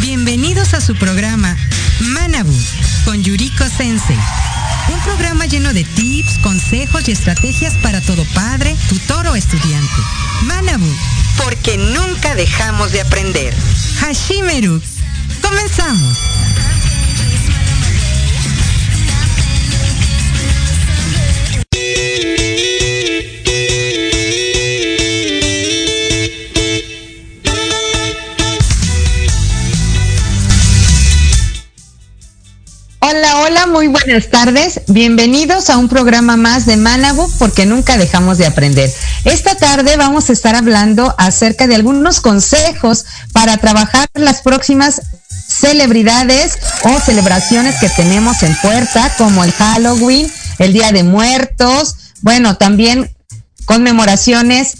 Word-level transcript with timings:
Bienvenidos 0.00 0.74
a 0.74 0.80
su 0.80 0.96
programa 0.96 1.56
Manabu 2.00 2.52
con 3.04 3.22
Yuriko 3.22 3.64
Sensei. 3.68 4.18
Un 4.92 5.00
programa 5.02 5.46
lleno 5.46 5.72
de 5.72 5.84
tips, 5.84 6.38
consejos 6.38 7.06
y 7.06 7.12
estrategias 7.12 7.74
para 7.74 8.00
todo 8.00 8.24
padre, 8.34 8.74
tutor 8.88 9.28
o 9.28 9.36
estudiante. 9.36 10.02
Manabu, 10.46 10.92
porque 11.36 11.76
nunca 11.78 12.34
dejamos 12.34 12.90
de 12.90 13.02
aprender. 13.02 13.54
Hashimeru, 14.00 14.82
comenzamos. 15.40 16.31
Buenas 34.04 34.30
tardes. 34.30 34.80
Bienvenidos 34.88 35.70
a 35.70 35.76
un 35.76 35.88
programa 35.88 36.36
más 36.36 36.66
de 36.66 36.76
Manabu 36.76 37.30
porque 37.38 37.66
nunca 37.66 37.96
dejamos 37.96 38.36
de 38.38 38.46
aprender. 38.46 38.92
Esta 39.24 39.54
tarde 39.54 39.96
vamos 39.96 40.28
a 40.28 40.32
estar 40.32 40.56
hablando 40.56 41.14
acerca 41.18 41.66
de 41.66 41.76
algunos 41.76 42.20
consejos 42.20 43.04
para 43.32 43.56
trabajar 43.58 44.08
las 44.14 44.42
próximas 44.42 45.02
celebridades 45.28 46.58
o 46.82 46.98
celebraciones 47.00 47.76
que 47.78 47.88
tenemos 47.90 48.42
en 48.42 48.56
puerta, 48.56 49.12
como 49.18 49.44
el 49.44 49.52
Halloween, 49.52 50.32
el 50.58 50.72
Día 50.72 50.90
de 50.90 51.04
Muertos, 51.04 51.94
bueno, 52.22 52.56
también 52.56 53.14
conmemoraciones 53.66 54.78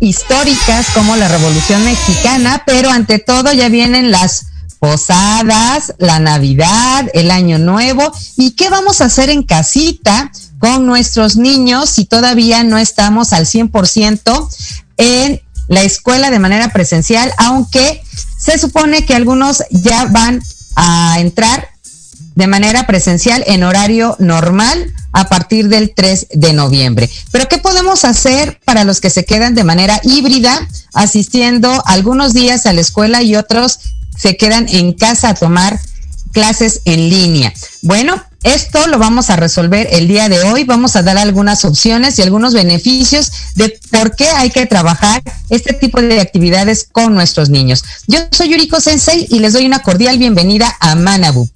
históricas 0.00 0.86
como 0.94 1.16
la 1.16 1.28
Revolución 1.28 1.84
Mexicana, 1.84 2.62
pero 2.64 2.90
ante 2.90 3.18
todo 3.18 3.52
ya 3.52 3.68
vienen 3.68 4.10
las 4.10 4.46
posadas, 4.78 5.94
la 5.98 6.18
Navidad, 6.18 7.06
el 7.14 7.30
Año 7.30 7.58
Nuevo 7.58 8.12
y 8.36 8.52
qué 8.52 8.68
vamos 8.68 9.00
a 9.00 9.06
hacer 9.06 9.30
en 9.30 9.42
casita 9.42 10.30
con 10.58 10.86
nuestros 10.86 11.36
niños 11.36 11.90
si 11.90 12.04
todavía 12.04 12.64
no 12.64 12.78
estamos 12.78 13.32
al 13.32 13.46
100% 13.46 14.48
en 14.96 15.40
la 15.68 15.82
escuela 15.82 16.30
de 16.30 16.38
manera 16.38 16.72
presencial, 16.72 17.32
aunque 17.38 18.02
se 18.38 18.58
supone 18.58 19.04
que 19.04 19.14
algunos 19.14 19.64
ya 19.70 20.04
van 20.06 20.42
a 20.76 21.18
entrar 21.18 21.68
de 22.36 22.46
manera 22.46 22.86
presencial 22.86 23.42
en 23.46 23.64
horario 23.64 24.14
normal 24.18 24.92
a 25.12 25.28
partir 25.28 25.68
del 25.68 25.94
3 25.94 26.28
de 26.34 26.52
noviembre. 26.52 27.10
Pero 27.32 27.48
¿qué 27.48 27.56
podemos 27.56 28.04
hacer 28.04 28.60
para 28.66 28.84
los 28.84 29.00
que 29.00 29.08
se 29.08 29.24
quedan 29.24 29.54
de 29.54 29.64
manera 29.64 29.98
híbrida, 30.04 30.68
asistiendo 30.92 31.82
algunos 31.86 32.34
días 32.34 32.66
a 32.66 32.74
la 32.74 32.82
escuela 32.82 33.22
y 33.22 33.36
otros 33.36 33.80
se 34.16 34.36
quedan 34.36 34.66
en 34.68 34.92
casa 34.92 35.30
a 35.30 35.34
tomar 35.34 35.78
clases 36.32 36.82
en 36.84 37.08
línea. 37.08 37.52
Bueno, 37.82 38.22
esto 38.42 38.86
lo 38.86 38.98
vamos 38.98 39.30
a 39.30 39.36
resolver 39.36 39.88
el 39.90 40.06
día 40.06 40.28
de 40.28 40.42
hoy. 40.44 40.64
Vamos 40.64 40.94
a 40.94 41.02
dar 41.02 41.18
algunas 41.18 41.64
opciones 41.64 42.18
y 42.18 42.22
algunos 42.22 42.52
beneficios 42.52 43.32
de 43.54 43.80
por 43.90 44.14
qué 44.14 44.28
hay 44.28 44.50
que 44.50 44.66
trabajar 44.66 45.22
este 45.50 45.72
tipo 45.72 46.00
de 46.00 46.20
actividades 46.20 46.86
con 46.92 47.14
nuestros 47.14 47.48
niños. 47.48 47.82
Yo 48.06 48.18
soy 48.30 48.50
Yuriko 48.50 48.80
Sensei 48.80 49.26
y 49.30 49.38
les 49.38 49.54
doy 49.54 49.66
una 49.66 49.80
cordial 49.80 50.18
bienvenida 50.18 50.76
a 50.78 50.94
Manabu. 50.94 51.48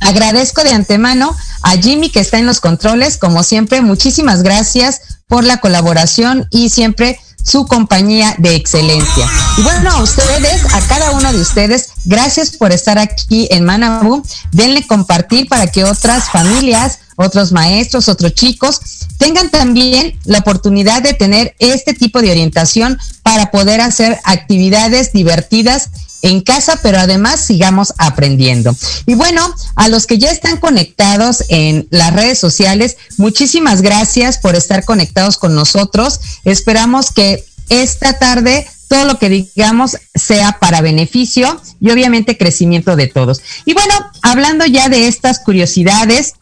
Agradezco 0.00 0.64
de 0.64 0.72
antemano 0.72 1.34
a 1.62 1.70
Jimmy 1.76 2.10
que 2.10 2.20
está 2.20 2.38
en 2.38 2.46
los 2.46 2.60
controles. 2.60 3.16
Como 3.16 3.44
siempre, 3.44 3.80
muchísimas 3.80 4.42
gracias 4.42 5.00
por 5.28 5.44
la 5.44 5.60
colaboración 5.60 6.48
y 6.50 6.68
siempre 6.70 7.18
su 7.42 7.66
compañía 7.66 8.34
de 8.38 8.54
excelencia. 8.54 9.26
Y 9.56 9.62
bueno, 9.62 9.90
a 9.90 10.02
ustedes, 10.02 10.64
a 10.74 10.80
cada 10.88 11.12
uno 11.12 11.32
de 11.32 11.40
ustedes, 11.40 11.90
gracias 12.04 12.50
por 12.50 12.72
estar 12.72 12.98
aquí 12.98 13.48
en 13.50 13.64
Manabu. 13.64 14.22
Denle 14.52 14.86
compartir 14.86 15.48
para 15.48 15.66
que 15.66 15.84
otras 15.84 16.30
familias, 16.30 16.98
otros 17.22 17.52
maestros, 17.52 18.08
otros 18.08 18.34
chicos 18.34 18.80
tengan 19.22 19.50
también 19.50 20.18
la 20.24 20.38
oportunidad 20.38 21.00
de 21.00 21.14
tener 21.14 21.54
este 21.60 21.94
tipo 21.94 22.20
de 22.20 22.32
orientación 22.32 22.98
para 23.22 23.52
poder 23.52 23.80
hacer 23.80 24.18
actividades 24.24 25.12
divertidas 25.12 25.90
en 26.22 26.40
casa, 26.40 26.80
pero 26.82 26.98
además 26.98 27.40
sigamos 27.40 27.94
aprendiendo. 27.98 28.74
Y 29.06 29.14
bueno, 29.14 29.54
a 29.76 29.88
los 29.88 30.08
que 30.08 30.18
ya 30.18 30.30
están 30.30 30.56
conectados 30.56 31.44
en 31.48 31.86
las 31.90 32.12
redes 32.12 32.40
sociales, 32.40 32.96
muchísimas 33.16 33.80
gracias 33.80 34.38
por 34.38 34.56
estar 34.56 34.84
conectados 34.84 35.36
con 35.36 35.54
nosotros. 35.54 36.18
Esperamos 36.44 37.12
que 37.12 37.44
esta 37.68 38.18
tarde 38.18 38.66
todo 38.88 39.04
lo 39.06 39.18
que 39.18 39.30
digamos 39.30 39.96
sea 40.14 40.58
para 40.60 40.82
beneficio 40.82 41.60
y 41.80 41.90
obviamente 41.90 42.36
crecimiento 42.36 42.94
de 42.94 43.06
todos. 43.06 43.40
Y 43.64 43.72
bueno, 43.72 43.94
hablando 44.20 44.66
ya 44.66 44.88
de 44.90 45.06
estas 45.06 45.38
curiosidades, 45.38 46.34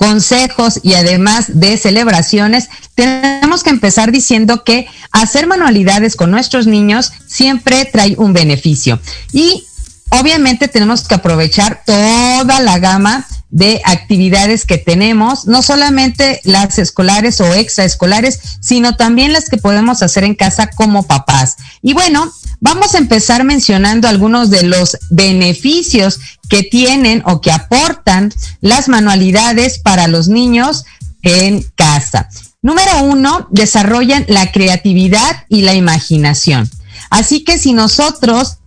consejos 0.00 0.80
y 0.82 0.94
además 0.94 1.60
de 1.60 1.76
celebraciones, 1.76 2.70
tenemos 2.94 3.62
que 3.62 3.68
empezar 3.68 4.12
diciendo 4.12 4.64
que 4.64 4.86
hacer 5.12 5.46
manualidades 5.46 6.16
con 6.16 6.30
nuestros 6.30 6.66
niños 6.66 7.12
siempre 7.26 7.84
trae 7.84 8.14
un 8.16 8.32
beneficio. 8.32 8.98
Y 9.30 9.66
obviamente 10.08 10.68
tenemos 10.68 11.06
que 11.06 11.16
aprovechar 11.16 11.82
toda 11.84 12.60
la 12.60 12.78
gama 12.78 13.26
de 13.50 13.82
actividades 13.84 14.64
que 14.64 14.78
tenemos, 14.78 15.46
no 15.46 15.60
solamente 15.60 16.40
las 16.44 16.78
escolares 16.78 17.38
o 17.42 17.52
extraescolares, 17.52 18.40
sino 18.60 18.96
también 18.96 19.34
las 19.34 19.50
que 19.50 19.58
podemos 19.58 20.02
hacer 20.02 20.24
en 20.24 20.34
casa 20.34 20.70
como 20.70 21.02
papás. 21.02 21.56
Y 21.82 21.92
bueno, 21.92 22.32
Vamos 22.62 22.94
a 22.94 22.98
empezar 22.98 23.42
mencionando 23.42 24.06
algunos 24.06 24.50
de 24.50 24.64
los 24.64 24.98
beneficios 25.08 26.20
que 26.50 26.64
tienen 26.64 27.22
o 27.24 27.40
que 27.40 27.52
aportan 27.52 28.34
las 28.60 28.88
manualidades 28.88 29.78
para 29.78 30.08
los 30.08 30.28
niños 30.28 30.84
en 31.22 31.62
casa. 31.76 32.28
Número 32.60 33.04
uno, 33.04 33.46
desarrollan 33.50 34.26
la 34.28 34.52
creatividad 34.52 35.46
y 35.48 35.62
la 35.62 35.74
imaginación. 35.74 36.68
Así 37.08 37.44
que 37.44 37.56
si 37.56 37.72
nosotros 37.72 38.58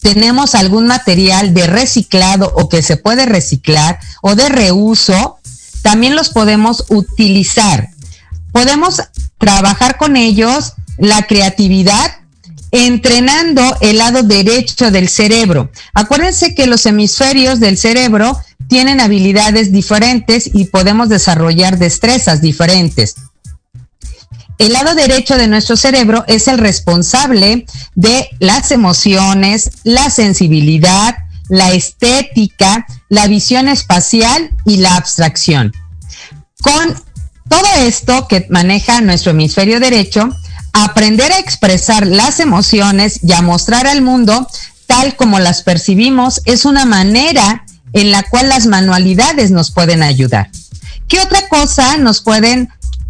tenemos 0.00 0.54
algún 0.54 0.86
material 0.86 1.52
de 1.52 1.66
reciclado 1.66 2.52
o 2.54 2.68
que 2.68 2.82
se 2.82 2.96
puede 2.96 3.26
reciclar 3.26 3.98
o 4.22 4.36
de 4.36 4.48
reuso, 4.48 5.38
también 5.82 6.14
los 6.14 6.28
podemos 6.30 6.84
utilizar. 6.88 7.90
Podemos 8.52 9.02
trabajar 9.38 9.96
con 9.96 10.16
ellos 10.16 10.74
la 10.96 11.26
creatividad 11.26 12.18
entrenando 12.74 13.62
el 13.80 13.98
lado 13.98 14.24
derecho 14.24 14.90
del 14.90 15.08
cerebro. 15.08 15.70
Acuérdense 15.94 16.56
que 16.56 16.66
los 16.66 16.84
hemisferios 16.86 17.60
del 17.60 17.78
cerebro 17.78 18.36
tienen 18.68 19.00
habilidades 19.00 19.70
diferentes 19.70 20.50
y 20.52 20.64
podemos 20.64 21.08
desarrollar 21.08 21.78
destrezas 21.78 22.40
diferentes. 22.40 23.14
El 24.58 24.72
lado 24.72 24.96
derecho 24.96 25.36
de 25.36 25.46
nuestro 25.46 25.76
cerebro 25.76 26.24
es 26.26 26.48
el 26.48 26.58
responsable 26.58 27.64
de 27.94 28.28
las 28.40 28.72
emociones, 28.72 29.70
la 29.84 30.10
sensibilidad, 30.10 31.16
la 31.48 31.72
estética, 31.74 32.86
la 33.08 33.28
visión 33.28 33.68
espacial 33.68 34.50
y 34.66 34.78
la 34.78 34.96
abstracción. 34.96 35.72
Con 36.60 36.94
todo 37.48 37.68
esto 37.86 38.26
que 38.26 38.48
maneja 38.50 39.00
nuestro 39.00 39.30
hemisferio 39.30 39.78
derecho, 39.78 40.28
aprender 40.74 41.32
a 41.32 41.38
expresar 41.38 42.06
las 42.06 42.40
emociones 42.40 43.20
y 43.22 43.32
a 43.32 43.40
mostrar 43.42 43.86
al 43.86 44.02
mundo 44.02 44.46
tal 44.86 45.16
como 45.16 45.38
las 45.38 45.62
percibimos 45.62 46.42
es 46.44 46.64
una 46.64 46.84
manera 46.84 47.64
en 47.92 48.10
la 48.10 48.24
cual 48.24 48.48
las 48.48 48.66
manualidades 48.66 49.52
nos 49.52 49.70
pueden 49.70 50.02
ayudar. 50.02 50.50
¿Qué 51.08 51.20
otra 51.20 51.48
cosa 51.48 51.96
nos 51.96 52.20
pueden 52.20 52.68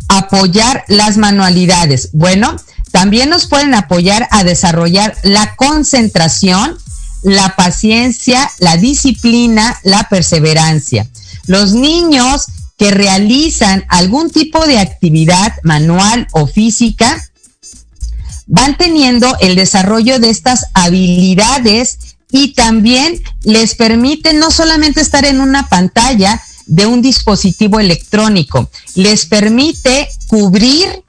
apoyar 0.09 0.85
las 0.89 1.17
manualidades? 1.17 2.11
Bueno, 2.13 2.55
también 2.93 3.31
nos 3.31 3.47
pueden 3.47 3.75
apoyar 3.75 4.29
a 4.31 4.45
desarrollar 4.45 5.17
la 5.23 5.57
concentración, 5.57 6.77
la 7.23 7.57
paciencia, 7.57 8.51
la 8.59 8.77
disciplina, 8.77 9.81
la 9.85 10.07
perseverancia. 10.11 11.09
Los 11.47 11.73
niños 11.73 12.45
que 12.77 12.91
realizan 12.91 13.87
algún 13.89 14.31
tipo 14.31 14.67
de 14.67 14.79
actividad 14.79 15.55
manual 15.63 16.29
o 16.33 16.47
física 16.47 17.23
van 18.47 18.77
teniendo 18.77 19.37
el 19.41 19.57
desarrollo 19.57 20.19
de 20.19 20.31
estas 20.31 20.67
habilidades 20.75 22.17
y 22.31 22.55
también 22.55 23.23
les 23.43 23.75
permite 23.75 24.33
no 24.35 24.51
solamente 24.51 25.01
estar 25.01 25.25
en 25.25 25.41
una 25.41 25.69
pantalla 25.69 26.43
de 26.67 26.87
un 26.87 27.03
dispositivo 27.03 27.79
electrónico, 27.79 28.71
les 28.95 29.27
permite 29.27 30.09
cubrir 30.27 31.05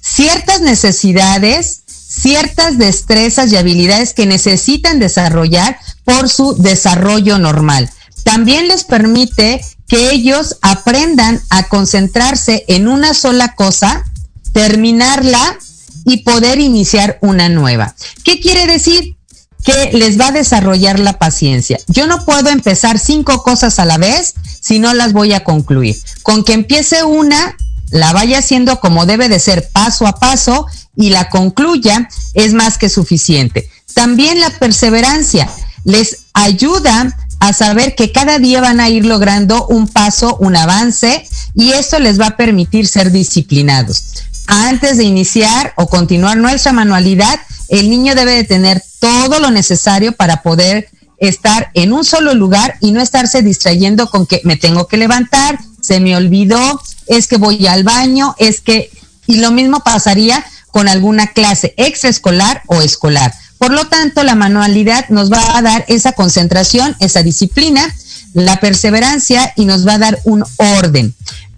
ciertas 0.00 0.60
necesidades, 0.60 1.82
ciertas 1.86 2.78
destrezas 2.78 3.52
y 3.52 3.56
habilidades 3.56 4.12
que 4.12 4.26
necesitan 4.26 4.98
desarrollar 4.98 5.78
por 6.04 6.28
su 6.28 6.54
desarrollo 6.56 7.38
normal. 7.38 7.90
También 8.24 8.68
les 8.68 8.84
permite 8.84 9.64
que 9.86 10.10
ellos 10.10 10.56
aprendan 10.60 11.40
a 11.48 11.68
concentrarse 11.68 12.64
en 12.68 12.88
una 12.88 13.14
sola 13.14 13.54
cosa, 13.54 14.04
terminarla 14.52 15.58
y 16.04 16.18
poder 16.18 16.60
iniciar 16.60 17.18
una 17.22 17.48
nueva. 17.48 17.94
¿Qué 18.24 18.40
quiere 18.40 18.66
decir? 18.66 19.18
que 19.64 19.90
les 19.92 20.18
va 20.18 20.28
a 20.28 20.32
desarrollar 20.32 20.98
la 20.98 21.18
paciencia. 21.18 21.78
Yo 21.88 22.06
no 22.06 22.24
puedo 22.24 22.48
empezar 22.48 22.98
cinco 22.98 23.42
cosas 23.42 23.78
a 23.78 23.84
la 23.84 23.98
vez 23.98 24.34
si 24.60 24.78
no 24.78 24.94
las 24.94 25.12
voy 25.12 25.32
a 25.34 25.44
concluir. 25.44 25.96
Con 26.22 26.44
que 26.44 26.54
empiece 26.54 27.02
una, 27.04 27.56
la 27.90 28.12
vaya 28.12 28.38
haciendo 28.38 28.80
como 28.80 29.04
debe 29.04 29.28
de 29.28 29.38
ser 29.38 29.68
paso 29.70 30.06
a 30.06 30.14
paso 30.14 30.66
y 30.96 31.10
la 31.10 31.28
concluya 31.28 32.08
es 32.34 32.54
más 32.54 32.78
que 32.78 32.88
suficiente. 32.88 33.68
También 33.94 34.40
la 34.40 34.50
perseverancia 34.50 35.50
les 35.84 36.20
ayuda 36.32 37.14
a 37.40 37.52
saber 37.52 37.94
que 37.94 38.10
cada 38.10 38.38
día 38.38 38.60
van 38.60 38.80
a 38.80 38.88
ir 38.88 39.04
logrando 39.04 39.66
un 39.66 39.86
paso, 39.86 40.36
un 40.40 40.56
avance 40.56 41.26
y 41.54 41.72
esto 41.72 41.98
les 41.98 42.20
va 42.20 42.28
a 42.28 42.36
permitir 42.36 42.86
ser 42.86 43.10
disciplinados. 43.10 44.04
Antes 44.50 44.96
de 44.96 45.04
iniciar 45.04 45.74
o 45.76 45.88
continuar 45.88 46.38
nuestra 46.38 46.72
manualidad, 46.72 47.38
el 47.68 47.90
niño 47.90 48.14
debe 48.14 48.32
de 48.32 48.44
tener 48.44 48.82
todo 48.98 49.40
lo 49.40 49.50
necesario 49.50 50.12
para 50.12 50.42
poder 50.42 50.88
estar 51.18 51.70
en 51.74 51.92
un 51.92 52.02
solo 52.02 52.32
lugar 52.32 52.78
y 52.80 52.92
no 52.92 53.02
estarse 53.02 53.42
distrayendo 53.42 54.08
con 54.08 54.26
que 54.26 54.40
me 54.44 54.56
tengo 54.56 54.88
que 54.88 54.96
levantar, 54.96 55.58
se 55.82 56.00
me 56.00 56.16
olvidó, 56.16 56.80
es 57.06 57.26
que 57.26 57.36
voy 57.36 57.66
al 57.66 57.84
baño, 57.84 58.34
es 58.38 58.60
que... 58.60 58.90
Y 59.26 59.36
lo 59.36 59.50
mismo 59.50 59.80
pasaría 59.80 60.42
con 60.70 60.88
alguna 60.88 61.26
clase 61.26 61.74
extraescolar 61.76 62.62
o 62.68 62.80
escolar. 62.80 63.34
Por 63.58 63.72
lo 63.72 63.86
tanto, 63.86 64.22
la 64.22 64.34
manualidad 64.34 65.10
nos 65.10 65.30
va 65.30 65.58
a 65.58 65.60
dar 65.60 65.84
esa 65.88 66.12
concentración, 66.12 66.96
esa 67.00 67.22
disciplina, 67.22 67.94
la 68.32 68.60
perseverancia 68.60 69.52
y 69.56 69.66
nos 69.66 69.86
va 69.86 69.94
a 69.94 69.98
dar 69.98 70.18
un 70.24 70.42
orden. 70.56 71.14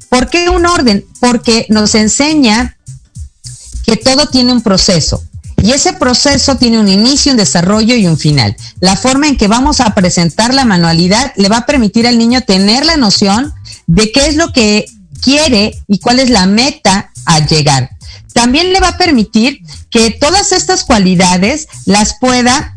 ¿Por 0.08 0.28
qué 0.28 0.48
un 0.48 0.66
orden? 0.66 1.04
Porque 1.20 1.66
nos 1.68 1.94
enseña 1.94 2.76
que 3.84 3.96
todo 3.96 4.26
tiene 4.26 4.52
un 4.52 4.62
proceso. 4.62 5.22
Y 5.62 5.72
ese 5.72 5.92
proceso 5.92 6.56
tiene 6.56 6.78
un 6.78 6.88
inicio, 6.88 7.32
un 7.32 7.38
desarrollo 7.38 7.94
y 7.94 8.06
un 8.06 8.16
final. 8.16 8.56
La 8.80 8.96
forma 8.96 9.28
en 9.28 9.36
que 9.36 9.48
vamos 9.48 9.80
a 9.80 9.94
presentar 9.94 10.54
la 10.54 10.64
manualidad 10.64 11.32
le 11.36 11.48
va 11.48 11.58
a 11.58 11.66
permitir 11.66 12.06
al 12.06 12.18
niño 12.18 12.40
tener 12.42 12.86
la 12.86 12.96
noción 12.96 13.52
de 13.86 14.10
qué 14.10 14.26
es 14.26 14.36
lo 14.36 14.52
que 14.52 14.86
quiere 15.20 15.76
y 15.86 15.98
cuál 15.98 16.18
es 16.18 16.30
la 16.30 16.46
meta 16.46 17.10
a 17.26 17.46
llegar. 17.46 17.90
También 18.32 18.72
le 18.72 18.80
va 18.80 18.88
a 18.88 18.98
permitir 18.98 19.60
que 19.90 20.10
todas 20.10 20.52
estas 20.52 20.84
cualidades 20.84 21.68
las 21.84 22.16
pueda 22.18 22.76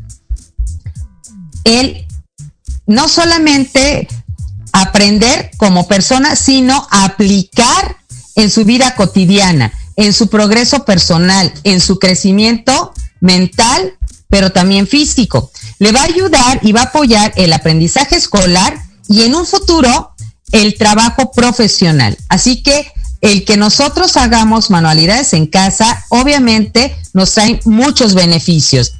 él 1.63 2.05
no 2.85 3.07
solamente 3.07 4.09
aprender 4.73 5.51
como 5.57 5.88
persona, 5.88 6.35
sino 6.35 6.85
aplicar 6.91 7.97
en 8.35 8.50
su 8.50 8.65
vida 8.65 8.95
cotidiana 8.95 9.71
en 9.95 10.13
su 10.13 10.28
progreso 10.28 10.86
personal, 10.86 11.54
en 11.63 11.80
su 11.80 12.00
crecimiento 12.00 12.94
mental, 13.19 13.94
pero 14.30 14.51
también 14.51 14.88
físico. 14.88 15.51
Le 15.80 15.92
va 15.92 16.01
a 16.01 16.06
ayudar 16.06 16.60
y 16.62 16.72
va 16.72 16.81
a 16.81 16.86
apoyar 16.86 17.34
el 17.36 17.54
aprendizaje 17.54 18.16
escolar 18.16 18.78
y 19.07 19.24
en 19.24 19.36
un 19.36 19.45
futuro 19.45 20.13
el 20.51 20.75
trabajo 20.78 21.31
profesional. 21.31 22.18
Así 22.30 22.63
que 22.63 22.92
el 23.22 23.45
que 23.45 23.57
nosotros 23.57 24.18
hagamos 24.18 24.69
manualidades 24.69 25.34
en 25.34 25.48
casa, 25.48 26.06
obviamente 26.10 26.96
nos 27.13 27.34
trae 27.34 27.60
muchos 27.63 28.16
beneficios. 28.16 28.94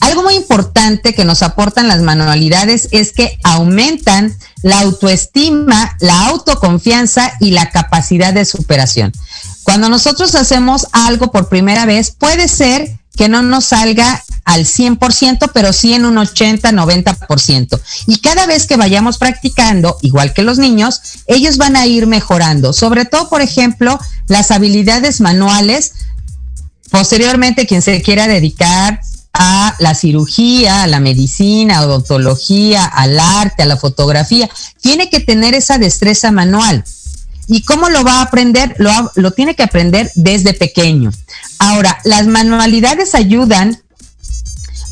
Algo 0.00 0.22
muy 0.22 0.34
importante 0.34 1.14
que 1.14 1.24
nos 1.24 1.42
aportan 1.42 1.88
las 1.88 2.00
manualidades 2.00 2.88
es 2.92 3.12
que 3.12 3.38
aumentan 3.42 4.36
la 4.62 4.80
autoestima, 4.80 5.96
la 6.00 6.26
autoconfianza 6.28 7.32
y 7.40 7.50
la 7.50 7.70
capacidad 7.70 8.32
de 8.32 8.44
superación. 8.44 9.12
Cuando 9.64 9.88
nosotros 9.88 10.34
hacemos 10.34 10.86
algo 10.92 11.32
por 11.32 11.48
primera 11.48 11.86
vez, 11.86 12.12
puede 12.12 12.48
ser 12.48 12.98
que 13.16 13.28
no 13.28 13.42
nos 13.42 13.66
salga 13.66 14.22
al 14.44 14.66
100%, 14.66 15.50
pero 15.52 15.72
sí 15.72 15.94
en 15.94 16.04
un 16.04 16.18
80, 16.18 16.70
90%. 16.70 17.80
Y 18.06 18.18
cada 18.18 18.46
vez 18.46 18.66
que 18.66 18.76
vayamos 18.76 19.18
practicando, 19.18 19.96
igual 20.02 20.34
que 20.34 20.42
los 20.42 20.58
niños, 20.58 21.00
ellos 21.26 21.56
van 21.56 21.76
a 21.76 21.86
ir 21.86 22.06
mejorando. 22.06 22.72
Sobre 22.72 23.04
todo, 23.04 23.28
por 23.28 23.40
ejemplo, 23.40 23.98
las 24.28 24.50
habilidades 24.50 25.20
manuales. 25.20 25.92
Posteriormente, 26.90 27.66
quien 27.66 27.82
se 27.82 28.02
quiera 28.02 28.28
dedicar 28.28 29.00
a 29.32 29.74
la 29.78 29.94
cirugía, 29.94 30.82
a 30.84 30.86
la 30.86 31.00
medicina, 31.00 31.78
a 31.78 31.86
odontología, 31.86 32.84
al 32.84 33.18
arte, 33.18 33.62
a 33.62 33.66
la 33.66 33.76
fotografía, 33.76 34.48
tiene 34.80 35.08
que 35.08 35.20
tener 35.20 35.54
esa 35.54 35.78
destreza 35.78 36.30
manual. 36.30 36.84
¿Y 37.46 37.62
cómo 37.62 37.88
lo 37.90 38.04
va 38.04 38.20
a 38.20 38.22
aprender? 38.22 38.74
Lo, 38.78 39.12
lo 39.16 39.30
tiene 39.32 39.54
que 39.54 39.62
aprender 39.62 40.10
desde 40.14 40.54
pequeño. 40.54 41.12
Ahora, 41.58 41.98
las 42.04 42.26
manualidades 42.26 43.14
ayudan 43.14 43.80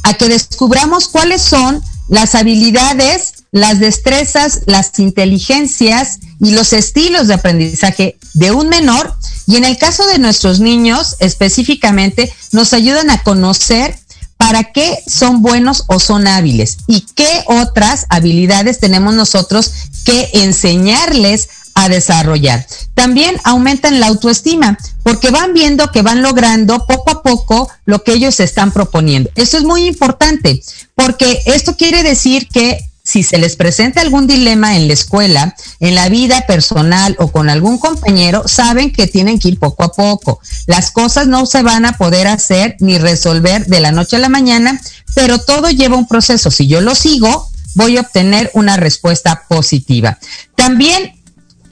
a 0.02 0.14
que 0.14 0.28
descubramos 0.28 1.08
cuáles 1.08 1.42
son 1.42 1.82
las 2.08 2.34
habilidades, 2.34 3.44
las 3.52 3.78
destrezas, 3.78 4.62
las 4.66 4.98
inteligencias 4.98 6.18
y 6.40 6.50
los 6.50 6.72
estilos 6.72 7.28
de 7.28 7.34
aprendizaje 7.34 8.18
de 8.34 8.50
un 8.50 8.68
menor. 8.68 9.14
Y 9.46 9.56
en 9.56 9.64
el 9.64 9.78
caso 9.78 10.06
de 10.06 10.18
nuestros 10.18 10.60
niños 10.60 11.16
específicamente, 11.20 12.32
nos 12.52 12.72
ayudan 12.72 13.10
a 13.10 13.22
conocer 13.22 13.98
para 14.36 14.72
qué 14.72 14.98
son 15.06 15.40
buenos 15.40 15.84
o 15.86 16.00
son 16.00 16.26
hábiles 16.26 16.78
y 16.88 17.06
qué 17.14 17.44
otras 17.46 18.06
habilidades 18.08 18.80
tenemos 18.80 19.14
nosotros 19.14 19.72
que 20.04 20.30
enseñarles 20.32 21.48
a 21.74 21.88
desarrollar. 21.88 22.66
También 22.94 23.36
aumentan 23.44 24.00
la 24.00 24.08
autoestima 24.08 24.78
porque 25.02 25.30
van 25.30 25.54
viendo 25.54 25.90
que 25.90 26.02
van 26.02 26.22
logrando 26.22 26.86
poco 26.86 27.10
a 27.10 27.22
poco 27.22 27.70
lo 27.84 28.02
que 28.02 28.12
ellos 28.12 28.40
están 28.40 28.72
proponiendo. 28.72 29.30
Eso 29.34 29.58
es 29.58 29.64
muy 29.64 29.86
importante 29.86 30.62
porque 30.94 31.42
esto 31.46 31.76
quiere 31.76 32.02
decir 32.02 32.48
que 32.48 32.78
si 33.04 33.22
se 33.22 33.38
les 33.38 33.56
presenta 33.56 34.00
algún 34.00 34.26
dilema 34.26 34.76
en 34.76 34.86
la 34.86 34.94
escuela, 34.94 35.54
en 35.80 35.94
la 35.94 36.08
vida 36.08 36.46
personal 36.46 37.16
o 37.18 37.32
con 37.32 37.50
algún 37.50 37.78
compañero, 37.78 38.46
saben 38.46 38.92
que 38.92 39.06
tienen 39.08 39.38
que 39.38 39.48
ir 39.48 39.58
poco 39.58 39.82
a 39.82 39.92
poco. 39.92 40.40
Las 40.66 40.92
cosas 40.92 41.26
no 41.26 41.46
se 41.46 41.62
van 41.62 41.84
a 41.84 41.98
poder 41.98 42.28
hacer 42.28 42.76
ni 42.78 42.98
resolver 42.98 43.66
de 43.66 43.80
la 43.80 43.90
noche 43.90 44.16
a 44.16 44.20
la 44.20 44.28
mañana, 44.28 44.80
pero 45.14 45.38
todo 45.38 45.68
lleva 45.70 45.96
un 45.96 46.06
proceso. 46.06 46.50
Si 46.50 46.68
yo 46.68 46.80
lo 46.80 46.94
sigo, 46.94 47.48
voy 47.74 47.96
a 47.96 48.02
obtener 48.02 48.50
una 48.54 48.76
respuesta 48.76 49.44
positiva. 49.48 50.18
También 50.54 51.21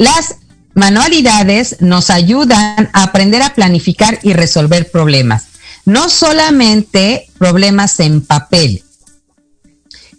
las 0.00 0.36
manualidades 0.72 1.76
nos 1.80 2.08
ayudan 2.08 2.88
a 2.94 3.02
aprender 3.02 3.42
a 3.42 3.52
planificar 3.52 4.18
y 4.22 4.32
resolver 4.32 4.90
problemas. 4.90 5.48
No 5.84 6.08
solamente 6.08 7.26
problemas 7.36 8.00
en 8.00 8.22
papel, 8.22 8.82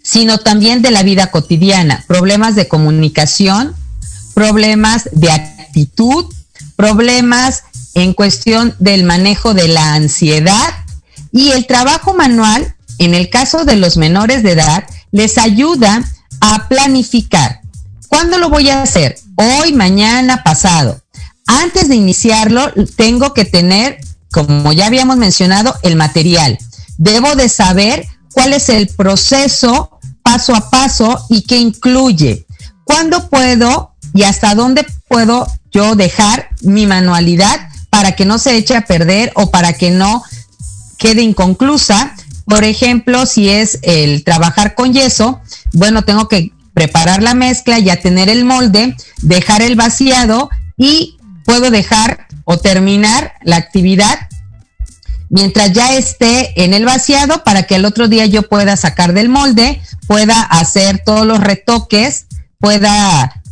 sino 0.03 0.37
también 0.37 0.83
de 0.83 0.91
la 0.91 1.01
vida 1.01 1.31
cotidiana, 1.31 2.03
problemas 2.07 2.53
de 2.53 2.67
comunicación, 2.67 3.73
problemas 4.35 5.09
de 5.13 5.31
actitud, 5.31 6.25
problemas 6.75 7.63
en 7.95 8.13
cuestión 8.13 8.75
del 8.77 9.03
manejo 9.03 9.55
de 9.55 9.67
la 9.67 9.95
ansiedad 9.95 10.75
y 11.31 11.49
el 11.53 11.65
trabajo 11.65 12.13
manual, 12.13 12.75
en 12.99 13.15
el 13.15 13.31
caso 13.31 13.65
de 13.65 13.77
los 13.77 13.97
menores 13.97 14.43
de 14.43 14.51
edad, 14.51 14.83
les 15.11 15.39
ayuda 15.39 16.03
a 16.39 16.67
planificar. 16.67 17.60
¿Cuándo 18.11 18.37
lo 18.37 18.49
voy 18.49 18.69
a 18.69 18.83
hacer? 18.83 19.17
hoy, 19.35 19.71
mañana, 19.71 20.43
pasado. 20.43 21.01
Antes 21.47 21.87
de 21.87 21.95
iniciarlo, 21.95 22.71
tengo 22.97 23.33
que 23.33 23.45
tener, 23.45 23.99
como 24.31 24.73
ya 24.73 24.87
habíamos 24.87 25.15
mencionado, 25.15 25.73
el 25.81 25.95
material. 25.95 26.57
Debo 26.97 27.35
de 27.35 27.47
saber 27.47 28.05
cuál 28.33 28.51
es 28.51 28.67
el 28.67 28.89
proceso 28.89 29.97
paso 30.23 30.53
a 30.53 30.69
paso 30.69 31.25
y 31.29 31.43
qué 31.43 31.57
incluye. 31.57 32.45
¿Cuándo 32.83 33.29
puedo 33.29 33.95
y 34.13 34.23
hasta 34.23 34.55
dónde 34.55 34.85
puedo 35.07 35.47
yo 35.71 35.95
dejar 35.95 36.49
mi 36.61 36.85
manualidad 36.85 37.69
para 37.89 38.11
que 38.17 38.25
no 38.25 38.37
se 38.39 38.57
eche 38.57 38.75
a 38.75 38.85
perder 38.85 39.31
o 39.35 39.51
para 39.51 39.71
que 39.73 39.89
no 39.89 40.21
quede 40.97 41.21
inconclusa? 41.21 42.13
Por 42.45 42.65
ejemplo, 42.65 43.25
si 43.25 43.49
es 43.49 43.79
el 43.83 44.25
trabajar 44.25 44.75
con 44.75 44.91
yeso, 44.91 45.39
bueno, 45.71 46.03
tengo 46.03 46.27
que 46.27 46.51
preparar 46.81 47.21
la 47.21 47.35
mezcla, 47.35 47.77
ya 47.77 47.97
tener 47.97 48.27
el 48.27 48.43
molde, 48.43 48.95
dejar 49.21 49.61
el 49.61 49.75
vaciado 49.75 50.49
y 50.77 51.19
puedo 51.45 51.69
dejar 51.69 52.25
o 52.43 52.57
terminar 52.57 53.33
la 53.43 53.57
actividad 53.57 54.17
mientras 55.29 55.73
ya 55.73 55.95
esté 55.95 56.63
en 56.63 56.73
el 56.73 56.83
vaciado 56.83 57.43
para 57.43 57.63
que 57.67 57.75
el 57.75 57.85
otro 57.85 58.07
día 58.07 58.25
yo 58.25 58.49
pueda 58.49 58.75
sacar 58.77 59.13
del 59.13 59.29
molde, 59.29 59.79
pueda 60.07 60.41
hacer 60.41 61.03
todos 61.05 61.23
los 61.27 61.39
retoques, 61.39 62.25
pueda 62.57 63.43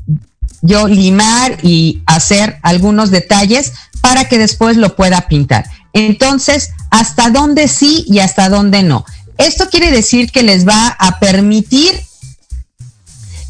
yo 0.63 0.87
limar 0.87 1.59
y 1.61 2.01
hacer 2.07 2.57
algunos 2.63 3.11
detalles 3.11 3.73
para 4.01 4.27
que 4.27 4.39
después 4.39 4.75
lo 4.75 4.95
pueda 4.95 5.27
pintar. 5.27 5.65
Entonces, 5.93 6.71
hasta 6.89 7.29
dónde 7.29 7.67
sí 7.67 8.05
y 8.07 8.21
hasta 8.21 8.49
dónde 8.49 8.81
no. 8.81 9.05
Esto 9.37 9.69
quiere 9.69 9.91
decir 9.91 10.31
que 10.31 10.41
les 10.41 10.67
va 10.67 10.87
a 10.87 11.19
permitir 11.19 12.08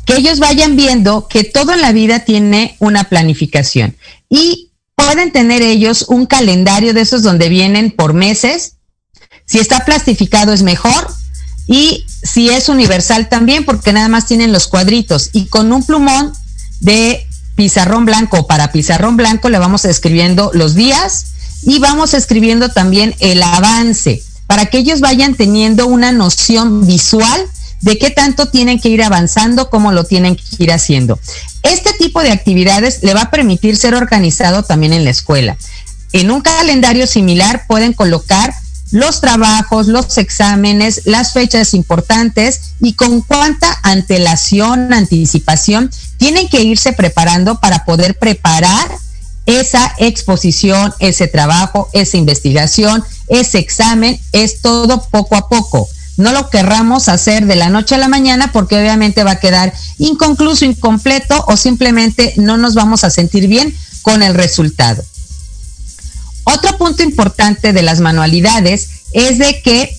que 0.10 0.18
ellos 0.18 0.40
vayan 0.40 0.76
viendo 0.76 1.28
que 1.28 1.44
todo 1.44 1.72
en 1.72 1.82
la 1.82 1.92
vida 1.92 2.20
tiene 2.26 2.76
una 2.80 3.04
planificación. 3.04 3.96
Y 4.28 4.72
pueden 4.96 5.32
tener 5.32 5.62
ellos 5.62 6.06
un 6.08 6.26
calendario 6.26 6.96
de 6.96 7.02
esos 7.02 7.22
donde 7.22 7.48
vienen 7.48 7.92
por 7.92 8.14
meses. 8.14 8.78
Si 9.46 9.60
está 9.60 9.86
plastificado 9.86 10.52
es 10.52 10.64
mejor. 10.64 11.08
Y 11.68 12.06
si 12.24 12.50
es 12.50 12.70
universal 12.70 13.30
también, 13.30 13.66
porque 13.66 13.94
nada 13.94 14.08
más 14.08 14.26
tienen 14.26 14.52
los 14.52 14.68
cuadritos. 14.68 15.30
Y 15.32 15.46
con 15.46 15.72
un 15.72 15.84
plumón 15.84 16.34
de 16.80 17.28
pizarrón 17.56 18.06
blanco 18.06 18.48
para 18.48 18.72
pizarrón 18.72 19.16
blanco 19.16 19.50
le 19.50 19.60
vamos 19.60 19.86
escribiendo 19.86 20.50
los 20.56 20.74
días 20.74 21.26
y 21.62 21.78
vamos 21.78 22.16
escribiendo 22.16 22.70
también 22.70 23.14
el 23.20 23.44
avance 23.44 24.24
para 24.48 24.68
que 24.68 24.80
ellos 24.80 25.02
vayan 25.02 25.36
teniendo 25.36 25.86
una 25.86 26.12
noción 26.14 26.88
visual 26.88 27.46
de 27.82 27.98
qué 27.98 28.10
tanto 28.10 28.48
tienen 28.48 28.80
que 28.80 28.90
ir 28.90 29.04
avanzando, 29.04 29.70
cómo 29.70 29.92
lo 29.92 30.04
tienen 30.04 30.36
que 30.36 30.44
ir 30.58 30.72
haciendo. 30.72 31.20
Este 31.64 31.94
tipo 31.94 32.22
de 32.22 32.32
actividades 32.32 33.04
le 33.04 33.14
va 33.14 33.24
a 33.24 33.32
permitir 33.32 33.78
ser 33.78 33.96
organizado 33.96 34.64
también 34.64 34.94
en 34.94 35.04
la 35.04 35.12
escuela. 35.12 35.58
En 36.12 36.32
un 36.32 36.42
calendario 36.42 37.08
similar 37.08 37.66
pueden 37.68 37.94
colocar 37.94 38.54
los 38.92 39.22
trabajos, 39.22 39.88
los 39.88 40.18
exámenes, 40.18 41.02
las 41.06 41.34
fechas 41.34 41.74
importantes 41.76 42.74
y 42.82 42.94
con 42.94 43.22
cuánta 43.22 43.78
antelación, 43.84 44.94
anticipación 44.94 45.92
tienen 46.18 46.50
que 46.50 46.64
irse 46.64 46.94
preparando 46.94 47.60
para 47.60 47.86
poder 47.86 48.18
preparar 48.18 48.90
esa 49.46 49.94
exposición, 50.00 50.94
ese 51.00 51.28
trabajo, 51.28 51.90
esa 51.94 52.18
investigación, 52.18 53.04
ese 53.28 53.60
examen, 53.60 54.20
es 54.32 54.62
todo 54.62 55.08
poco 55.10 55.36
a 55.36 55.48
poco 55.48 55.88
no 56.20 56.34
lo 56.34 56.50
querramos 56.50 57.08
hacer 57.08 57.46
de 57.46 57.56
la 57.56 57.70
noche 57.70 57.96
a 57.96 57.98
la 57.98 58.10
mañana 58.10 58.52
porque 58.52 58.78
obviamente 58.78 59.24
va 59.24 59.32
a 59.32 59.40
quedar 59.40 59.74
inconcluso, 60.00 60.66
incompleto 60.66 61.46
o 61.48 61.56
simplemente 61.56 62.34
no 62.36 62.58
nos 62.58 62.76
vamos 62.76 63.06
a 63.06 63.10
sentir 63.10 63.48
bien 63.48 63.74
con 64.02 64.22
el 64.22 64.34
resultado. 64.34 65.02
Otro 66.44 66.78
punto 66.78 67.04
importante 67.04 67.72
de 67.72 67.84
las 67.84 68.02
manualidades 68.02 68.90
es 69.14 69.38
de 69.38 69.62
que 69.62 69.98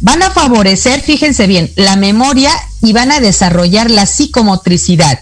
van 0.00 0.22
a 0.22 0.30
favorecer, 0.30 1.02
fíjense 1.02 1.46
bien, 1.46 1.70
la 1.76 1.96
memoria 1.96 2.50
y 2.80 2.94
van 2.94 3.12
a 3.12 3.20
desarrollar 3.20 3.90
la 3.90 4.06
psicomotricidad, 4.06 5.20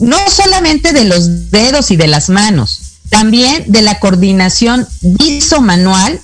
no 0.00 0.18
solamente 0.28 0.92
de 0.92 1.04
los 1.04 1.52
dedos 1.52 1.92
y 1.92 1.96
de 1.96 2.08
las 2.08 2.30
manos, 2.30 2.80
también 3.10 3.62
de 3.68 3.82
la 3.82 4.00
coordinación 4.00 4.88
visomanual, 5.02 6.20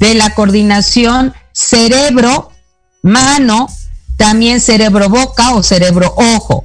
de 0.00 0.14
la 0.14 0.34
coordinación 0.34 1.32
cerebro, 1.52 2.52
mano, 3.02 3.68
también 4.16 4.60
cerebro 4.60 5.08
boca 5.08 5.54
o 5.54 5.62
cerebro 5.62 6.14
ojo. 6.16 6.64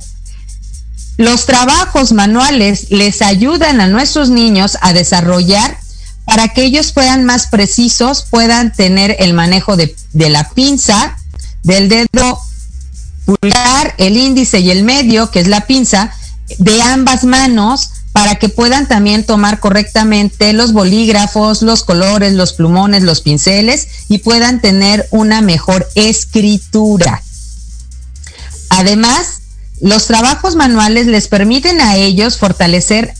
Los 1.17 1.45
trabajos 1.45 2.11
manuales 2.11 2.91
les 2.91 3.21
ayudan 3.21 3.81
a 3.81 3.87
nuestros 3.87 4.29
niños 4.29 4.77
a 4.81 4.93
desarrollar 4.93 5.77
para 6.25 6.49
que 6.49 6.63
ellos 6.63 6.91
puedan 6.91 7.25
más 7.25 7.47
precisos, 7.47 8.25
puedan 8.29 8.73
tener 8.73 9.15
el 9.19 9.33
manejo 9.33 9.77
de, 9.77 9.95
de 10.13 10.29
la 10.29 10.49
pinza, 10.49 11.17
del 11.63 11.89
dedo 11.89 12.39
pulgar, 13.25 13.95
el 13.97 14.17
índice 14.17 14.59
y 14.59 14.69
el 14.71 14.83
medio, 14.83 15.31
que 15.31 15.39
es 15.39 15.47
la 15.47 15.61
pinza, 15.67 16.11
de 16.59 16.81
ambas 16.81 17.23
manos, 17.23 17.91
para 18.17 18.37
que 18.37 18.49
puedan 18.49 18.87
también 18.87 19.23
tomar 19.23 19.59
correctamente 19.59 20.51
los 20.51 20.73
bolígrafos, 20.73 21.61
los 21.61 21.83
colores, 21.83 22.33
los 22.33 22.53
plumones, 22.53 23.03
los 23.03 23.21
pinceles 23.21 23.87
y 24.09 24.17
puedan 24.17 24.59
tener 24.59 25.07
una 25.11 25.41
mejor 25.41 25.87
escritura. 25.93 27.21
Además, 28.69 29.41
los 29.81 30.07
trabajos 30.07 30.55
manuales 30.55 31.05
les 31.05 31.27
permiten 31.27 31.79
a 31.79 31.95
ellos 31.95 32.39
fortalecer 32.39 33.13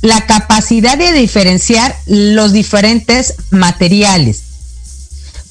la 0.00 0.24
capacidad 0.24 0.96
de 0.96 1.12
diferenciar 1.12 1.94
los 2.06 2.54
diferentes 2.54 3.34
materiales. 3.50 4.40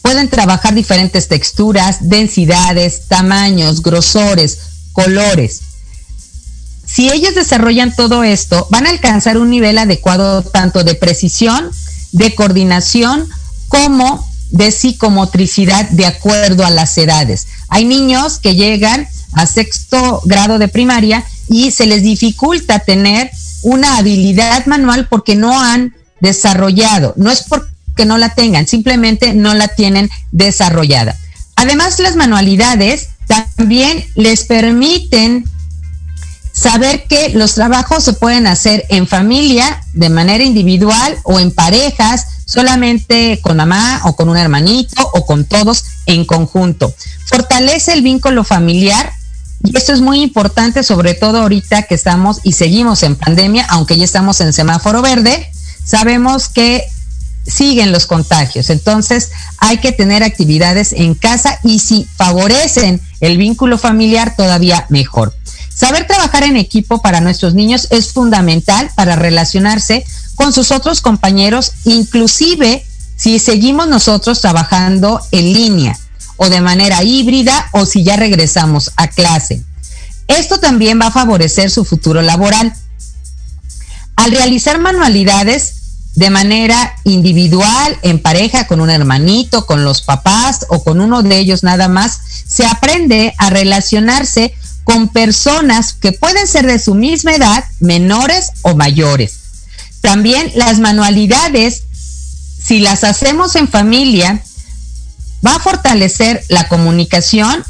Pueden 0.01 0.29
trabajar 0.29 0.73
diferentes 0.73 1.27
texturas, 1.27 2.09
densidades, 2.09 3.07
tamaños, 3.07 3.83
grosores, 3.83 4.57
colores 4.93 5.61
si 6.93 7.09
ellos 7.09 7.33
desarrollan 7.33 7.95
todo 7.95 8.23
esto, 8.23 8.67
van 8.69 8.85
a 8.85 8.91
alcanzar 8.91 9.39
un 9.39 9.49
nivel 9.49 9.79
adecuado 9.79 10.43
tanto 10.43 10.83
de 10.83 10.93
precisión, 10.93 11.71
de 12.11 12.35
coordinación, 12.35 13.27
como 13.67 14.29
de 14.51 14.71
psicomotricidad 14.71 15.89
de 15.89 16.05
acuerdo 16.05 16.63
a 16.63 16.69
las 16.69 16.95
edades. 16.99 17.47
Hay 17.69 17.85
niños 17.85 18.37
que 18.37 18.53
llegan 18.53 19.07
a 19.33 19.47
sexto 19.47 20.21
grado 20.25 20.59
de 20.59 20.67
primaria 20.67 21.25
y 21.49 21.71
se 21.71 21.87
les 21.87 22.03
dificulta 22.03 22.77
tener 22.77 23.31
una 23.63 23.97
habilidad 23.97 24.67
manual 24.67 25.07
porque 25.09 25.35
no 25.35 25.59
han 25.59 25.95
desarrollado. 26.19 27.15
No 27.17 27.31
es 27.31 27.41
porque 27.41 28.05
no 28.05 28.19
la 28.19 28.35
tengan, 28.35 28.67
simplemente 28.67 29.33
no 29.33 29.55
la 29.55 29.69
tienen 29.69 30.11
desarrollada. 30.31 31.17
Además, 31.55 31.99
las 31.99 32.15
manualidades 32.15 33.09
también 33.25 34.05
les 34.13 34.43
permiten 34.43 35.45
saber 36.53 37.05
que 37.07 37.29
los 37.29 37.55
trabajos 37.55 38.03
se 38.03 38.13
pueden 38.13 38.47
hacer 38.47 38.85
en 38.89 39.07
familia, 39.07 39.83
de 39.93 40.09
manera 40.09 40.43
individual 40.43 41.17
o 41.23 41.39
en 41.39 41.51
parejas, 41.51 42.27
solamente 42.45 43.39
con 43.41 43.57
mamá 43.57 44.01
o 44.05 44.15
con 44.15 44.29
un 44.29 44.37
hermanito 44.37 45.09
o 45.13 45.25
con 45.25 45.45
todos 45.45 45.83
en 46.05 46.23
conjunto. 46.25 46.93
Fortalece 47.25 47.93
el 47.93 48.03
vínculo 48.03 48.43
familiar 48.43 49.11
y 49.63 49.75
esto 49.77 49.93
es 49.93 50.01
muy 50.01 50.21
importante, 50.21 50.83
sobre 50.83 51.13
todo 51.13 51.41
ahorita 51.41 51.83
que 51.83 51.95
estamos 51.95 52.39
y 52.43 52.53
seguimos 52.53 53.01
en 53.03 53.15
pandemia, 53.15 53.65
aunque 53.69 53.97
ya 53.97 54.03
estamos 54.03 54.39
en 54.41 54.53
semáforo 54.53 55.01
verde, 55.01 55.49
sabemos 55.83 56.49
que 56.49 56.83
siguen 57.47 57.91
los 57.91 58.05
contagios. 58.05 58.69
Entonces 58.69 59.31
hay 59.57 59.77
que 59.77 59.91
tener 59.91 60.21
actividades 60.21 60.93
en 60.93 61.15
casa 61.15 61.59
y 61.63 61.79
si 61.79 62.07
favorecen 62.15 63.01
el 63.21 63.37
vínculo 63.37 63.77
familiar, 63.77 64.35
todavía 64.35 64.85
mejor. 64.89 65.33
Saber 65.75 66.05
trabajar 66.07 66.43
en 66.43 66.55
equipo 66.55 67.01
para 67.01 67.21
nuestros 67.21 67.53
niños 67.53 67.87
es 67.89 68.13
fundamental 68.13 68.91
para 68.95 69.15
relacionarse 69.15 70.05
con 70.35 70.53
sus 70.53 70.71
otros 70.71 71.01
compañeros, 71.01 71.73
inclusive 71.85 72.85
si 73.15 73.39
seguimos 73.39 73.87
nosotros 73.87 74.41
trabajando 74.41 75.19
en 75.31 75.53
línea 75.53 75.97
o 76.37 76.49
de 76.49 76.61
manera 76.61 77.03
híbrida 77.03 77.69
o 77.71 77.85
si 77.85 78.03
ya 78.03 78.17
regresamos 78.17 78.91
a 78.97 79.07
clase. 79.07 79.63
Esto 80.27 80.59
también 80.59 80.99
va 80.99 81.07
a 81.07 81.11
favorecer 81.11 81.69
su 81.69 81.85
futuro 81.85 82.21
laboral. 82.21 82.73
Al 84.15 84.31
realizar 84.31 84.79
manualidades 84.79 85.75
de 86.15 86.29
manera 86.29 86.95
individual, 87.03 87.97
en 88.03 88.21
pareja, 88.21 88.67
con 88.67 88.79
un 88.81 88.89
hermanito, 88.89 89.65
con 89.65 89.83
los 89.83 90.01
papás 90.01 90.65
o 90.69 90.83
con 90.83 91.01
uno 91.01 91.23
de 91.23 91.39
ellos 91.39 91.63
nada 91.63 91.87
más, 91.87 92.19
se 92.47 92.65
aprende 92.65 93.33
a 93.37 93.49
relacionarse 93.49 94.53
con 94.83 95.09
personas 95.09 95.93
que 95.93 96.11
pueden 96.11 96.47
ser 96.47 96.65
de 96.65 96.79
su 96.79 96.95
misma 96.95 97.33
edad, 97.33 97.63
menores 97.79 98.51
o 98.61 98.75
mayores. 98.75 99.39
También 100.01 100.51
las 100.55 100.79
manualidades, 100.79 101.83
si 102.61 102.79
las 102.79 103.03
hacemos 103.03 103.55
en 103.55 103.67
familia, 103.67 104.43
va 105.45 105.55
a 105.55 105.59
fortalecer 105.59 106.43
la 106.49 106.67
comunicación, 106.67 107.63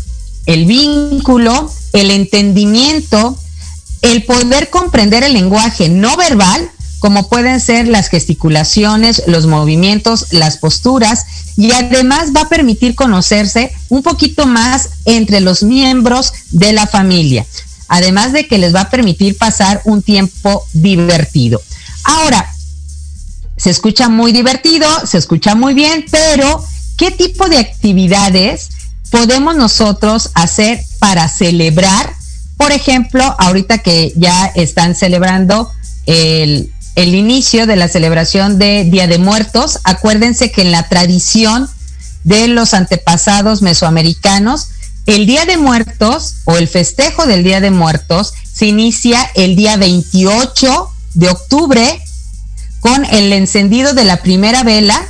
el 0.45 0.65
vínculo, 0.65 1.71
el 1.93 2.11
entendimiento, 2.11 3.37
el 4.01 4.23
poder 4.23 4.69
comprender 4.69 5.23
el 5.23 5.33
lenguaje 5.33 5.89
no 5.89 6.17
verbal 6.17 6.69
como 7.03 7.27
pueden 7.27 7.59
ser 7.59 7.89
las 7.89 8.07
gesticulaciones, 8.07 9.23
los 9.27 9.45
movimientos, 9.45 10.27
las 10.31 10.55
posturas, 10.55 11.25
y 11.57 11.73
además 11.73 12.31
va 12.33 12.43
a 12.43 12.47
permitir 12.47 12.95
conocerse 12.95 13.73
un 13.89 14.03
poquito 14.03 14.45
más 14.45 14.87
entre 15.03 15.41
los 15.41 15.63
miembros 15.63 16.31
de 16.51 16.71
la 16.71 16.87
familia, 16.87 17.45
además 17.89 18.31
de 18.31 18.47
que 18.47 18.57
les 18.57 18.73
va 18.73 18.83
a 18.83 18.89
permitir 18.89 19.37
pasar 19.37 19.81
un 19.83 20.01
tiempo 20.01 20.65
divertido. 20.71 21.61
Ahora, 22.05 22.49
se 23.57 23.69
escucha 23.69 24.07
muy 24.07 24.31
divertido, 24.31 24.87
se 25.05 25.17
escucha 25.17 25.55
muy 25.55 25.73
bien, 25.73 26.05
pero 26.09 26.63
¿qué 26.95 27.11
tipo 27.11 27.49
de 27.49 27.57
actividades 27.57 28.69
podemos 29.11 29.57
nosotros 29.57 30.29
hacer 30.35 30.81
para 30.99 31.27
celebrar? 31.27 32.13
Por 32.55 32.71
ejemplo, 32.71 33.35
ahorita 33.39 33.79
que 33.79 34.13
ya 34.15 34.45
están 34.55 34.95
celebrando 34.95 35.69
el 36.05 36.72
el 36.95 37.15
inicio 37.15 37.65
de 37.65 37.75
la 37.75 37.87
celebración 37.87 38.59
de 38.59 38.83
Día 38.85 39.07
de 39.07 39.17
Muertos. 39.17 39.79
Acuérdense 39.83 40.51
que 40.51 40.61
en 40.61 40.71
la 40.71 40.87
tradición 40.89 41.69
de 42.23 42.47
los 42.47 42.73
antepasados 42.73 43.61
mesoamericanos, 43.61 44.69
el 45.05 45.25
Día 45.25 45.45
de 45.45 45.57
Muertos 45.57 46.35
o 46.45 46.55
el 46.57 46.67
festejo 46.67 47.25
del 47.25 47.43
Día 47.43 47.59
de 47.59 47.71
Muertos 47.71 48.33
se 48.53 48.67
inicia 48.67 49.19
el 49.35 49.55
día 49.55 49.75
28 49.75 50.89
de 51.15 51.29
octubre 51.29 52.01
con 52.79 53.03
el 53.05 53.33
encendido 53.33 53.93
de 53.93 54.05
la 54.05 54.17
primera 54.17 54.63
vela, 54.63 55.01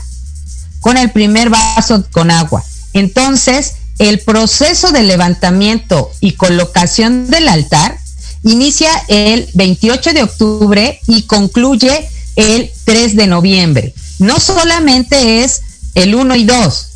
con 0.80 0.98
el 0.98 1.12
primer 1.12 1.50
vaso 1.50 2.06
con 2.12 2.32
agua. 2.32 2.64
Entonces, 2.94 3.74
el 4.00 4.20
proceso 4.20 4.92
de 4.92 5.04
levantamiento 5.04 6.12
y 6.20 6.34
colocación 6.34 7.30
del 7.30 7.48
altar 7.48 7.98
inicia 8.44 8.90
el 9.08 9.50
28 9.54 10.14
de 10.14 10.24
octubre 10.24 11.00
y 11.08 11.24
concluye 11.24 12.10
el 12.36 12.72
3 12.86 13.16
de 13.16 13.28
noviembre. 13.28 13.94
No 14.20 14.40
solamente 14.40 15.44
es 15.44 15.62
el 15.96 16.16
1 16.16 16.36
y 16.36 16.44
2. 16.46 16.88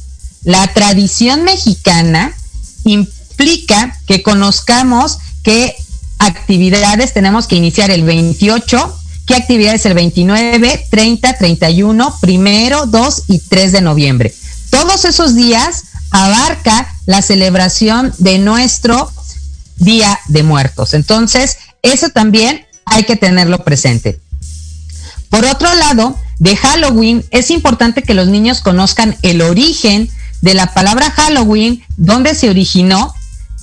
La 0.44 0.68
tradición 0.74 1.44
mexicana 1.44 2.36
implica 2.86 4.00
que 4.06 4.24
conozcamos 4.24 5.18
qué 5.44 5.76
actividades 6.20 7.14
tenemos 7.14 7.48
que 7.48 7.56
iniciar 7.56 7.92
el 7.92 8.04
28, 8.04 9.00
qué 9.26 9.36
actividades 9.36 9.86
el 9.86 9.94
29, 9.94 10.88
30, 10.90 11.38
31, 11.38 12.18
primero, 12.20 12.86
2 12.86 13.24
y 13.28 13.40
3 13.40 13.72
de 13.72 13.82
noviembre. 13.82 14.34
Todos 14.70 15.06
esos 15.06 15.36
días 15.36 15.84
abarca 16.12 16.94
la 17.06 17.22
celebración 17.22 18.14
de 18.18 18.40
nuestro 18.40 19.12
Día 19.78 20.20
de 20.28 20.44
Muertos. 20.44 20.94
Entonces, 20.94 21.58
eso 21.82 22.10
también 22.10 22.66
hay 22.86 23.04
que 23.04 23.16
tenerlo 23.16 23.64
presente. 23.64 24.20
Por 25.30 25.46
otro 25.46 25.74
lado, 25.76 26.18
de 26.40 26.56
Halloween 26.56 27.26
es 27.32 27.52
importante 27.52 28.04
que 28.04 28.14
los 28.14 28.28
niños 28.28 28.62
conozcan 28.62 29.18
el 29.22 29.42
origen 29.42 30.10
de 30.42 30.54
la 30.54 30.74
palabra 30.74 31.12
Halloween, 31.12 31.84
dónde 31.98 32.36
se 32.36 32.50
originó. 32.50 33.14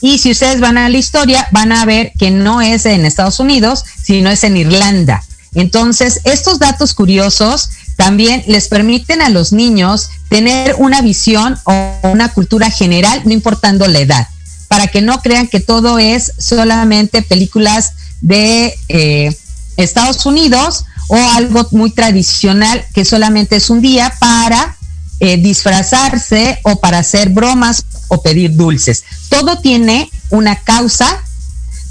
Y 0.01 0.19
si 0.19 0.33
ustedes 0.33 0.61
van 0.61 0.77
a 0.77 0.89
la 0.89 0.99
historia, 0.99 1.47
van 1.53 1.73
a 1.73 1.85
ver 1.85 2.13
que 2.19 2.31
no 2.31 2.61
es 2.61 2.85
en 2.85 3.07
Estados 3.07 3.41
Unidos, 3.41 3.85
sino 4.03 4.31
es 4.31 4.45
en 4.45 4.57
Irlanda. 4.57 5.25
Entonces, 5.55 6.21
estos 6.25 6.59
datos 6.59 6.95
curiosos 6.95 7.71
también 7.97 8.43
les 8.49 8.69
permiten 8.69 9.23
a 9.23 9.29
los 9.29 9.53
niños 9.53 10.11
tener 10.29 10.75
una 10.79 11.01
visión 11.01 11.57
o 11.65 11.97
una 12.03 12.33
cultura 12.33 12.71
general, 12.71 13.23
no 13.25 13.33
importando 13.33 13.87
la 13.87 14.01
edad, 14.01 14.29
para 14.75 14.89
que 14.89 15.03
no 15.03 15.23
crean 15.23 15.47
que 15.47 15.61
todo 15.61 16.01
es 16.01 16.33
solamente 16.37 17.23
películas 17.23 17.93
de 18.21 18.77
eh, 18.89 19.33
Estados 19.77 20.27
Unidos 20.27 20.85
o 21.07 21.17
algo 21.17 21.69
muy 21.71 21.93
tradicional 21.93 22.85
que 22.93 23.05
solamente 23.05 23.55
es 23.55 23.71
un 23.71 23.81
día 23.81 24.13
para 24.19 24.77
eh, 25.21 25.37
disfrazarse 25.37 26.59
o 26.65 26.81
para 26.81 26.99
hacer 26.99 27.29
bromas 27.29 27.85
o 28.09 28.21
pedir 28.21 28.57
dulces. 28.57 29.05
Todo 29.29 29.61
tiene 29.61 30.11
una 30.31 30.57
causa, 30.57 31.23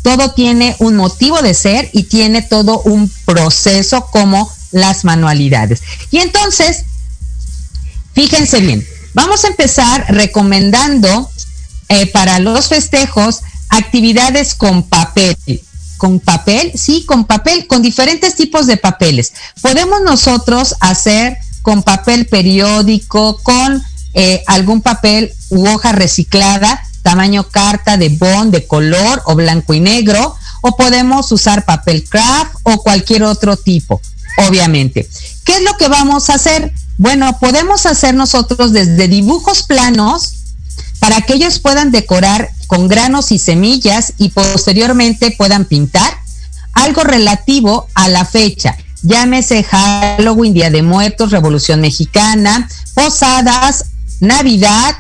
todo 0.02 0.34
tiene 0.34 0.76
un 0.80 0.98
motivo 0.98 1.42
de 1.42 1.54
ser 1.54 1.90
y 1.94 2.04
tiene 2.04 2.42
todo 2.42 2.82
un 2.82 3.10
proceso 3.24 4.08
como 4.08 4.52
las 4.72 5.06
manualidades. 5.06 5.82
Y 6.12 6.18
entonces, 6.18 6.84
fíjense 8.14 8.60
bien, 8.60 8.86
vamos 9.14 9.46
a 9.46 9.48
empezar 9.48 10.06
recomendando 10.10 11.30
eh, 11.90 12.08
para 12.08 12.40
los 12.40 12.68
festejos 12.68 13.42
actividades 13.70 14.56
con 14.56 14.84
papel. 14.84 15.38
Con 15.98 16.20
papel, 16.20 16.72
sí, 16.76 17.06
con 17.06 17.26
papel, 17.26 17.68
con 17.68 17.82
diferentes 17.82 18.36
tipos 18.36 18.68
de 18.68 18.78
papeles. 18.78 19.34
Podemos 19.62 20.02
nosotros 20.02 20.76
hacer 20.80 21.38
con 21.62 21.84
papel 21.84 22.26
periódico, 22.26 23.38
con 23.42 23.82
eh, 24.14 24.44
algún 24.48 24.82
papel 24.82 25.32
u 25.50 25.68
hoja 25.68 25.94
reciclada, 25.94 26.84
tamaño 27.04 27.44
carta 27.50 27.98
de 27.98 28.10
bond 28.10 28.52
de 28.52 28.68
color 28.68 29.22
o 29.26 29.36
blanco 29.36 29.74
y 29.74 29.80
negro, 29.80 30.36
o 30.62 30.76
podemos 30.76 31.32
usar 31.32 31.66
papel 31.66 32.04
craft 32.08 32.56
o 32.64 32.84
cualquier 32.84 33.24
otro 33.24 33.56
tipo 33.56 34.02
obviamente. 34.38 35.08
¿Qué 35.44 35.54
es 35.54 35.64
lo 35.64 35.78
que 35.78 35.88
vamos 35.88 36.30
a 36.30 36.36
hacer? 36.36 36.74
Bueno, 36.98 37.38
podemos 37.40 37.86
hacer 37.86 38.14
nosotros 38.14 38.72
desde 38.72 39.08
dibujos 39.08 39.64
planos 39.64 40.43
para 41.04 41.20
que 41.20 41.34
ellos 41.34 41.60
puedan 41.60 41.92
decorar 41.92 42.50
con 42.68 42.88
granos 42.88 43.34
y 43.34 43.38
semillas 43.38 44.14
y 44.20 44.30
posteriormente 44.30 45.32
puedan 45.32 45.66
pintar 45.66 46.18
algo 46.72 47.04
relativo 47.04 47.90
a 47.94 48.08
la 48.08 48.24
fecha. 48.24 48.78
Llámese 49.02 49.66
Halloween, 49.66 50.54
Día 50.54 50.70
de 50.70 50.82
Muertos, 50.82 51.32
Revolución 51.32 51.82
Mexicana, 51.82 52.70
Posadas, 52.94 53.88
Navidad 54.22 54.96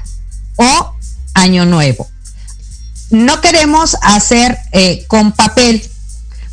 o 0.57 0.93
Año 1.35 1.65
Nuevo. 1.65 2.09
No 3.09 3.39
queremos 3.39 3.95
hacer 4.01 4.57
eh, 4.73 5.05
con 5.07 5.31
papel. 5.31 5.89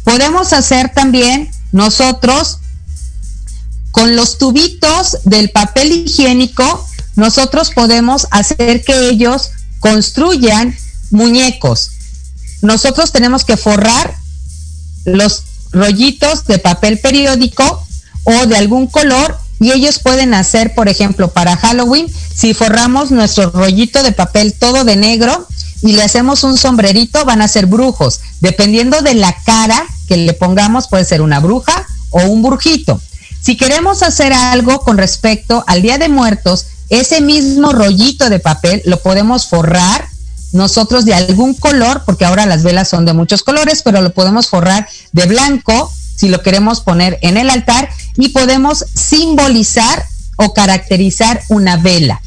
Podemos 0.05 0.53
hacer 0.53 0.93
también 0.95 1.51
nosotros 1.73 2.61
con 3.91 4.15
los 4.15 4.39
tubitos 4.39 5.19
del 5.25 5.51
papel 5.51 5.91
higiénico, 5.91 6.87
nosotros 7.17 7.71
podemos 7.71 8.27
hacer 8.31 8.83
que 8.85 9.09
ellos 9.09 9.51
construyan 9.81 10.77
muñecos. 11.11 11.93
Nosotros 12.63 13.13
tenemos 13.13 13.45
que 13.45 13.57
forrar 13.57 14.15
los 15.05 15.45
rollitos 15.73 16.47
de 16.47 16.59
papel 16.59 16.99
periódico 16.99 17.85
o 18.25 18.47
de 18.47 18.57
algún 18.57 18.87
color 18.87 19.39
y 19.59 19.73
ellos 19.73 19.99
pueden 19.99 20.35
hacer, 20.35 20.75
por 20.75 20.89
ejemplo, 20.89 21.33
para 21.33 21.57
Halloween, 21.57 22.07
si 22.35 22.55
forramos 22.55 23.11
nuestro 23.11 23.51
rollito 23.51 24.03
de 24.03 24.13
papel 24.13 24.55
todo 24.55 24.85
de 24.85 24.97
negro 24.97 25.47
y 25.83 25.93
le 25.93 26.03
hacemos 26.03 26.45
un 26.45 26.57
sombrerito, 26.57 27.25
van 27.27 27.43
a 27.43 27.49
ser 27.49 27.67
brujos. 27.67 28.21
Dependiendo 28.41 29.03
de 29.03 29.15
la 29.15 29.35
cara 29.45 29.87
que 30.09 30.17
le 30.17 30.33
pongamos, 30.33 30.89
puede 30.89 31.05
ser 31.05 31.21
una 31.21 31.41
bruja 31.41 31.87
o 32.11 32.23
un 32.23 32.43
brujito. 32.43 33.01
Si 33.41 33.57
queremos 33.57 34.03
hacer 34.03 34.33
algo 34.33 34.81
con 34.81 34.97
respecto 34.99 35.65
al 35.67 35.83
Día 35.83 35.99
de 35.99 36.09
Muertos, 36.09 36.67
ese 36.91 37.21
mismo 37.21 37.73
rollito 37.73 38.29
de 38.29 38.41
papel 38.41 38.83
lo 38.85 39.01
podemos 39.01 39.47
forrar 39.47 40.09
nosotros 40.53 41.05
de 41.05 41.15
algún 41.15 41.55
color, 41.55 42.03
porque 42.05 42.25
ahora 42.25 42.47
las 42.47 42.65
velas 42.65 42.89
son 42.89 43.05
de 43.05 43.13
muchos 43.13 43.45
colores, 43.45 43.83
pero 43.83 44.03
lo 44.03 44.13
podemos 44.13 44.49
forrar 44.49 44.89
de 45.13 45.27
blanco 45.27 45.93
si 46.17 46.29
lo 46.29 46.43
queremos 46.43 46.81
poner 46.81 47.19
en 47.23 47.37
el 47.37 47.49
altar 47.49 47.89
y 48.17 48.31
podemos 48.31 48.85
simbolizar 48.95 50.05
o 50.37 50.53
caracterizar 50.53 51.41
una 51.49 51.77
vela 51.77 52.21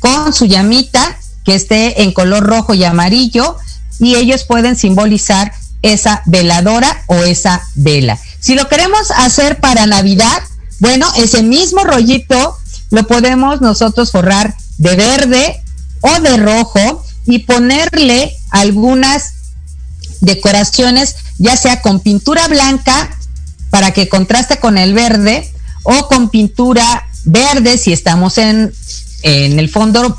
con 0.00 0.32
su 0.32 0.46
llamita 0.46 1.18
que 1.44 1.54
esté 1.54 2.02
en 2.02 2.12
color 2.12 2.44
rojo 2.44 2.74
y 2.74 2.84
amarillo 2.84 3.56
y 4.00 4.16
ellos 4.16 4.44
pueden 4.44 4.76
simbolizar 4.76 5.52
esa 5.82 6.22
veladora 6.26 7.04
o 7.06 7.16
esa 7.16 7.62
vela. 7.74 8.18
Si 8.40 8.54
lo 8.54 8.68
queremos 8.68 9.10
hacer 9.10 9.60
para 9.60 9.86
Navidad, 9.86 10.42
bueno, 10.80 11.06
ese 11.16 11.42
mismo 11.42 11.84
rollito 11.84 12.56
lo 12.94 13.06
podemos 13.08 13.60
nosotros 13.60 14.12
forrar 14.12 14.56
de 14.78 14.94
verde 14.94 15.62
o 16.00 16.20
de 16.20 16.36
rojo 16.36 17.04
y 17.26 17.40
ponerle 17.40 18.36
algunas 18.50 19.34
decoraciones, 20.20 21.16
ya 21.38 21.56
sea 21.56 21.82
con 21.82 21.98
pintura 21.98 22.46
blanca 22.46 23.18
para 23.70 23.92
que 23.92 24.08
contraste 24.08 24.60
con 24.60 24.78
el 24.78 24.94
verde 24.94 25.52
o 25.82 26.06
con 26.06 26.30
pintura 26.30 27.08
verde 27.24 27.78
si 27.78 27.92
estamos 27.92 28.38
en, 28.38 28.72
en 29.22 29.58
el 29.58 29.68
fondo 29.68 30.16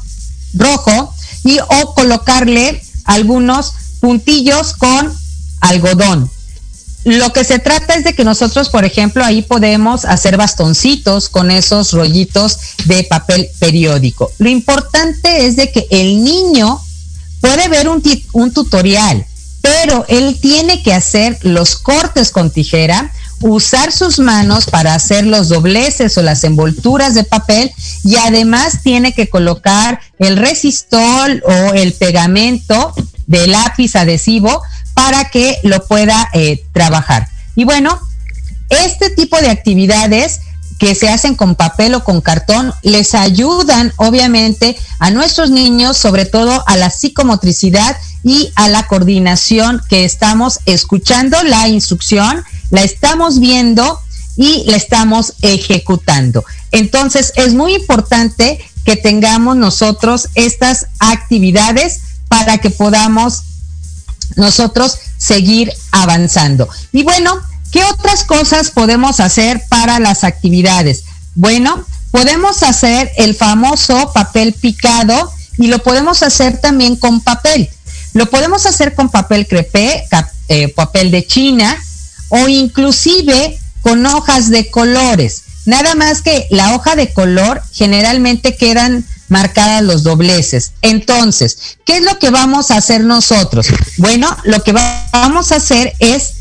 rojo 0.53 1.15
y 1.45 1.59
o 1.59 1.95
colocarle 1.95 2.83
algunos 3.05 3.73
puntillos 4.01 4.73
con 4.73 5.13
algodón. 5.61 6.29
Lo 7.05 7.31
que 7.33 7.43
se 7.43 7.59
trata 7.59 7.93
es 7.93 8.03
de 8.03 8.15
que 8.15 8.23
nosotros, 8.23 8.69
por 8.69 8.83
ejemplo, 8.83 9.23
ahí 9.23 9.43
podemos 9.43 10.05
hacer 10.05 10.37
bastoncitos 10.37 11.29
con 11.29 11.51
esos 11.51 11.91
rollitos 11.91 12.57
de 12.85 13.03
papel 13.03 13.47
periódico. 13.59 14.31
Lo 14.39 14.49
importante 14.49 15.45
es 15.45 15.55
de 15.55 15.71
que 15.71 15.85
el 15.91 16.23
niño 16.23 16.81
puede 17.41 17.67
ver 17.67 17.89
un, 17.89 18.01
un 18.33 18.51
tutorial, 18.51 19.23
pero 19.61 20.03
él 20.07 20.39
tiene 20.41 20.81
que 20.81 20.95
hacer 20.95 21.37
los 21.43 21.75
cortes 21.75 22.31
con 22.31 22.49
tijera, 22.49 23.11
usar 23.41 23.91
sus 23.91 24.17
manos 24.17 24.65
para 24.65 24.95
hacer 24.95 25.27
los 25.27 25.49
dobleces 25.49 26.17
o 26.17 26.23
las 26.23 26.43
envolturas 26.43 27.13
de 27.13 27.23
papel 27.23 27.71
y 28.03 28.15
además 28.15 28.81
tiene 28.81 29.13
que 29.13 29.29
colocar 29.29 29.99
el 30.17 30.37
resistol 30.37 31.43
o 31.45 31.73
el 31.75 31.93
pegamento 31.93 32.95
de 33.27 33.45
lápiz 33.45 33.95
adhesivo 33.95 34.61
para 34.95 35.25
que 35.25 35.59
lo 35.61 35.85
pueda 35.85 36.29
eh, 36.33 36.63
trabajar. 36.73 37.29
Y 37.55 37.65
bueno, 37.65 37.99
este 38.69 39.11
tipo 39.11 39.37
de 39.37 39.49
actividades 39.49 40.39
que 40.79 40.95
se 40.95 41.09
hacen 41.09 41.35
con 41.35 41.55
papel 41.55 41.93
o 41.93 42.03
con 42.03 42.21
cartón 42.21 42.73
les 42.81 43.13
ayudan 43.13 43.93
obviamente 43.97 44.75
a 44.99 45.11
nuestros 45.11 45.51
niños, 45.51 45.97
sobre 45.97 46.25
todo 46.25 46.63
a 46.67 46.75
la 46.75 46.89
psicomotricidad 46.89 47.95
y 48.23 48.51
a 48.55 48.67
la 48.69 48.87
coordinación 48.87 49.81
que 49.87 50.03
estamos 50.03 50.59
escuchando 50.65 51.41
la 51.43 51.67
instrucción, 51.67 52.43
la 52.71 52.81
estamos 52.81 53.39
viendo 53.39 53.99
y 54.35 54.63
la 54.65 54.75
estamos 54.75 55.33
ejecutando. 55.41 56.43
Entonces 56.71 57.31
es 57.35 57.53
muy 57.53 57.75
importante 57.75 58.59
que 58.83 58.95
tengamos 58.95 59.55
nosotros 59.55 60.29
estas 60.35 60.87
actividades 60.99 62.01
para 62.27 62.57
que 62.57 62.69
podamos 62.69 63.43
nosotros 64.35 64.97
seguir 65.17 65.71
avanzando. 65.91 66.67
Y 66.91 67.03
bueno, 67.03 67.39
¿qué 67.71 67.83
otras 67.83 68.23
cosas 68.23 68.71
podemos 68.71 69.19
hacer 69.19 69.63
para 69.69 69.99
las 69.99 70.23
actividades? 70.23 71.03
Bueno, 71.35 71.85
podemos 72.11 72.63
hacer 72.63 73.11
el 73.17 73.35
famoso 73.35 74.11
papel 74.13 74.53
picado 74.53 75.31
y 75.57 75.67
lo 75.67 75.79
podemos 75.79 76.23
hacer 76.23 76.59
también 76.59 76.95
con 76.95 77.21
papel. 77.21 77.69
Lo 78.13 78.29
podemos 78.29 78.65
hacer 78.65 78.95
con 78.95 79.09
papel 79.09 79.47
crepé, 79.47 80.05
eh, 80.47 80.69
papel 80.69 81.11
de 81.11 81.25
China 81.27 81.77
o 82.29 82.47
inclusive 82.47 83.59
con 83.81 84.05
hojas 84.05 84.49
de 84.49 84.71
colores. 84.71 85.43
Nada 85.65 85.95
más 85.95 86.21
que 86.21 86.47
la 86.49 86.75
hoja 86.75 86.95
de 86.95 87.11
color 87.11 87.61
generalmente 87.73 88.55
quedan 88.55 89.05
marcadas 89.29 89.83
los 89.83 90.03
dobleces. 90.03 90.73
Entonces, 90.81 91.77
¿qué 91.85 91.97
es 91.97 92.03
lo 92.03 92.17
que 92.19 92.29
vamos 92.29 92.71
a 92.71 92.77
hacer 92.77 93.03
nosotros? 93.03 93.67
Bueno, 93.97 94.35
lo 94.43 94.63
que 94.63 94.73
vamos 95.11 95.51
a 95.51 95.55
hacer 95.55 95.93
es, 95.99 96.35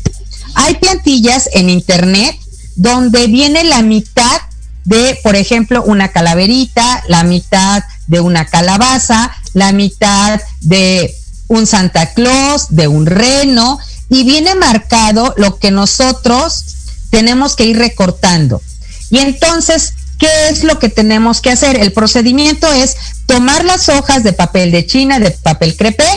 hay 0.55 0.75
plantillas 0.75 1.49
en 1.53 1.69
internet 1.69 2.35
donde 2.75 3.27
viene 3.27 3.63
la 3.63 3.81
mitad 3.81 4.41
de, 4.83 5.19
por 5.23 5.35
ejemplo, 5.35 5.83
una 5.83 6.09
calaverita, 6.09 7.03
la 7.07 7.23
mitad 7.23 7.83
de 8.07 8.19
una 8.19 8.45
calabaza, 8.45 9.35
la 9.53 9.71
mitad 9.71 10.39
de 10.61 11.15
un 11.47 11.65
Santa 11.65 12.13
Claus, 12.13 12.67
de 12.69 12.87
un 12.87 13.05
reno, 13.05 13.79
y 14.09 14.23
viene 14.23 14.55
marcado 14.55 15.33
lo 15.37 15.57
que 15.57 15.71
nosotros 15.71 16.65
tenemos 17.09 17.55
que 17.55 17.65
ir 17.65 17.77
recortando. 17.77 18.61
Y 19.09 19.19
entonces, 19.19 19.93
¿qué 20.19 20.49
es 20.49 20.63
lo 20.63 20.79
que 20.79 20.89
tenemos 20.89 21.41
que 21.41 21.51
hacer? 21.51 21.77
El 21.79 21.91
procedimiento 21.93 22.71
es 22.71 22.95
tomar 23.25 23.65
las 23.65 23.89
hojas 23.89 24.23
de 24.23 24.33
papel 24.33 24.71
de 24.71 24.85
China, 24.85 25.19
de 25.19 25.31
papel 25.31 25.75
crepé, 25.75 26.07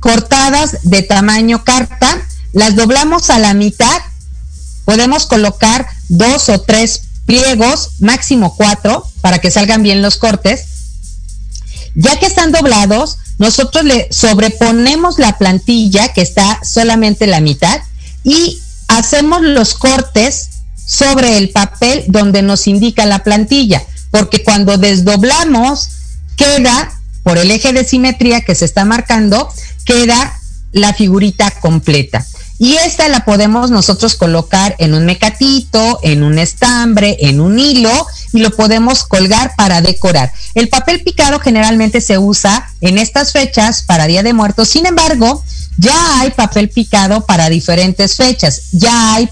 cortadas 0.00 0.78
de 0.82 1.02
tamaño 1.02 1.64
carta, 1.64 2.20
las 2.52 2.74
doblamos 2.76 3.30
a 3.30 3.38
la 3.38 3.54
mitad, 3.54 4.00
podemos 4.84 5.26
colocar 5.26 5.86
dos 6.08 6.48
o 6.48 6.60
tres 6.60 7.02
pliegos, 7.26 7.90
máximo 8.00 8.56
cuatro, 8.56 9.06
para 9.20 9.38
que 9.38 9.50
salgan 9.50 9.82
bien 9.82 10.02
los 10.02 10.16
cortes. 10.16 10.64
Ya 11.94 12.18
que 12.18 12.26
están 12.26 12.52
doblados, 12.52 13.18
nosotros 13.38 13.84
le 13.84 14.08
sobreponemos 14.10 15.18
la 15.18 15.38
plantilla 15.38 16.12
que 16.12 16.22
está 16.22 16.60
solamente 16.64 17.26
la 17.26 17.40
mitad 17.40 17.80
y 18.24 18.60
hacemos 18.88 19.42
los 19.42 19.74
cortes 19.74 20.48
sobre 20.90 21.38
el 21.38 21.50
papel 21.50 22.02
donde 22.08 22.42
nos 22.42 22.66
indica 22.66 23.06
la 23.06 23.22
plantilla, 23.22 23.80
porque 24.10 24.42
cuando 24.42 24.76
desdoblamos 24.76 25.88
queda, 26.36 26.98
por 27.22 27.38
el 27.38 27.52
eje 27.52 27.72
de 27.72 27.84
simetría 27.84 28.40
que 28.40 28.56
se 28.56 28.64
está 28.64 28.84
marcando, 28.84 29.48
queda 29.84 30.36
la 30.72 30.92
figurita 30.92 31.52
completa. 31.60 32.26
Y 32.58 32.74
esta 32.74 33.08
la 33.08 33.24
podemos 33.24 33.70
nosotros 33.70 34.16
colocar 34.16 34.74
en 34.78 34.94
un 34.94 35.06
mecatito, 35.06 36.00
en 36.02 36.24
un 36.24 36.38
estambre, 36.38 37.18
en 37.20 37.40
un 37.40 37.60
hilo 37.60 38.06
y 38.32 38.40
lo 38.40 38.50
podemos 38.50 39.04
colgar 39.04 39.54
para 39.56 39.82
decorar. 39.82 40.32
El 40.54 40.68
papel 40.68 41.04
picado 41.04 41.38
generalmente 41.38 42.00
se 42.00 42.18
usa 42.18 42.68
en 42.80 42.98
estas 42.98 43.30
fechas 43.30 43.82
para 43.82 44.08
Día 44.08 44.24
de 44.24 44.34
Muertos. 44.34 44.68
Sin 44.68 44.86
embargo, 44.86 45.44
ya 45.78 46.20
hay 46.20 46.30
papel 46.32 46.68
picado 46.68 47.24
para 47.24 47.48
diferentes 47.48 48.16
fechas. 48.16 48.62
Ya 48.72 49.14
hay 49.14 49.28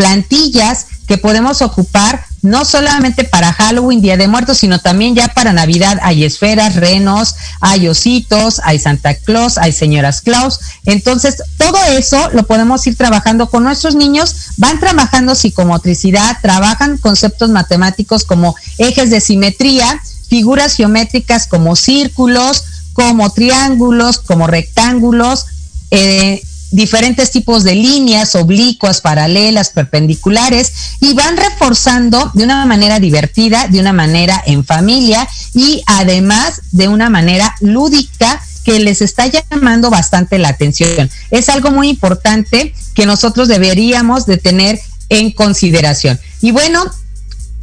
plantillas 0.00 0.86
que 1.06 1.18
podemos 1.18 1.60
ocupar 1.60 2.24
no 2.40 2.64
solamente 2.64 3.24
para 3.24 3.52
Halloween, 3.52 4.00
Día 4.00 4.16
de 4.16 4.28
Muertos, 4.28 4.56
sino 4.56 4.78
también 4.78 5.14
ya 5.14 5.28
para 5.28 5.52
Navidad. 5.52 5.98
Hay 6.02 6.24
esferas, 6.24 6.76
renos, 6.76 7.34
hay 7.60 7.86
ositos, 7.86 8.62
hay 8.64 8.78
Santa 8.78 9.14
Claus, 9.14 9.58
hay 9.58 9.72
señoras 9.72 10.22
Claus. 10.22 10.58
Entonces, 10.86 11.42
todo 11.58 11.76
eso 11.98 12.30
lo 12.32 12.44
podemos 12.46 12.86
ir 12.86 12.96
trabajando 12.96 13.50
con 13.50 13.62
nuestros 13.62 13.94
niños. 13.94 14.34
Van 14.56 14.80
trabajando 14.80 15.34
psicomotricidad, 15.34 16.38
trabajan 16.40 16.96
conceptos 16.96 17.50
matemáticos 17.50 18.24
como 18.24 18.56
ejes 18.78 19.10
de 19.10 19.20
simetría, 19.20 20.00
figuras 20.28 20.76
geométricas 20.76 21.46
como 21.46 21.76
círculos, 21.76 22.64
como 22.94 23.28
triángulos, 23.30 24.18
como 24.18 24.46
rectángulos. 24.46 25.44
Eh, 25.90 26.40
diferentes 26.70 27.30
tipos 27.30 27.64
de 27.64 27.74
líneas 27.74 28.34
oblicuas, 28.34 29.00
paralelas, 29.00 29.70
perpendiculares 29.70 30.72
y 31.00 31.14
van 31.14 31.36
reforzando 31.36 32.30
de 32.34 32.44
una 32.44 32.64
manera 32.66 33.00
divertida, 33.00 33.68
de 33.68 33.80
una 33.80 33.92
manera 33.92 34.42
en 34.46 34.64
familia 34.64 35.28
y 35.54 35.82
además 35.86 36.62
de 36.72 36.88
una 36.88 37.10
manera 37.10 37.54
lúdica 37.60 38.40
que 38.64 38.78
les 38.78 39.02
está 39.02 39.26
llamando 39.26 39.90
bastante 39.90 40.38
la 40.38 40.48
atención. 40.48 41.10
Es 41.30 41.48
algo 41.48 41.70
muy 41.70 41.88
importante 41.88 42.74
que 42.94 43.06
nosotros 43.06 43.48
deberíamos 43.48 44.26
de 44.26 44.36
tener 44.36 44.78
en 45.08 45.32
consideración. 45.32 46.20
Y 46.40 46.52
bueno, 46.52 46.84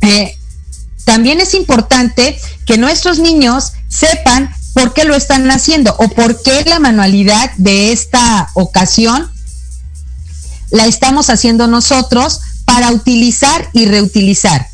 eh, 0.01 0.35
también 1.05 1.39
es 1.39 1.53
importante 1.53 2.37
que 2.65 2.77
nuestros 2.77 3.19
niños 3.19 3.71
sepan 3.87 4.53
por 4.77 4.93
qué 4.93 5.05
lo 5.05 5.15
están 5.15 5.49
haciendo 5.49 5.95
o 5.97 6.07
por 6.09 6.43
qué 6.43 6.63
la 6.65 6.77
manualidad 6.77 7.49
de 7.57 7.91
esta 7.91 8.51
ocasión 8.53 9.27
la 10.69 10.85
estamos 10.85 11.31
haciendo 11.31 11.65
nosotros 11.65 12.41
para 12.63 12.91
utilizar 12.91 13.71
y 13.73 13.87
reutilizar. 13.87 14.67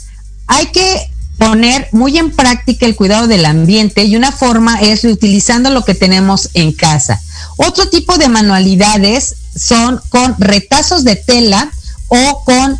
Hay 0.47 0.65
que 0.73 1.09
poner 1.37 1.87
muy 1.93 2.17
en 2.17 2.31
práctica 2.31 2.85
el 2.85 2.97
cuidado 2.97 3.27
del 3.27 3.45
ambiente 3.45 4.03
y 4.03 4.17
una 4.17 4.33
forma 4.33 4.81
es 4.81 5.03
reutilizando 5.03 5.69
lo 5.69 5.85
que 5.85 5.95
tenemos 5.95 6.49
en 6.53 6.73
casa. 6.73 7.21
Otro 7.55 7.87
tipo 7.87 8.17
de 8.17 8.27
manualidades 8.27 9.35
son 9.55 10.01
con 10.09 10.35
retazos 10.37 11.05
de 11.05 11.15
tela 11.15 11.71
o 12.09 12.43
con 12.43 12.77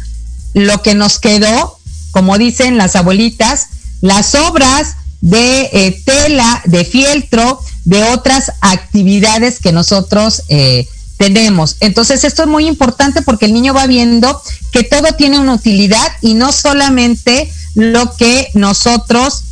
lo 0.56 0.82
que 0.82 0.94
nos 0.94 1.20
quedó, 1.20 1.80
como 2.12 2.38
dicen 2.38 2.78
las 2.78 2.98
abuelitas, 2.98 3.68
las 4.02 4.36
obras 4.36 4.98
de 5.24 5.70
eh, 5.72 6.02
tela, 6.04 6.62
de 6.66 6.84
fieltro, 6.84 7.62
de 7.86 8.04
otras 8.04 8.52
actividades 8.60 9.60
que 9.60 9.72
nosotros 9.72 10.44
eh, 10.50 10.86
tenemos. 11.18 11.78
Entonces 11.80 12.26
esto 12.26 12.44
es 12.44 12.50
muy 12.50 12.68
importante 12.68 13.22
porque 13.22 13.46
el 13.46 13.54
niño 13.54 13.74
va 13.74 13.88
viendo 13.88 14.42
que 14.74 14.84
todo 14.84 15.14
tiene 15.14 15.40
una 15.40 15.54
utilidad 15.54 16.12
y 16.22 16.34
no 16.34 16.52
solamente 16.52 17.50
lo 17.74 18.14
que 18.18 18.50
nosotros 18.54 19.44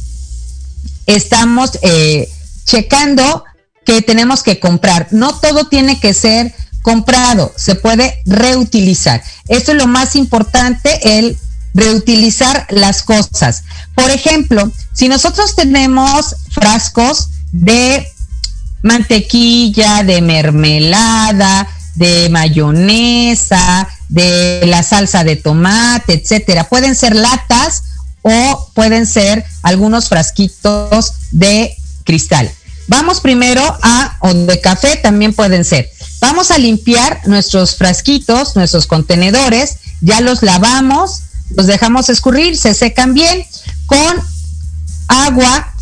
estamos 1.06 1.80
eh, 1.84 2.30
checando 2.66 3.46
que 3.86 4.02
tenemos 4.02 4.44
que 4.44 4.60
comprar. 4.60 5.08
No 5.12 5.40
todo 5.40 5.70
tiene 5.70 6.02
que 6.02 6.14
ser 6.14 6.54
comprado, 6.82 7.54
se 7.56 7.76
puede 7.76 8.22
reutilizar. 8.26 9.24
Esto 9.48 9.72
es 9.72 9.78
lo 9.78 9.88
más 9.88 10.18
importante, 10.18 11.18
el 11.18 11.38
reutilizar 11.74 12.68
las 12.70 13.04
cosas. 13.04 13.64
Por 13.96 14.10
ejemplo, 14.10 14.72
si 14.94 15.08
nosotros 15.08 15.56
tenemos 15.56 16.36
frascos 16.50 17.30
de 17.52 18.08
mantequilla, 18.82 20.04
de 20.04 20.22
mermelada, 20.22 21.68
de 21.96 22.30
mayonesa, 22.30 23.88
de 24.10 24.64
la 24.66 24.84
salsa 24.84 25.24
de 25.24 25.36
tomate, 25.36 26.14
etcétera, 26.14 26.68
pueden 26.68 26.96
ser 26.96 27.16
latas 27.16 27.84
o 28.22 28.70
pueden 28.74 29.06
ser 29.06 29.44
algunos 29.64 30.10
frasquitos 30.10 31.14
de 31.32 31.76
cristal. 32.04 32.52
Vamos 32.88 33.22
primero 33.22 33.62
a, 33.82 34.18
o 34.22 34.34
de 34.34 34.60
café 34.60 34.98
también 34.98 35.34
pueden 35.34 35.64
ser. 35.64 35.90
Vamos 36.20 36.52
a 36.52 36.58
limpiar 36.58 37.22
nuestros 37.26 37.76
frasquitos, 37.76 38.56
nuestros 38.56 38.86
contenedores, 38.86 39.78
ya 40.02 40.22
los 40.22 40.44
lavamos, 40.44 41.22
los 41.56 41.68
dejamos 41.68 42.10
escurrir, 42.10 42.58
se 42.58 42.74
secan 42.74 43.14
bien. 43.14 43.46
Con 43.86 44.22
agua 45.08 45.74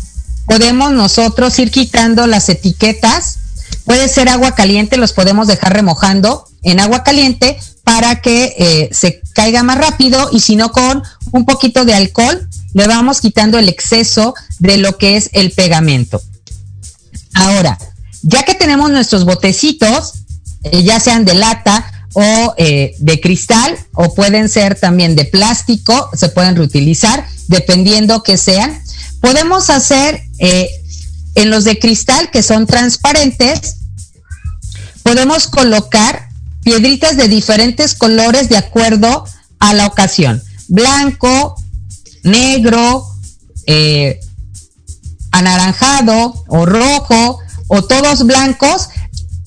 podemos 0.46 0.92
nosotros 0.92 1.58
ir 1.58 1.70
quitando 1.70 2.26
las 2.26 2.48
etiquetas. 2.48 3.38
Puede 3.84 4.08
ser 4.08 4.28
agua 4.28 4.54
caliente, 4.54 4.96
los 4.96 5.12
podemos 5.12 5.46
dejar 5.46 5.72
remojando 5.72 6.46
en 6.62 6.80
agua 6.80 7.02
caliente 7.02 7.58
para 7.84 8.20
que 8.20 8.54
eh, 8.58 8.88
se 8.92 9.20
caiga 9.32 9.62
más 9.62 9.78
rápido 9.78 10.28
y 10.32 10.40
si 10.40 10.56
no 10.56 10.70
con 10.70 11.02
un 11.32 11.44
poquito 11.44 11.84
de 11.84 11.94
alcohol 11.94 12.48
le 12.72 12.86
vamos 12.86 13.20
quitando 13.20 13.58
el 13.58 13.68
exceso 13.68 14.34
de 14.58 14.78
lo 14.78 14.96
que 14.98 15.16
es 15.16 15.30
el 15.32 15.50
pegamento. 15.52 16.20
Ahora, 17.34 17.78
ya 18.22 18.44
que 18.44 18.54
tenemos 18.54 18.90
nuestros 18.90 19.24
botecitos, 19.24 20.12
eh, 20.64 20.82
ya 20.82 21.00
sean 21.00 21.24
de 21.24 21.34
lata 21.34 21.99
o 22.12 22.54
eh, 22.56 22.94
de 22.98 23.20
cristal 23.20 23.78
o 23.94 24.14
pueden 24.14 24.48
ser 24.48 24.78
también 24.78 25.14
de 25.14 25.24
plástico, 25.24 26.10
se 26.14 26.28
pueden 26.28 26.56
reutilizar 26.56 27.26
dependiendo 27.48 28.22
que 28.22 28.36
sean. 28.36 28.82
Podemos 29.20 29.70
hacer 29.70 30.22
eh, 30.38 30.68
en 31.34 31.50
los 31.50 31.64
de 31.64 31.78
cristal 31.78 32.30
que 32.30 32.42
son 32.42 32.66
transparentes, 32.66 33.76
podemos 35.02 35.46
colocar 35.46 36.28
piedritas 36.62 37.16
de 37.16 37.28
diferentes 37.28 37.94
colores 37.94 38.48
de 38.48 38.56
acuerdo 38.56 39.24
a 39.58 39.74
la 39.74 39.86
ocasión. 39.86 40.42
Blanco, 40.68 41.56
negro, 42.22 43.06
eh, 43.66 44.20
anaranjado 45.30 46.44
o 46.48 46.66
rojo 46.66 47.38
o 47.68 47.82
todos 47.84 48.26
blancos 48.26 48.88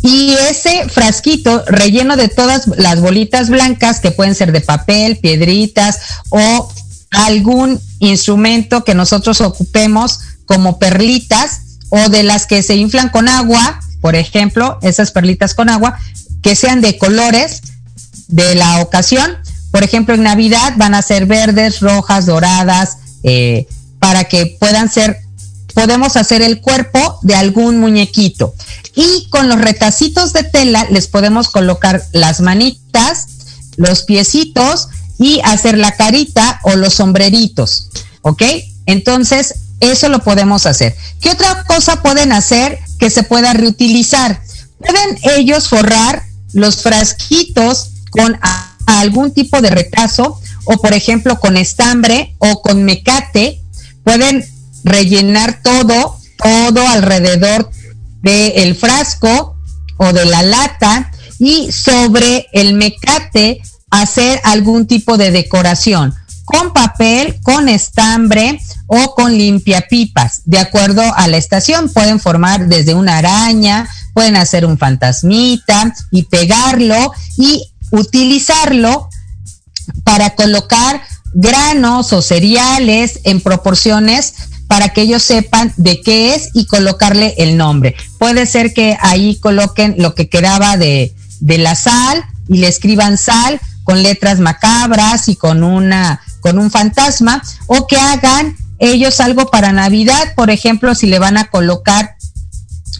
y 0.03 0.33
ese 0.49 0.89
frasquito 0.89 1.63
relleno 1.65 2.17
de 2.17 2.27
todas 2.27 2.67
las 2.77 2.99
bolitas 2.99 3.49
blancas 3.49 4.01
que 4.01 4.11
pueden 4.11 4.35
ser 4.35 4.51
de 4.51 4.59
papel, 4.59 5.17
piedritas 5.17 5.97
o 6.29 6.69
algún 7.09 7.79
instrumento 7.99 8.83
que 8.83 8.95
nosotros 8.95 9.39
ocupemos 9.39 10.19
como 10.45 10.77
perlitas 10.77 11.61
o 11.89 12.09
de 12.09 12.23
las 12.23 12.47
que 12.47 12.61
se 12.63 12.75
inflan 12.75 13.09
con 13.09 13.29
agua, 13.29 13.79
por 14.01 14.15
ejemplo, 14.15 14.77
esas 14.81 15.11
perlitas 15.11 15.53
con 15.53 15.69
agua, 15.69 15.97
que 16.41 16.55
sean 16.57 16.81
de 16.81 16.97
colores 16.97 17.61
de 18.27 18.55
la 18.55 18.81
ocasión, 18.81 19.37
Por 19.71 19.83
ejemplo, 19.83 20.13
en 20.13 20.21
Navidad 20.21 20.73
van 20.77 20.93
a 20.93 21.01
ser 21.01 21.25
verdes, 21.25 21.79
rojas, 21.79 22.27
doradas, 22.27 22.97
eh, 23.23 23.65
para 23.97 24.25
que 24.25 24.55
puedan 24.59 24.87
ser, 24.91 25.17
podemos 25.73 26.15
hacer 26.15 26.43
el 26.43 26.61
cuerpo 26.61 27.17
de 27.23 27.33
algún 27.33 27.79
muñequito. 27.79 28.53
Y 28.95 29.27
con 29.29 29.49
los 29.49 29.59
retacitos 29.59 30.33
de 30.33 30.43
tela 30.43 30.85
les 30.89 31.07
podemos 31.07 31.49
colocar 31.49 32.03
las 32.11 32.41
manitas, 32.41 33.27
los 33.75 34.03
piecitos 34.03 34.89
y 35.17 35.41
hacer 35.43 35.77
la 35.77 35.95
carita 35.95 36.59
o 36.63 36.75
los 36.75 36.93
sombreritos. 36.93 37.89
¿Ok? 38.21 38.43
Entonces, 38.85 39.55
eso 39.79 40.09
lo 40.09 40.19
podemos 40.19 40.65
hacer. 40.65 40.95
¿Qué 41.19 41.29
otra 41.29 41.63
cosa 41.65 42.01
pueden 42.01 42.31
hacer 42.31 42.79
que 42.99 43.09
se 43.09 43.23
pueda 43.23 43.53
reutilizar? 43.53 44.41
Pueden 44.79 45.17
ellos 45.37 45.67
forrar 45.67 46.23
los 46.53 46.77
frasquitos 46.77 47.89
con 48.11 48.39
algún 48.85 49.33
tipo 49.33 49.61
de 49.61 49.69
retazo 49.69 50.39
o 50.65 50.77
por 50.77 50.93
ejemplo 50.93 51.39
con 51.39 51.57
estambre 51.57 52.35
o 52.39 52.61
con 52.61 52.83
mecate. 52.83 53.61
Pueden 54.03 54.45
rellenar 54.83 55.61
todo, 55.63 56.17
todo 56.37 56.87
alrededor 56.87 57.69
del 58.23 58.75
frasco 58.75 59.55
o 59.97 60.13
de 60.13 60.25
la 60.25 60.41
lata 60.41 61.11
y 61.37 61.71
sobre 61.71 62.47
el 62.53 62.73
mecate 62.73 63.61
hacer 63.91 64.39
algún 64.43 64.87
tipo 64.87 65.17
de 65.17 65.29
decoración 65.29 66.15
con 66.45 66.73
papel, 66.73 67.39
con 67.41 67.69
estambre 67.69 68.59
o 68.87 69.15
con 69.15 69.37
limpiapipas. 69.37 70.41
De 70.45 70.59
acuerdo 70.59 71.01
a 71.15 71.27
la 71.27 71.37
estación, 71.37 71.89
pueden 71.89 72.19
formar 72.19 72.67
desde 72.67 72.95
una 72.95 73.17
araña, 73.17 73.87
pueden 74.13 74.35
hacer 74.35 74.65
un 74.65 74.77
fantasmita 74.77 75.93
y 76.11 76.23
pegarlo 76.23 77.13
y 77.37 77.71
utilizarlo 77.91 79.09
para 80.03 80.31
colocar 80.31 81.01
granos 81.33 82.13
o 82.13 82.21
cereales 82.21 83.19
en 83.23 83.41
proporciones 83.41 84.33
para 84.73 84.89
que 84.89 85.01
ellos 85.01 85.21
sepan 85.21 85.71
de 85.77 86.01
qué 86.01 86.33
es 86.33 86.49
y 86.55 86.65
colocarle 86.65 87.35
el 87.37 87.57
nombre. 87.57 87.95
Puede 88.17 88.47
ser 88.47 88.73
que 88.73 88.97
ahí 89.01 89.35
coloquen 89.35 89.93
lo 89.99 90.15
que 90.15 90.29
quedaba 90.29 90.77
de, 90.77 91.13
de 91.39 91.59
la 91.59 91.75
sal 91.75 92.25
y 92.47 92.57
le 92.57 92.69
escriban 92.69 93.19
sal 93.19 93.61
con 93.83 94.01
letras 94.01 94.39
macabras 94.39 95.27
y 95.27 95.35
con 95.35 95.63
una 95.63 96.21
con 96.39 96.57
un 96.57 96.71
fantasma 96.71 97.43
o 97.67 97.85
que 97.85 97.97
hagan 97.97 98.57
ellos 98.79 99.19
algo 99.19 99.45
para 99.51 99.71
Navidad, 99.73 100.33
por 100.35 100.49
ejemplo, 100.49 100.95
si 100.95 101.05
le 101.05 101.19
van 101.19 101.37
a 101.37 101.51
colocar 101.51 102.15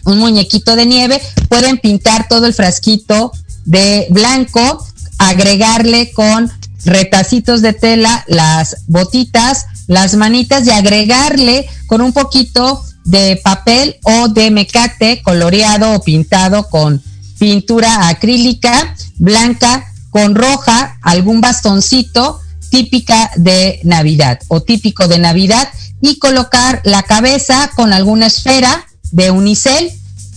un 0.04 0.18
muñequito 0.18 0.76
de 0.76 0.86
nieve, 0.86 1.20
pueden 1.48 1.78
pintar 1.78 2.28
todo 2.28 2.46
el 2.46 2.54
frasquito 2.54 3.32
de 3.64 4.06
blanco, 4.10 4.86
agregarle 5.18 6.12
con 6.12 6.52
retacitos 6.84 7.62
de 7.62 7.72
tela 7.72 8.24
las 8.28 8.76
botitas, 8.86 9.66
las 9.86 10.14
manitas 10.14 10.66
y 10.66 10.70
agregarle 10.70 11.66
con 11.86 12.00
un 12.00 12.12
poquito 12.12 12.82
de 13.04 13.40
papel 13.42 13.96
o 14.02 14.28
de 14.28 14.50
mecate 14.50 15.22
coloreado 15.22 15.92
o 15.92 16.02
pintado 16.02 16.68
con 16.68 17.02
pintura 17.38 18.08
acrílica 18.08 18.94
blanca 19.16 19.92
con 20.10 20.34
roja, 20.34 20.98
algún 21.02 21.40
bastoncito 21.40 22.40
típica 22.70 23.30
de 23.36 23.80
Navidad 23.84 24.40
o 24.48 24.62
típico 24.62 25.08
de 25.08 25.18
Navidad 25.18 25.68
y 26.00 26.18
colocar 26.18 26.80
la 26.84 27.02
cabeza 27.02 27.70
con 27.76 27.92
alguna 27.92 28.26
esfera 28.26 28.86
de 29.10 29.30
unicel, 29.30 29.90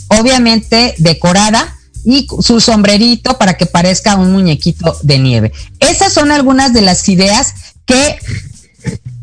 obviamente 0.07 0.95
decorada, 0.97 1.77
y 2.05 2.25
su 2.41 2.62
sombrerito 2.62 3.38
para 3.38 3.57
que 3.57 3.65
parezca 3.65 4.15
un 4.15 4.31
muñequito 4.31 4.97
de 5.03 5.19
nieve. 5.19 5.51
Esas 5.79 6.13
son 6.13 6.31
algunas 6.31 6.71
de 6.71 6.81
las 6.81 7.10
ideas 7.10 7.53
que 7.86 8.17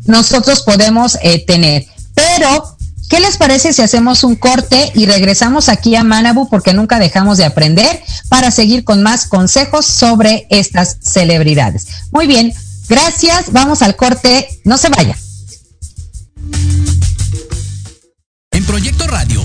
nosotros 0.05 0.63
podemos 0.63 1.17
eh, 1.21 1.43
tener. 1.45 1.85
Pero, 2.13 2.77
¿qué 3.09 3.19
les 3.19 3.37
parece 3.37 3.73
si 3.73 3.81
hacemos 3.81 4.23
un 4.23 4.35
corte 4.35 4.91
y 4.95 5.05
regresamos 5.05 5.69
aquí 5.69 5.95
a 5.95 6.03
Manabu 6.03 6.49
porque 6.49 6.73
nunca 6.73 6.99
dejamos 6.99 7.37
de 7.37 7.45
aprender 7.45 8.01
para 8.29 8.51
seguir 8.51 8.83
con 8.83 9.03
más 9.03 9.27
consejos 9.27 9.85
sobre 9.85 10.47
estas 10.49 10.97
celebridades? 11.01 11.87
Muy 12.11 12.27
bien, 12.27 12.53
gracias, 12.87 13.51
vamos 13.51 13.81
al 13.81 13.95
corte, 13.95 14.47
no 14.63 14.77
se 14.77 14.89
vaya. 14.89 15.17
En 18.51 18.65
Proyecto 18.65 19.05
Radio 19.07 19.44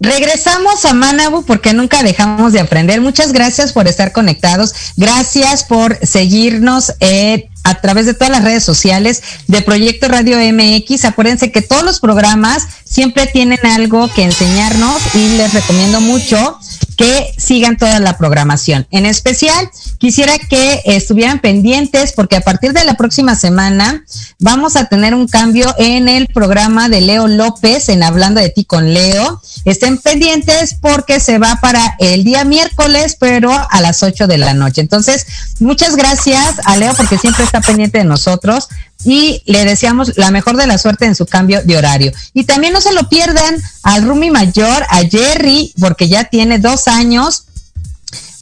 Regresamos 0.00 0.86
a 0.86 0.94
Manabu 0.94 1.44
porque 1.44 1.74
nunca 1.74 2.02
dejamos 2.02 2.54
de 2.54 2.60
aprender. 2.60 3.02
Muchas 3.02 3.32
gracias 3.32 3.74
por 3.74 3.86
estar 3.86 4.12
conectados. 4.12 4.74
Gracias 4.96 5.62
por 5.62 5.98
seguirnos 6.02 6.94
eh, 7.00 7.50
a 7.64 7.82
través 7.82 8.06
de 8.06 8.14
todas 8.14 8.30
las 8.30 8.42
redes 8.42 8.64
sociales 8.64 9.22
de 9.46 9.60
Proyecto 9.60 10.08
Radio 10.08 10.38
MX. 10.38 11.04
Acuérdense 11.04 11.52
que 11.52 11.60
todos 11.60 11.82
los 11.82 12.00
programas 12.00 12.66
siempre 12.84 13.26
tienen 13.26 13.58
algo 13.66 14.08
que 14.14 14.24
enseñarnos 14.24 15.02
y 15.14 15.36
les 15.36 15.52
recomiendo 15.52 16.00
mucho 16.00 16.58
que 17.00 17.32
sigan 17.38 17.78
toda 17.78 17.98
la 17.98 18.18
programación. 18.18 18.86
En 18.90 19.06
especial, 19.06 19.70
quisiera 19.96 20.38
que 20.38 20.82
estuvieran 20.84 21.40
pendientes 21.40 22.12
porque 22.12 22.36
a 22.36 22.42
partir 22.42 22.74
de 22.74 22.84
la 22.84 22.92
próxima 22.92 23.36
semana 23.36 24.04
vamos 24.38 24.76
a 24.76 24.84
tener 24.84 25.14
un 25.14 25.26
cambio 25.26 25.74
en 25.78 26.08
el 26.08 26.26
programa 26.26 26.90
de 26.90 27.00
Leo 27.00 27.26
López 27.26 27.88
en 27.88 28.02
Hablando 28.02 28.42
de 28.42 28.50
ti 28.50 28.66
con 28.66 28.92
Leo. 28.92 29.40
Estén 29.64 29.96
pendientes 29.96 30.74
porque 30.74 31.20
se 31.20 31.38
va 31.38 31.58
para 31.62 31.96
el 32.00 32.22
día 32.22 32.44
miércoles, 32.44 33.16
pero 33.18 33.50
a 33.50 33.80
las 33.80 34.02
8 34.02 34.26
de 34.26 34.36
la 34.36 34.52
noche. 34.52 34.82
Entonces, 34.82 35.26
muchas 35.58 35.96
gracias 35.96 36.56
a 36.66 36.76
Leo 36.76 36.92
porque 36.92 37.16
siempre 37.16 37.44
está 37.44 37.62
pendiente 37.62 37.96
de 37.96 38.04
nosotros 38.04 38.68
y 39.04 39.42
le 39.46 39.64
deseamos 39.64 40.16
la 40.16 40.30
mejor 40.30 40.56
de 40.56 40.66
la 40.66 40.78
suerte 40.78 41.06
en 41.06 41.14
su 41.14 41.26
cambio 41.26 41.62
de 41.62 41.76
horario. 41.76 42.12
Y 42.34 42.44
también 42.44 42.72
no 42.72 42.80
se 42.80 42.92
lo 42.92 43.08
pierdan 43.08 43.56
al 43.82 44.02
Rumi 44.02 44.30
Mayor, 44.30 44.84
a 44.88 45.00
Jerry, 45.00 45.72
porque 45.80 46.08
ya 46.08 46.24
tiene 46.24 46.58
dos 46.58 46.88
años 46.88 47.44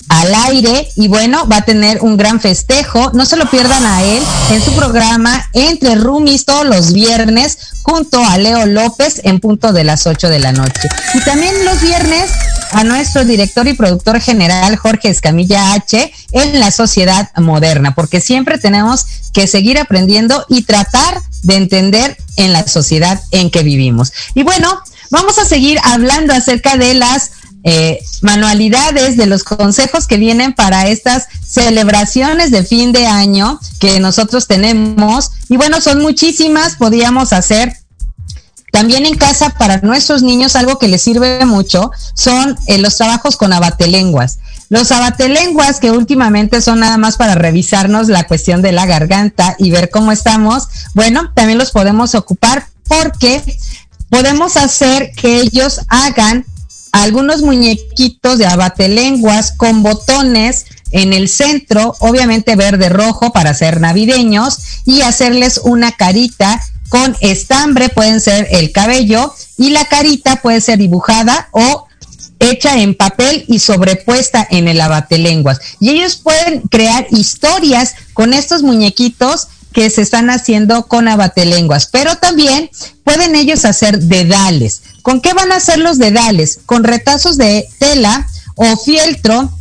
al 0.08 0.34
aire 0.34 0.88
y 0.96 1.08
bueno, 1.08 1.46
va 1.48 1.58
a 1.58 1.64
tener 1.64 2.00
un 2.00 2.16
gran 2.16 2.40
festejo. 2.40 3.10
No 3.12 3.26
se 3.26 3.36
lo 3.36 3.48
pierdan 3.50 3.84
a 3.84 4.02
él 4.02 4.22
en 4.50 4.62
su 4.62 4.72
programa 4.72 5.44
Entre 5.52 5.94
Rumis 5.94 6.44
todos 6.44 6.66
los 6.66 6.92
viernes 6.92 7.58
junto 7.82 8.24
a 8.24 8.38
Leo 8.38 8.66
López 8.66 9.20
en 9.24 9.40
punto 9.40 9.72
de 9.72 9.84
las 9.84 10.06
8 10.06 10.28
de 10.28 10.38
la 10.38 10.52
noche. 10.52 10.88
Y 11.14 11.20
también 11.20 11.52
los 11.64 11.80
viernes 11.80 12.30
a 12.72 12.84
nuestro 12.84 13.24
director 13.24 13.66
y 13.68 13.74
productor 13.74 14.20
general 14.20 14.76
Jorge 14.76 15.08
Escamilla 15.08 15.74
H 15.74 16.12
en 16.32 16.60
la 16.60 16.70
sociedad 16.70 17.30
moderna, 17.36 17.94
porque 17.94 18.20
siempre 18.20 18.58
tenemos 18.58 19.06
que 19.32 19.46
seguir 19.46 19.78
aprendiendo 19.78 20.44
y 20.48 20.62
tratar 20.62 21.20
de 21.42 21.56
entender 21.56 22.16
en 22.36 22.52
la 22.52 22.66
sociedad 22.66 23.20
en 23.30 23.50
que 23.50 23.62
vivimos. 23.62 24.12
Y 24.34 24.42
bueno, 24.42 24.80
vamos 25.10 25.38
a 25.38 25.44
seguir 25.44 25.78
hablando 25.84 26.34
acerca 26.34 26.76
de 26.76 26.94
las 26.94 27.32
eh, 27.64 27.98
manualidades, 28.22 29.16
de 29.16 29.26
los 29.26 29.44
consejos 29.44 30.06
que 30.06 30.16
vienen 30.16 30.52
para 30.52 30.88
estas 30.88 31.26
celebraciones 31.46 32.50
de 32.50 32.64
fin 32.64 32.92
de 32.92 33.06
año 33.06 33.58
que 33.80 34.00
nosotros 34.00 34.46
tenemos. 34.46 35.32
Y 35.48 35.56
bueno, 35.56 35.80
son 35.80 36.00
muchísimas, 36.00 36.76
podíamos 36.76 37.32
hacer 37.32 37.76
también 38.72 39.06
en 39.06 39.16
casa 39.16 39.50
para 39.50 39.78
nuestros 39.78 40.22
niños 40.22 40.56
algo 40.56 40.78
que 40.78 40.88
les 40.88 41.02
sirve 41.02 41.44
mucho 41.44 41.90
son 42.14 42.56
eh, 42.66 42.78
los 42.78 42.96
trabajos 42.96 43.36
con 43.36 43.52
abatelenguas. 43.52 44.38
Los 44.68 44.92
abatelenguas 44.92 45.80
que 45.80 45.90
últimamente 45.90 46.60
son 46.60 46.80
nada 46.80 46.98
más 46.98 47.16
para 47.16 47.34
revisarnos 47.34 48.08
la 48.08 48.24
cuestión 48.24 48.60
de 48.60 48.72
la 48.72 48.84
garganta 48.84 49.56
y 49.58 49.70
ver 49.70 49.88
cómo 49.88 50.12
estamos, 50.12 50.68
bueno, 50.94 51.32
también 51.34 51.58
los 51.58 51.70
podemos 51.70 52.14
ocupar 52.14 52.66
porque 52.86 53.42
podemos 54.10 54.56
hacer 54.56 55.12
que 55.12 55.40
ellos 55.40 55.80
hagan 55.88 56.44
algunos 56.92 57.42
muñequitos 57.42 58.38
de 58.38 58.46
abatelenguas 58.46 59.52
con 59.52 59.82
botones 59.82 60.66
en 60.90 61.12
el 61.12 61.28
centro, 61.28 61.94
obviamente 62.00 62.56
verde 62.56 62.88
rojo 62.88 63.32
para 63.32 63.54
ser 63.54 63.80
navideños 63.80 64.58
y 64.84 65.02
hacerles 65.02 65.60
una 65.62 65.92
carita 65.92 66.60
con 66.88 67.16
estambre, 67.20 67.88
pueden 67.88 68.20
ser 68.20 68.48
el 68.50 68.72
cabello 68.72 69.34
y 69.56 69.70
la 69.70 69.84
carita 69.86 70.36
puede 70.36 70.60
ser 70.60 70.78
dibujada 70.78 71.48
o 71.52 71.86
hecha 72.40 72.78
en 72.78 72.94
papel 72.94 73.44
y 73.48 73.58
sobrepuesta 73.58 74.46
en 74.50 74.68
el 74.68 74.80
abatelenguas. 74.80 75.60
Y 75.80 75.90
ellos 75.90 76.16
pueden 76.16 76.62
crear 76.62 77.06
historias 77.10 77.94
con 78.14 78.32
estos 78.32 78.62
muñequitos 78.62 79.48
que 79.72 79.90
se 79.90 80.02
están 80.02 80.30
haciendo 80.30 80.86
con 80.86 81.08
abatelenguas, 81.08 81.86
pero 81.86 82.16
también 82.16 82.70
pueden 83.04 83.34
ellos 83.34 83.64
hacer 83.64 83.98
dedales. 84.00 84.82
¿Con 85.02 85.20
qué 85.20 85.34
van 85.34 85.52
a 85.52 85.56
hacer 85.56 85.78
los 85.78 85.98
dedales? 85.98 86.60
Con 86.64 86.84
retazos 86.84 87.36
de 87.36 87.68
tela 87.78 88.26
o 88.54 88.76
fieltro 88.76 89.52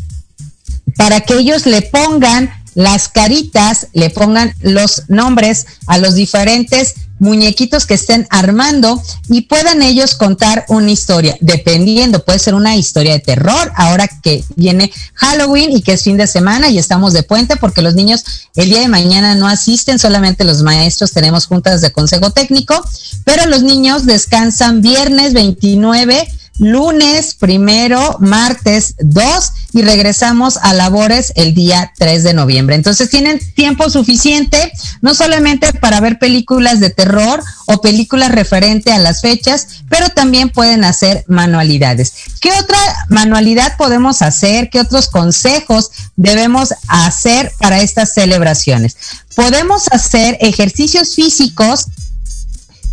para 0.96 1.22
que 1.22 1.36
ellos 1.36 1.66
le 1.66 1.82
pongan 1.82 2.52
las 2.78 3.08
caritas, 3.10 3.88
le 3.94 4.12
pongan 4.12 4.54
los 4.62 5.06
nombres 5.08 5.66
a 5.88 5.98
los 5.98 6.14
diferentes 6.14 6.94
muñequitos 7.18 7.88
que 7.88 7.96
estén 7.96 8.28
armando 8.30 9.02
y 9.30 9.42
puedan 9.42 9.82
ellos 9.82 10.14
contar 10.14 10.64
una 10.68 10.92
historia, 10.92 11.36
dependiendo, 11.42 12.24
puede 12.24 12.38
ser 12.38 12.54
una 12.54 12.76
historia 12.76 13.14
de 13.14 13.20
terror, 13.20 13.72
ahora 13.76 14.08
que 14.08 14.44
viene 14.56 14.92
Halloween 15.16 15.76
y 15.76 15.82
que 15.82 15.94
es 15.94 16.04
fin 16.04 16.18
de 16.18 16.28
semana 16.28 16.70
y 16.70 16.78
estamos 16.78 17.14
de 17.14 17.24
puente 17.24 17.56
porque 17.56 17.82
los 17.82 17.96
niños 17.96 18.24
el 18.56 18.70
día 18.70 18.82
de 18.82 18.90
mañana 18.90 19.34
no 19.34 19.48
asisten, 19.48 19.98
solamente 19.98 20.44
los 20.44 20.62
maestros 20.62 21.14
tenemos 21.14 21.48
juntas 21.48 21.82
de 21.82 21.92
consejo 21.92 22.30
técnico, 22.30 22.80
pero 23.26 23.48
los 23.48 23.64
niños 23.64 24.06
descansan 24.06 24.84
viernes 24.84 25.34
29 25.34 26.28
lunes 26.60 27.36
primero, 27.36 28.18
martes 28.20 28.96
2 29.00 29.52
y 29.74 29.82
regresamos 29.82 30.58
a 30.58 30.74
labores 30.74 31.34
el 31.36 31.54
día 31.54 31.92
3 31.98 32.24
de 32.24 32.34
noviembre. 32.34 32.76
Entonces 32.76 33.10
tienen 33.10 33.40
tiempo 33.54 33.90
suficiente, 33.90 34.72
no 35.02 35.14
solamente 35.14 35.74
para 35.74 36.00
ver 36.00 36.20
películas 36.20 36.80
de 36.80 36.90
terror 36.90 37.44
o 37.66 37.82
películas 37.82 38.32
referente 38.32 38.92
a 38.92 39.00
las 39.00 39.22
fechas, 39.22 39.84
pero 39.90 40.10
también 40.10 40.50
pueden 40.50 40.84
hacer 40.84 41.24
manualidades. 41.28 42.14
¿Qué 42.42 42.52
otra 42.52 42.80
manualidad 43.10 43.78
podemos 43.78 44.22
hacer? 44.22 44.70
¿Qué 44.70 44.80
otros 44.80 45.10
consejos 45.10 45.92
debemos 46.16 46.74
hacer 46.88 47.52
para 47.60 47.82
estas 47.82 48.14
celebraciones? 48.14 48.98
Podemos 49.36 49.88
hacer 49.92 50.38
ejercicios 50.42 51.14
físicos 51.14 51.86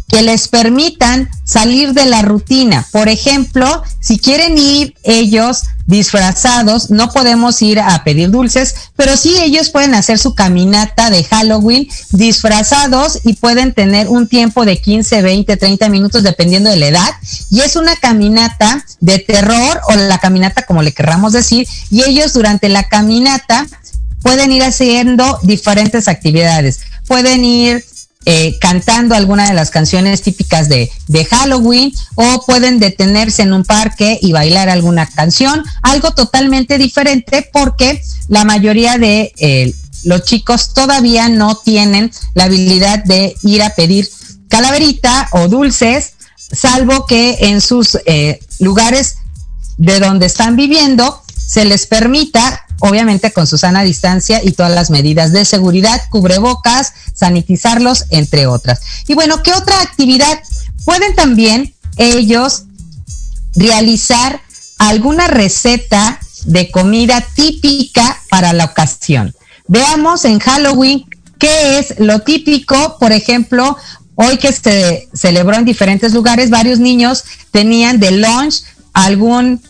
que 0.09 0.23
les 0.23 0.49
permitan 0.49 1.29
salir 1.45 1.93
de 1.93 2.07
la 2.07 2.23
rutina. 2.23 2.87
Por 2.93 3.09
ejemplo, 3.09 3.83
si 4.01 4.19
quieren 4.19 4.59
ir 4.59 4.95
ellos 5.03 5.64
disfrazados, 5.87 6.90
no 6.90 7.12
podemos 7.12 7.61
ir 7.62 7.79
a 7.81 8.05
pedir 8.05 8.31
dulces, 8.31 8.75
pero 8.97 9.17
sí 9.17 9.35
ellos 9.40 9.71
pueden 9.71 9.95
hacer 9.95 10.19
su 10.19 10.35
caminata 10.35 11.11
de 11.11 11.25
Halloween 11.25 11.88
disfrazados 12.11 13.21
y 13.25 13.35
pueden 13.35 13.75
tener 13.75 14.09
un 14.09 14.29
tiempo 14.29 14.64
de 14.64 14.81
15, 14.81 15.23
20, 15.23 15.57
30 15.57 15.88
minutos 15.88 16.23
dependiendo 16.23 16.71
de 16.71 16.77
la 16.77 16.87
edad. 16.87 17.11
Y 17.51 17.61
es 17.61 17.77
una 17.77 17.97
caminata 17.97 18.85
de 19.01 19.19
terror 19.19 19.81
o 19.88 19.95
la 19.95 20.19
caminata 20.19 20.62
como 20.62 20.83
le 20.83 20.93
querramos 20.93 21.33
decir. 21.33 21.67
Y 21.90 22.03
ellos 22.03 22.33
durante 22.33 22.69
la 22.69 22.88
caminata 22.88 23.67
pueden 24.23 24.53
ir 24.53 24.62
haciendo 24.62 25.38
diferentes 25.43 26.09
actividades. 26.09 26.81
Pueden 27.07 27.45
ir 27.45 27.85
eh, 28.27 28.57
cantando 28.59 29.15
alguna 29.15 29.47
de 29.47 29.55
las 29.55 29.71
canciones 29.71 30.23
típicas 30.23 30.69
de, 30.69 30.91
Halloween 31.31 31.93
o 32.15 32.45
pueden 32.47 32.79
detenerse 32.79 33.43
en 33.43 33.53
un 33.53 33.65
parque 33.65 34.19
y 34.23 34.33
bailar 34.33 34.69
alguna 34.69 35.07
canción, 35.07 35.63
algo 35.83 36.13
totalmente 36.13 36.79
diferente 36.79 37.49
porque 37.53 38.01
la 38.29 38.45
mayoría 38.45 38.97
de 38.97 39.33
eh, 39.39 39.75
los 40.05 40.25
chicos 40.25 40.73
todavía 40.73 41.29
no 41.29 41.57
tienen 41.57 42.11
la 42.35 42.45
habilidad 42.45 43.05
de 43.05 43.35
ir 43.43 43.63
a 43.63 43.71
pedir 43.71 44.09
calaverita 44.49 45.29
o 45.33 45.49
dulces, 45.49 46.13
salvo 46.37 47.07
que 47.07 47.37
en 47.41 47.61
sus 47.61 47.99
eh, 48.07 48.41
lugares 48.59 49.17
de 49.77 50.01
donde 50.01 50.27
están 50.27 50.57
viviendo 50.57 51.23
se 51.47 51.65
les 51.65 51.87
permita 51.87 52.63
obviamente 52.81 53.33
con 53.33 53.47
su 53.47 53.59
sana 53.59 53.83
distancia 53.83 54.41
y 54.43 54.53
todas 54.53 54.73
las 54.73 54.91
medidas 54.91 55.33
de 55.33 55.45
seguridad, 55.45 56.03
cubrebocas, 56.11 56.93
sanitizarlos, 57.15 58.07
entre 58.11 58.47
otras. 58.47 58.81
Y 59.07 59.15
bueno, 59.15 59.43
¿qué 59.43 59.53
otra 59.53 59.81
actividad? 59.81 60.39
Pueden 60.85 61.15
también 61.15 61.75
ellos 61.97 62.65
realizar 63.55 64.41
alguna 64.79 65.29
receta 65.29 66.19
de 66.45 66.71
comida 66.71 67.25
típica 67.35 68.20
para 68.29 68.53
la 68.53 68.66
ocasión. 68.66 69.35
Veamos 69.66 70.25
en 70.25 70.41
Halloween 70.41 71.07
qué 71.39 71.79
es 71.79 71.95
lo 71.99 72.20
típico, 72.20 72.99
por 72.99 73.12
ejemplo, 73.12 73.77
hoy 74.14 74.37
que 74.39 74.53
se 74.53 75.09
celebró 75.14 75.57
en 75.57 75.64
diferentes 75.64 76.12
lugares, 76.12 76.51
varios 76.51 76.79
niños 76.79 77.25
tenían 77.51 77.99
de 77.99 78.12
lunch 78.12 78.62
algún 78.93 79.61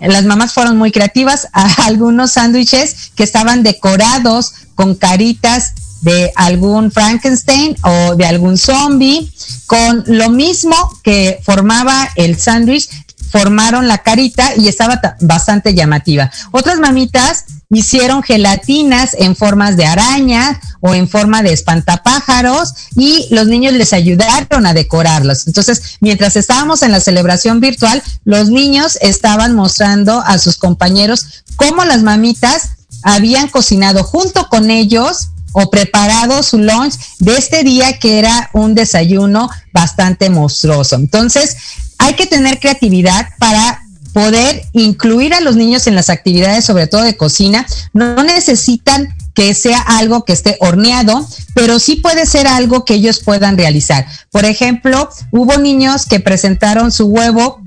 las 0.00 0.24
mamás 0.24 0.52
fueron 0.52 0.76
muy 0.76 0.92
creativas, 0.92 1.48
a 1.52 1.66
algunos 1.86 2.32
sándwiches 2.32 3.10
que 3.14 3.24
estaban 3.24 3.62
decorados 3.62 4.52
con 4.74 4.94
caritas 4.94 5.74
de 6.02 6.32
algún 6.36 6.92
Frankenstein 6.92 7.76
o 7.82 8.14
de 8.14 8.24
algún 8.24 8.56
zombie, 8.56 9.32
con 9.66 10.04
lo 10.06 10.30
mismo 10.30 10.76
que 11.02 11.40
formaba 11.44 12.08
el 12.14 12.38
sándwich, 12.38 12.88
formaron 13.30 13.88
la 13.88 13.98
carita 13.98 14.52
y 14.56 14.68
estaba 14.68 15.00
bastante 15.20 15.74
llamativa. 15.74 16.30
Otras 16.52 16.78
mamitas 16.78 17.44
hicieron 17.70 18.22
gelatinas 18.22 19.14
en 19.18 19.36
formas 19.36 19.76
de 19.76 19.84
araña 19.84 20.58
o 20.80 20.94
en 20.94 21.06
forma 21.06 21.42
de 21.42 21.52
espantapájaros 21.52 22.72
y 22.96 23.26
los 23.30 23.46
niños 23.46 23.74
les 23.74 23.92
ayudaron 23.92 24.64
a 24.64 24.72
decorarlos. 24.72 25.46
Entonces, 25.46 25.98
mientras 26.00 26.36
estábamos 26.36 26.82
en 26.82 26.92
la 26.92 27.00
celebración 27.00 27.60
virtual, 27.60 28.02
los 28.24 28.48
niños 28.48 28.98
estaban 29.02 29.54
mostrando 29.54 30.20
a 30.20 30.38
sus 30.38 30.56
compañeros 30.56 31.44
cómo 31.56 31.84
las 31.84 32.02
mamitas 32.02 32.70
habían 33.02 33.48
cocinado 33.48 34.02
junto 34.02 34.48
con 34.48 34.70
ellos 34.70 35.28
o 35.52 35.70
preparado 35.70 36.42
su 36.42 36.58
lunch 36.58 36.94
de 37.18 37.36
este 37.36 37.64
día 37.64 37.98
que 37.98 38.18
era 38.18 38.50
un 38.54 38.74
desayuno 38.74 39.50
bastante 39.72 40.30
monstruoso. 40.30 40.96
Entonces, 40.96 41.56
hay 41.98 42.14
que 42.14 42.26
tener 42.26 42.60
creatividad 42.60 43.28
para 43.38 43.82
poder 44.18 44.64
incluir 44.72 45.32
a 45.32 45.40
los 45.40 45.54
niños 45.54 45.86
en 45.86 45.94
las 45.94 46.10
actividades, 46.10 46.64
sobre 46.64 46.88
todo 46.88 47.02
de 47.02 47.16
cocina. 47.16 47.64
No 47.92 48.24
necesitan 48.24 49.14
que 49.32 49.54
sea 49.54 49.78
algo 49.78 50.24
que 50.24 50.32
esté 50.32 50.56
horneado, 50.58 51.24
pero 51.54 51.78
sí 51.78 51.96
puede 51.96 52.26
ser 52.26 52.48
algo 52.48 52.84
que 52.84 52.94
ellos 52.94 53.20
puedan 53.24 53.56
realizar. 53.56 54.06
Por 54.32 54.44
ejemplo, 54.44 55.08
hubo 55.30 55.56
niños 55.58 56.04
que 56.06 56.18
presentaron 56.18 56.90
su 56.90 57.06
huevo 57.06 57.62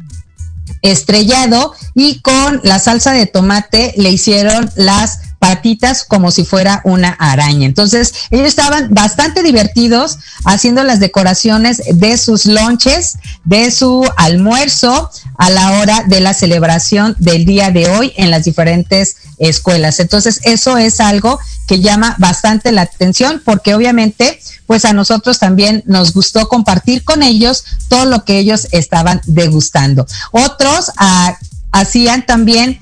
estrellado 0.81 1.73
y 1.95 2.19
con 2.19 2.59
la 2.65 2.79
salsa 2.79 3.13
de 3.13 3.27
tomate 3.27 3.93
le 3.95 4.09
hicieron 4.09 4.69
las 4.75 5.19
patitas 5.41 6.03
como 6.03 6.29
si 6.29 6.45
fuera 6.45 6.81
una 6.83 7.09
araña. 7.13 7.65
Entonces, 7.65 8.13
ellos 8.29 8.45
estaban 8.45 8.93
bastante 8.93 9.41
divertidos 9.41 10.19
haciendo 10.45 10.83
las 10.83 10.99
decoraciones 10.99 11.81
de 11.95 12.15
sus 12.19 12.45
lonches, 12.45 13.17
de 13.43 13.71
su 13.71 14.07
almuerzo 14.17 15.09
a 15.39 15.49
la 15.49 15.79
hora 15.79 16.03
de 16.05 16.19
la 16.19 16.35
celebración 16.35 17.15
del 17.17 17.45
día 17.45 17.71
de 17.71 17.89
hoy 17.89 18.13
en 18.17 18.29
las 18.29 18.43
diferentes 18.43 19.15
escuelas. 19.39 19.99
Entonces, 19.99 20.41
eso 20.43 20.77
es 20.77 20.99
algo 20.99 21.39
que 21.67 21.79
llama 21.79 22.15
bastante 22.19 22.71
la 22.71 22.83
atención 22.83 23.41
porque 23.43 23.73
obviamente, 23.73 24.39
pues 24.67 24.85
a 24.85 24.93
nosotros 24.93 25.39
también 25.39 25.81
nos 25.87 26.13
gustó 26.13 26.47
compartir 26.49 27.03
con 27.03 27.23
ellos 27.23 27.65
todo 27.87 28.05
lo 28.05 28.25
que 28.25 28.37
ellos 28.37 28.67
estaban 28.71 29.21
degustando. 29.25 30.05
Otros 30.29 30.91
ah, 30.97 31.35
hacían 31.71 32.27
también 32.27 32.79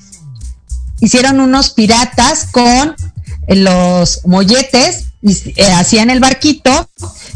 hicieron 1.01 1.39
unos 1.39 1.71
piratas 1.71 2.47
con 2.51 2.95
los 3.47 4.25
molletes, 4.25 5.05
eh, 5.23 5.71
hacían 5.73 6.09
el 6.09 6.19
barquito 6.19 6.89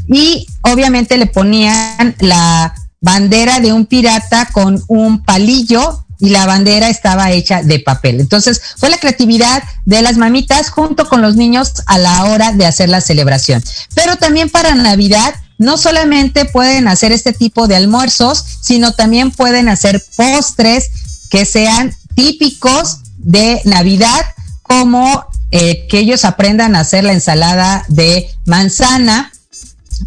y 0.07 0.47
obviamente 0.61 1.17
le 1.17 1.25
ponían 1.25 2.15
la 2.19 2.73
bandera 3.01 3.59
de 3.59 3.73
un 3.73 3.85
pirata 3.85 4.49
con 4.53 4.81
un 4.87 5.23
palillo 5.23 6.05
y 6.19 6.29
la 6.29 6.45
bandera 6.45 6.87
estaba 6.87 7.31
hecha 7.31 7.63
de 7.63 7.79
papel. 7.79 8.21
Entonces 8.21 8.61
fue 8.77 8.89
la 8.89 8.97
creatividad 8.97 9.61
de 9.85 10.01
las 10.01 10.15
mamitas 10.15 10.69
junto 10.69 11.09
con 11.09 11.21
los 11.21 11.35
niños 11.35 11.73
a 11.85 11.97
la 11.97 12.25
hora 12.25 12.53
de 12.53 12.65
hacer 12.65 12.87
la 12.87 13.01
celebración. 13.01 13.61
Pero 13.93 14.15
también 14.15 14.49
para 14.49 14.73
Navidad 14.75 15.35
no 15.57 15.77
solamente 15.77 16.45
pueden 16.45 16.87
hacer 16.87 17.11
este 17.11 17.33
tipo 17.33 17.67
de 17.67 17.75
almuerzos, 17.75 18.43
sino 18.61 18.93
también 18.93 19.31
pueden 19.31 19.67
hacer 19.67 20.03
postres 20.15 20.91
que 21.29 21.45
sean 21.45 21.93
típicos 22.15 22.99
de 23.23 23.61
Navidad, 23.65 24.25
como 24.61 25.25
eh, 25.51 25.87
que 25.87 25.99
ellos 25.99 26.25
aprendan 26.25 26.75
a 26.75 26.81
hacer 26.81 27.03
la 27.03 27.13
ensalada 27.13 27.85
de 27.87 28.29
manzana, 28.45 29.31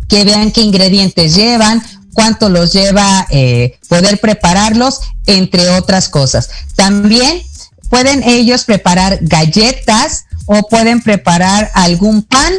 que 0.08 0.24
vean 0.24 0.50
qué 0.50 0.62
ingredientes 0.62 1.34
llevan, 1.34 1.82
cuánto 2.12 2.48
los 2.48 2.72
lleva 2.72 3.26
eh, 3.30 3.78
poder 3.88 4.18
prepararlos, 4.18 5.00
entre 5.26 5.68
otras 5.70 6.08
cosas. 6.08 6.50
También 6.74 7.42
pueden 7.90 8.22
ellos 8.22 8.64
preparar 8.64 9.18
galletas 9.22 10.24
o 10.46 10.68
pueden 10.68 11.02
preparar 11.02 11.70
algún 11.74 12.22
pan. 12.22 12.52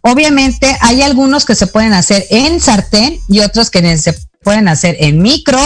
Obviamente 0.00 0.76
hay 0.80 1.02
algunos 1.02 1.44
que 1.44 1.54
se 1.54 1.66
pueden 1.66 1.92
hacer 1.92 2.26
en 2.30 2.60
sartén 2.60 3.20
y 3.28 3.40
otros 3.40 3.70
que 3.70 3.98
se 3.98 4.14
pueden 4.46 4.68
hacer 4.68 4.96
en 5.00 5.20
micro 5.20 5.58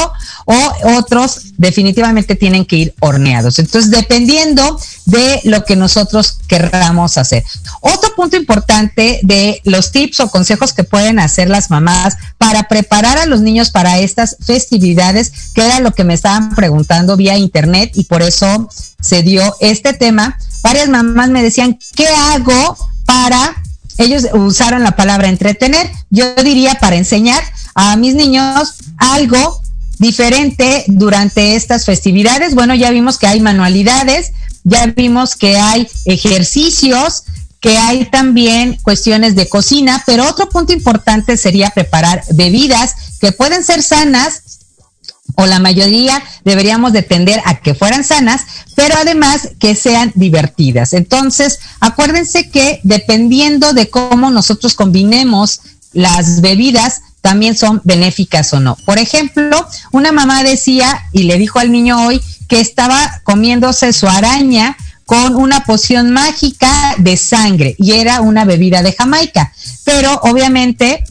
o 0.47 0.73
otros 0.97 1.53
definitivamente 1.59 2.35
tienen 2.35 2.65
que 2.65 2.77
ir 2.77 2.95
horneados. 3.01 3.59
Entonces, 3.59 3.91
dependiendo 3.91 4.81
de 5.05 5.43
lo 5.45 5.67
que 5.67 5.77
nosotros 5.77 6.39
querramos 6.49 7.19
hacer. 7.19 7.45
Otro 7.83 8.15
punto 8.17 8.39
importante 8.39 9.21
de 9.23 9.61
los 9.65 9.93
tips 9.93 10.21
o 10.21 10.31
consejos 10.31 10.73
que 10.73 10.83
pueden 10.83 11.19
hacer 11.19 11.51
las 11.51 11.69
mamás 11.69 12.17
para 12.39 12.69
preparar 12.69 13.19
a 13.19 13.27
los 13.27 13.43
niños 13.43 13.71
para 13.71 13.99
estas 13.99 14.39
festividades, 14.41 15.31
que 15.53 15.61
era 15.61 15.81
lo 15.81 15.93
que 15.93 16.05
me 16.05 16.15
estaban 16.15 16.55
preguntando 16.55 17.19
vía 17.19 17.37
internet 17.37 17.91
y 17.93 18.05
por 18.05 18.23
eso 18.23 18.71
se 18.99 19.23
dio 19.23 19.43
este 19.61 19.93
tema. 19.93 20.39
Varias 20.63 20.89
mamás 20.89 21.29
me 21.29 21.43
decían, 21.43 21.79
¿qué 21.95 22.07
hago 22.07 22.79
para 23.05 23.63
ellos 24.01 24.27
usaron 24.33 24.83
la 24.83 24.97
palabra 24.97 25.29
entretener, 25.29 25.91
yo 26.11 26.35
diría 26.35 26.75
para 26.81 26.97
enseñar 26.97 27.43
a 27.75 27.97
mis 27.97 28.15
niños 28.15 28.75
algo 28.97 29.61
diferente 29.99 30.85
durante 30.89 31.55
estas 31.55 31.85
festividades. 31.85 32.55
Bueno, 32.55 32.75
ya 32.75 32.91
vimos 32.91 33.19
que 33.19 33.27
hay 33.27 33.41
manualidades, 33.41 34.33
ya 34.65 34.87
vimos 34.87 35.37
que 35.37 35.57
hay 35.57 35.87
ejercicios, 36.07 37.25
que 37.61 37.77
hay 37.77 38.07
también 38.07 38.79
cuestiones 38.83 39.37
de 39.37 39.49
cocina, 39.49 40.03
pero 40.07 40.27
otro 40.27 40.49
punto 40.49 40.73
importante 40.73 41.37
sería 41.37 41.71
preparar 41.71 42.23
bebidas 42.33 42.95
que 43.21 43.33
pueden 43.33 43.63
ser 43.63 43.83
sanas 43.83 44.50
o 45.37 45.47
la 45.47 45.59
mayoría 45.59 46.23
deberíamos 46.45 46.93
de 46.93 47.03
tender 47.03 47.41
a 47.45 47.57
que 47.57 47.75
fueran 47.75 48.05
sanas, 48.05 48.43
pero 48.75 48.95
además 48.97 49.51
que 49.59 49.75
sean 49.75 50.13
divertidas. 50.15 50.93
Entonces, 50.93 51.59
acuérdense 51.81 52.51
que 52.51 52.81
dependiendo 52.83 53.73
de 53.73 53.91
cómo 53.91 54.31
nosotros 54.31 54.75
combinemos 54.75 55.61
las 55.93 56.41
bebidas, 56.41 57.03
también 57.21 57.57
son 57.57 57.81
benéficas 57.85 58.53
o 58.55 58.61
no. 58.61 58.77
Por 58.85 58.99
ejemplo, 58.99 59.67
una 59.93 60.13
mamá 60.13 60.43
decía 60.43 61.03
y 61.13 61.25
le 61.25 61.37
dijo 61.37 61.59
al 61.59 61.73
niño 61.73 62.07
hoy 62.07 62.21
que 62.49 62.61
estaba 62.61 63.21
comiéndose 63.25 63.93
su 63.93 64.09
araña 64.09 64.77
con 65.05 65.35
una 65.37 65.65
poción 65.65 66.11
mágica 66.11 66.95
de 66.99 67.17
sangre 67.17 67.75
y 67.79 67.93
era 67.93 68.21
una 68.21 68.45
bebida 68.45 68.83
de 68.83 68.93
Jamaica. 68.93 69.53
Pero 69.85 70.21
obviamente 70.23 71.05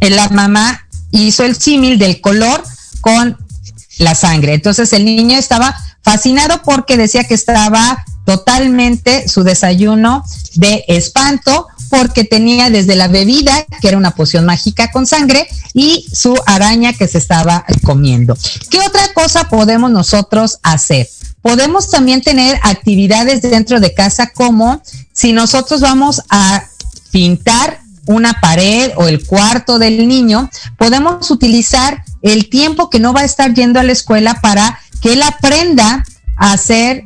la 0.00 0.28
mamá 0.30 0.86
hizo 1.10 1.44
el 1.44 1.56
símil 1.56 1.98
del 1.98 2.20
color 2.20 2.64
con 3.00 3.36
la 3.98 4.14
sangre. 4.14 4.54
Entonces 4.54 4.92
el 4.92 5.04
niño 5.04 5.38
estaba 5.38 5.76
fascinado 6.02 6.62
porque 6.62 6.96
decía 6.96 7.24
que 7.24 7.34
estaba 7.34 8.04
totalmente 8.24 9.28
su 9.28 9.42
desayuno 9.42 10.24
de 10.54 10.84
espanto 10.88 11.66
porque 11.90 12.24
tenía 12.24 12.70
desde 12.70 12.96
la 12.96 13.08
bebida, 13.08 13.66
que 13.82 13.88
era 13.88 13.98
una 13.98 14.12
poción 14.12 14.46
mágica 14.46 14.90
con 14.90 15.06
sangre, 15.06 15.46
y 15.74 16.06
su 16.10 16.34
araña 16.46 16.94
que 16.94 17.06
se 17.06 17.18
estaba 17.18 17.66
comiendo. 17.84 18.34
¿Qué 18.70 18.78
otra 18.80 19.12
cosa 19.12 19.50
podemos 19.50 19.90
nosotros 19.90 20.58
hacer? 20.62 21.06
Podemos 21.42 21.90
también 21.90 22.22
tener 22.22 22.58
actividades 22.62 23.42
dentro 23.42 23.78
de 23.78 23.92
casa 23.92 24.30
como 24.32 24.80
si 25.12 25.32
nosotros 25.32 25.82
vamos 25.82 26.22
a 26.30 26.64
pintar 27.10 27.82
una 28.06 28.40
pared 28.40 28.92
o 28.96 29.06
el 29.06 29.24
cuarto 29.26 29.78
del 29.78 30.08
niño, 30.08 30.50
podemos 30.78 31.30
utilizar 31.30 32.04
el 32.22 32.48
tiempo 32.48 32.90
que 32.90 33.00
no 33.00 33.12
va 33.12 33.20
a 33.20 33.24
estar 33.24 33.52
yendo 33.54 33.80
a 33.80 33.82
la 33.82 33.92
escuela 33.92 34.40
para 34.40 34.78
que 35.00 35.12
él 35.12 35.22
aprenda 35.22 36.04
a 36.36 36.52
hacer 36.52 37.04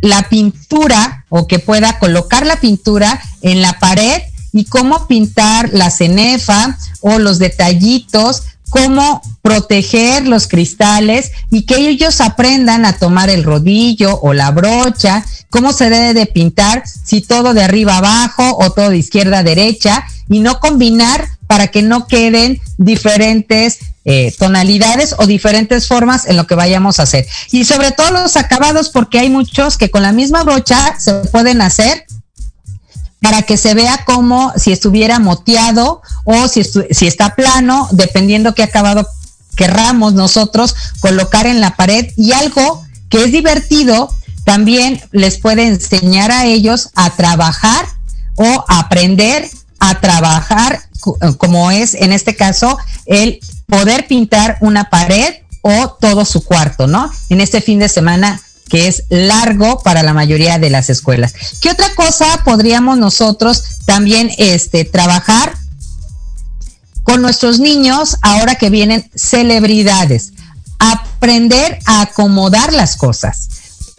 la 0.00 0.28
pintura 0.28 1.24
o 1.28 1.46
que 1.46 1.58
pueda 1.58 1.98
colocar 1.98 2.46
la 2.46 2.60
pintura 2.60 3.20
en 3.42 3.62
la 3.62 3.78
pared 3.78 4.22
y 4.52 4.64
cómo 4.64 5.06
pintar 5.06 5.70
la 5.72 5.90
cenefa 5.90 6.78
o 7.00 7.18
los 7.18 7.38
detallitos, 7.38 8.44
cómo 8.70 9.22
proteger 9.42 10.26
los 10.26 10.46
cristales 10.46 11.32
y 11.50 11.62
que 11.62 11.76
ellos 11.76 12.20
aprendan 12.20 12.84
a 12.84 12.94
tomar 12.98 13.30
el 13.30 13.44
rodillo 13.44 14.18
o 14.20 14.34
la 14.34 14.50
brocha, 14.50 15.24
cómo 15.50 15.72
se 15.72 15.90
debe 15.90 16.14
de 16.14 16.26
pintar, 16.26 16.84
si 16.86 17.20
todo 17.20 17.54
de 17.54 17.62
arriba 17.62 17.98
abajo 17.98 18.56
o 18.58 18.70
todo 18.70 18.90
de 18.90 18.98
izquierda 18.98 19.38
a 19.38 19.42
derecha 19.42 20.04
y 20.28 20.40
no 20.40 20.60
combinar 20.60 21.37
para 21.48 21.68
que 21.68 21.82
no 21.82 22.06
queden 22.06 22.60
diferentes 22.76 23.78
eh, 24.04 24.32
tonalidades 24.38 25.16
o 25.18 25.26
diferentes 25.26 25.88
formas 25.88 26.26
en 26.26 26.36
lo 26.36 26.46
que 26.46 26.54
vayamos 26.54 27.00
a 27.00 27.02
hacer. 27.02 27.26
Y 27.50 27.64
sobre 27.64 27.90
todo 27.90 28.12
los 28.12 28.36
acabados, 28.36 28.90
porque 28.90 29.18
hay 29.18 29.30
muchos 29.30 29.76
que 29.76 29.90
con 29.90 30.02
la 30.02 30.12
misma 30.12 30.44
brocha 30.44 30.94
se 31.00 31.14
pueden 31.14 31.60
hacer 31.60 32.04
para 33.20 33.42
que 33.42 33.56
se 33.56 33.74
vea 33.74 34.04
como 34.04 34.52
si 34.56 34.70
estuviera 34.70 35.18
moteado 35.18 36.02
o 36.24 36.46
si, 36.46 36.62
si 36.64 37.06
está 37.06 37.34
plano, 37.34 37.88
dependiendo 37.90 38.54
qué 38.54 38.62
acabado 38.62 39.08
querramos 39.56 40.14
nosotros 40.14 40.76
colocar 41.00 41.46
en 41.46 41.60
la 41.60 41.74
pared. 41.74 42.12
Y 42.16 42.32
algo 42.32 42.84
que 43.08 43.24
es 43.24 43.32
divertido, 43.32 44.14
también 44.44 45.00
les 45.12 45.38
puede 45.38 45.66
enseñar 45.66 46.30
a 46.30 46.44
ellos 46.44 46.90
a 46.94 47.10
trabajar 47.16 47.86
o 48.36 48.64
aprender 48.68 49.48
a 49.80 50.00
trabajar, 50.00 50.87
como 51.38 51.70
es 51.70 51.94
en 51.94 52.12
este 52.12 52.36
caso 52.36 52.78
el 53.06 53.40
poder 53.66 54.06
pintar 54.06 54.58
una 54.60 54.90
pared 54.90 55.34
o 55.62 55.96
todo 56.00 56.24
su 56.24 56.44
cuarto, 56.44 56.86
¿no? 56.86 57.10
En 57.28 57.40
este 57.40 57.60
fin 57.60 57.78
de 57.78 57.88
semana 57.88 58.40
que 58.68 58.86
es 58.86 59.04
largo 59.08 59.80
para 59.80 60.02
la 60.02 60.12
mayoría 60.12 60.58
de 60.58 60.70
las 60.70 60.90
escuelas. 60.90 61.34
¿Qué 61.60 61.70
otra 61.70 61.94
cosa 61.94 62.42
podríamos 62.44 62.98
nosotros 62.98 63.64
también 63.86 64.30
este, 64.36 64.84
trabajar 64.84 65.54
con 67.02 67.22
nuestros 67.22 67.60
niños 67.60 68.18
ahora 68.20 68.56
que 68.56 68.70
vienen 68.70 69.10
celebridades? 69.14 70.32
Aprender 70.78 71.78
a 71.86 72.02
acomodar 72.02 72.72
las 72.72 72.96
cosas 72.96 73.48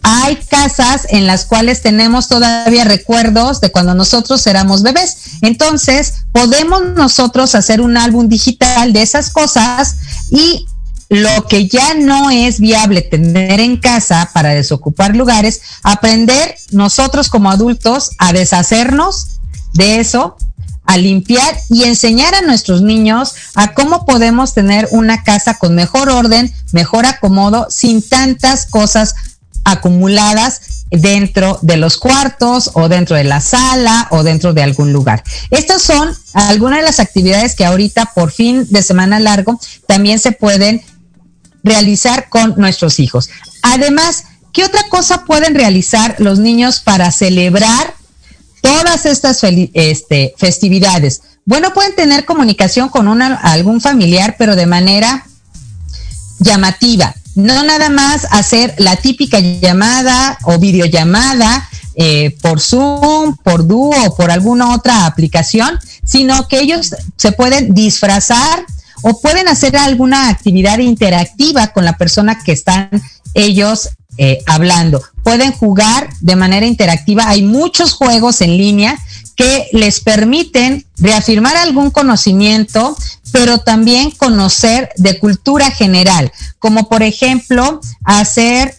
hay 0.02 0.36
casas 0.36 1.06
en 1.10 1.26
las 1.26 1.44
cuales 1.44 1.82
tenemos 1.82 2.28
todavía 2.28 2.84
recuerdos 2.84 3.60
de 3.60 3.70
cuando 3.70 3.94
nosotros 3.94 4.46
éramos 4.46 4.82
bebés. 4.82 5.16
Entonces, 5.42 6.24
podemos 6.32 6.82
nosotros 6.94 7.54
hacer 7.54 7.80
un 7.80 7.96
álbum 7.96 8.28
digital 8.28 8.92
de 8.92 9.02
esas 9.02 9.30
cosas 9.30 9.96
y 10.30 10.66
lo 11.10 11.46
que 11.48 11.66
ya 11.66 11.94
no 11.94 12.30
es 12.30 12.60
viable 12.60 13.02
tener 13.02 13.58
en 13.60 13.76
casa 13.76 14.30
para 14.32 14.50
desocupar 14.50 15.16
lugares, 15.16 15.60
aprender 15.82 16.54
nosotros 16.70 17.28
como 17.28 17.50
adultos 17.50 18.12
a 18.18 18.32
deshacernos 18.32 19.40
de 19.72 19.98
eso, 19.98 20.36
a 20.84 20.96
limpiar 20.96 21.56
y 21.68 21.84
enseñar 21.84 22.34
a 22.34 22.42
nuestros 22.42 22.82
niños 22.82 23.34
a 23.54 23.74
cómo 23.74 24.06
podemos 24.06 24.54
tener 24.54 24.88
una 24.92 25.24
casa 25.24 25.54
con 25.54 25.74
mejor 25.74 26.08
orden, 26.10 26.52
mejor 26.72 27.06
acomodo, 27.06 27.66
sin 27.70 28.08
tantas 28.08 28.66
cosas 28.66 29.14
acumuladas 29.64 30.84
dentro 30.90 31.58
de 31.62 31.76
los 31.76 31.96
cuartos 31.96 32.72
o 32.74 32.88
dentro 32.88 33.16
de 33.16 33.24
la 33.24 33.40
sala 33.40 34.08
o 34.10 34.22
dentro 34.22 34.52
de 34.52 34.62
algún 34.62 34.92
lugar. 34.92 35.22
Estas 35.50 35.82
son 35.82 36.12
algunas 36.34 36.80
de 36.80 36.86
las 36.86 37.00
actividades 37.00 37.54
que 37.54 37.64
ahorita 37.64 38.12
por 38.14 38.32
fin 38.32 38.66
de 38.70 38.82
semana 38.82 39.20
largo 39.20 39.60
también 39.86 40.18
se 40.18 40.32
pueden 40.32 40.82
realizar 41.62 42.28
con 42.28 42.54
nuestros 42.56 42.98
hijos. 42.98 43.30
Además, 43.62 44.24
¿qué 44.52 44.64
otra 44.64 44.82
cosa 44.88 45.24
pueden 45.24 45.54
realizar 45.54 46.16
los 46.18 46.38
niños 46.38 46.80
para 46.80 47.10
celebrar 47.12 47.94
todas 48.62 49.06
estas 49.06 49.40
este, 49.44 50.34
festividades? 50.36 51.22
Bueno, 51.44 51.72
pueden 51.72 51.94
tener 51.94 52.24
comunicación 52.24 52.88
con 52.88 53.22
algún 53.22 53.80
familiar, 53.80 54.36
pero 54.38 54.56
de 54.56 54.66
manera 54.66 55.26
llamativa 56.38 57.14
no 57.34 57.62
nada 57.62 57.90
más 57.90 58.26
hacer 58.30 58.74
la 58.78 58.96
típica 58.96 59.40
llamada 59.40 60.38
o 60.42 60.58
videollamada 60.58 61.68
eh, 61.94 62.36
por 62.40 62.60
Zoom, 62.60 63.36
por 63.42 63.66
Duo 63.66 63.94
o 64.06 64.16
por 64.16 64.30
alguna 64.30 64.74
otra 64.74 65.06
aplicación, 65.06 65.78
sino 66.04 66.48
que 66.48 66.60
ellos 66.60 66.94
se 67.16 67.32
pueden 67.32 67.74
disfrazar 67.74 68.64
o 69.02 69.20
pueden 69.20 69.48
hacer 69.48 69.76
alguna 69.76 70.28
actividad 70.28 70.78
interactiva 70.78 71.68
con 71.68 71.84
la 71.84 71.96
persona 71.96 72.38
que 72.42 72.52
están 72.52 72.90
ellos 73.34 73.90
eh, 74.18 74.38
hablando. 74.46 75.02
Pueden 75.22 75.52
jugar 75.52 76.08
de 76.20 76.36
manera 76.36 76.66
interactiva. 76.66 77.28
Hay 77.28 77.42
muchos 77.42 77.92
juegos 77.92 78.40
en 78.40 78.56
línea 78.56 78.98
que 79.40 79.70
les 79.72 80.00
permiten 80.00 80.84
reafirmar 80.98 81.56
algún 81.56 81.90
conocimiento, 81.90 82.94
pero 83.32 83.56
también 83.56 84.10
conocer 84.10 84.90
de 84.96 85.18
cultura 85.18 85.70
general, 85.70 86.30
como 86.58 86.90
por 86.90 87.02
ejemplo 87.02 87.80
hacer 88.04 88.76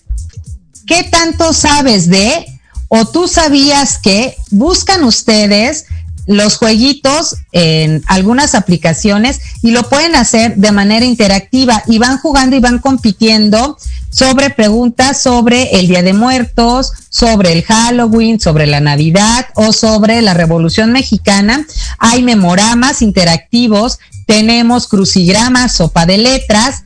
qué 0.85 1.01
tanto 1.05 1.53
sabes 1.53 2.09
de 2.09 2.45
o 2.89 3.05
tú 3.07 3.27
sabías 3.27 3.97
que 3.97 4.35
buscan 4.51 5.03
ustedes 5.03 5.85
los 6.27 6.57
jueguitos 6.57 7.35
en 7.51 8.03
algunas 8.07 8.55
aplicaciones 8.55 9.39
y 9.61 9.71
lo 9.71 9.89
pueden 9.89 10.15
hacer 10.15 10.55
de 10.55 10.71
manera 10.71 11.05
interactiva 11.05 11.83
y 11.87 11.97
van 11.97 12.19
jugando 12.19 12.55
y 12.55 12.59
van 12.59 12.79
compitiendo 12.79 13.77
sobre 14.09 14.49
preguntas 14.49 15.21
sobre 15.21 15.79
el 15.79 15.87
Día 15.87 16.03
de 16.03 16.13
Muertos, 16.13 16.91
sobre 17.09 17.53
el 17.53 17.63
Halloween, 17.63 18.39
sobre 18.39 18.67
la 18.67 18.81
Navidad 18.81 19.47
o 19.55 19.71
sobre 19.73 20.21
la 20.21 20.33
Revolución 20.33 20.91
Mexicana. 20.91 21.65
Hay 21.97 22.21
memoramas 22.21 23.01
interactivos, 23.01 23.99
tenemos 24.27 24.87
crucigramas, 24.87 25.73
sopa 25.77 26.05
de 26.05 26.17
letras, 26.17 26.83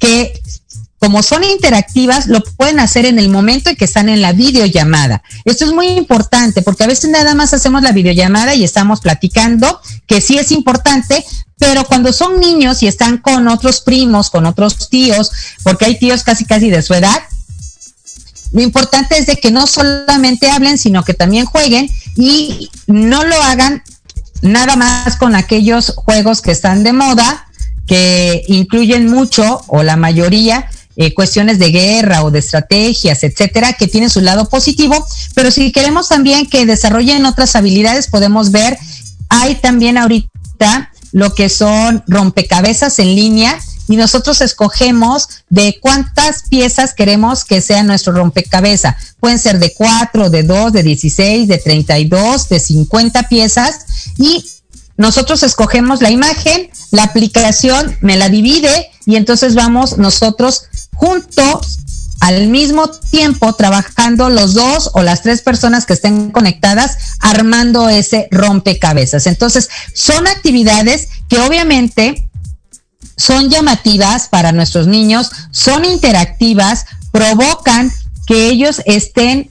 que 0.00 0.40
como 1.02 1.24
son 1.24 1.42
interactivas, 1.42 2.28
lo 2.28 2.44
pueden 2.44 2.78
hacer 2.78 3.06
en 3.06 3.18
el 3.18 3.28
momento 3.28 3.68
en 3.68 3.74
que 3.74 3.86
están 3.86 4.08
en 4.08 4.22
la 4.22 4.32
videollamada. 4.32 5.24
Esto 5.44 5.64
es 5.64 5.72
muy 5.72 5.88
importante 5.88 6.62
porque 6.62 6.84
a 6.84 6.86
veces 6.86 7.10
nada 7.10 7.34
más 7.34 7.52
hacemos 7.52 7.82
la 7.82 7.90
videollamada 7.90 8.54
y 8.54 8.62
estamos 8.62 9.00
platicando, 9.00 9.80
que 10.06 10.20
sí 10.20 10.38
es 10.38 10.52
importante, 10.52 11.24
pero 11.58 11.84
cuando 11.86 12.12
son 12.12 12.38
niños 12.38 12.84
y 12.84 12.86
están 12.86 13.18
con 13.18 13.48
otros 13.48 13.80
primos, 13.80 14.30
con 14.30 14.46
otros 14.46 14.88
tíos, 14.90 15.32
porque 15.64 15.86
hay 15.86 15.98
tíos 15.98 16.22
casi 16.22 16.44
casi 16.44 16.70
de 16.70 16.82
su 16.82 16.94
edad, 16.94 17.20
lo 18.52 18.62
importante 18.62 19.18
es 19.18 19.26
de 19.26 19.38
que 19.38 19.50
no 19.50 19.66
solamente 19.66 20.52
hablen, 20.52 20.78
sino 20.78 21.02
que 21.02 21.14
también 21.14 21.46
jueguen 21.46 21.90
y 22.14 22.70
no 22.86 23.24
lo 23.24 23.42
hagan 23.42 23.82
nada 24.40 24.76
más 24.76 25.16
con 25.16 25.34
aquellos 25.34 25.94
juegos 25.96 26.42
que 26.42 26.52
están 26.52 26.84
de 26.84 26.92
moda, 26.92 27.48
que 27.88 28.44
incluyen 28.46 29.10
mucho 29.10 29.64
o 29.66 29.82
la 29.82 29.96
mayoría 29.96 30.68
eh, 30.96 31.14
cuestiones 31.14 31.58
de 31.58 31.70
guerra 31.70 32.22
o 32.24 32.30
de 32.30 32.40
estrategias, 32.40 33.22
etcétera, 33.22 33.72
que 33.74 33.88
tienen 33.88 34.10
su 34.10 34.20
lado 34.20 34.48
positivo, 34.48 35.06
pero 35.34 35.50
si 35.50 35.72
queremos 35.72 36.08
también 36.08 36.46
que 36.46 36.66
desarrollen 36.66 37.24
otras 37.26 37.56
habilidades, 37.56 38.08
podemos 38.08 38.50
ver, 38.50 38.78
hay 39.28 39.54
también 39.56 39.96
ahorita 39.98 40.90
lo 41.12 41.34
que 41.34 41.48
son 41.48 42.02
rompecabezas 42.06 42.98
en 42.98 43.14
línea 43.14 43.58
y 43.88 43.96
nosotros 43.96 44.40
escogemos 44.40 45.28
de 45.50 45.78
cuántas 45.80 46.44
piezas 46.48 46.94
queremos 46.94 47.44
que 47.44 47.60
sea 47.60 47.82
nuestro 47.82 48.12
rompecabezas. 48.12 49.14
Pueden 49.20 49.38
ser 49.38 49.58
de 49.58 49.74
cuatro, 49.74 50.30
de 50.30 50.42
dos, 50.42 50.72
de 50.72 50.82
16, 50.82 51.48
de 51.48 51.58
32, 51.58 52.48
de 52.48 52.60
50 52.60 53.28
piezas 53.28 54.14
y 54.18 54.44
nosotros 54.96 55.42
escogemos 55.42 56.00
la 56.00 56.10
imagen, 56.10 56.70
la 56.90 57.04
aplicación 57.04 57.96
me 58.00 58.16
la 58.16 58.28
divide 58.28 58.90
y 59.04 59.16
entonces 59.16 59.54
vamos 59.54 59.98
nosotros 59.98 60.64
juntos 60.94 61.78
al 62.20 62.46
mismo 62.46 62.88
tiempo 62.88 63.52
trabajando 63.54 64.30
los 64.30 64.54
dos 64.54 64.90
o 64.94 65.02
las 65.02 65.22
tres 65.22 65.42
personas 65.42 65.86
que 65.86 65.94
estén 65.94 66.30
conectadas 66.30 67.16
armando 67.18 67.88
ese 67.88 68.28
rompecabezas. 68.30 69.26
Entonces, 69.26 69.68
son 69.92 70.28
actividades 70.28 71.08
que 71.28 71.40
obviamente 71.40 72.28
son 73.16 73.50
llamativas 73.50 74.28
para 74.28 74.52
nuestros 74.52 74.86
niños, 74.86 75.30
son 75.50 75.84
interactivas, 75.84 76.86
provocan 77.10 77.92
que 78.26 78.48
ellos 78.48 78.82
estén 78.86 79.50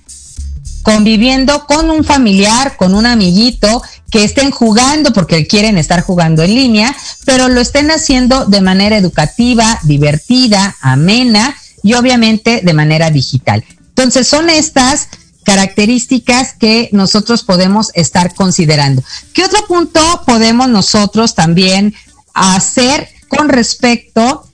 conviviendo 0.81 1.65
con 1.67 1.89
un 1.89 2.03
familiar, 2.03 2.77
con 2.77 2.95
un 2.95 3.05
amiguito, 3.05 3.83
que 4.11 4.25
estén 4.25 4.51
jugando 4.51 5.13
porque 5.13 5.47
quieren 5.47 5.77
estar 5.77 6.01
jugando 6.01 6.43
en 6.43 6.53
línea, 6.53 6.95
pero 7.25 7.47
lo 7.47 7.61
estén 7.61 7.89
haciendo 7.89 8.45
de 8.45 8.61
manera 8.61 8.97
educativa, 8.97 9.79
divertida, 9.83 10.75
amena 10.81 11.55
y 11.81 11.93
obviamente 11.93 12.61
de 12.63 12.73
manera 12.73 13.09
digital. 13.09 13.63
Entonces 13.87 14.27
son 14.27 14.49
estas 14.49 15.07
características 15.43 16.53
que 16.53 16.89
nosotros 16.91 17.43
podemos 17.43 17.89
estar 17.93 18.35
considerando. 18.35 19.01
¿Qué 19.33 19.43
otro 19.43 19.65
punto 19.65 20.01
podemos 20.27 20.67
nosotros 20.67 21.33
también 21.33 21.95
hacer 22.33 23.09
con 23.29 23.49
respecto 23.49 24.45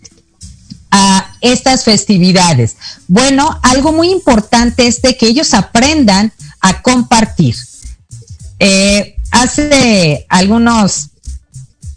a 0.91 1.33
estas 1.41 1.83
festividades? 1.83 2.77
Bueno, 3.07 3.59
algo 3.63 3.91
muy 3.91 4.11
importante 4.11 4.87
es 4.87 5.01
de 5.01 5.17
que 5.17 5.27
ellos 5.27 5.53
aprendan 5.55 6.31
a 6.61 6.81
compartir. 6.81 7.55
Eh, 8.59 9.16
hace 9.31 10.25
algunos 10.29 11.09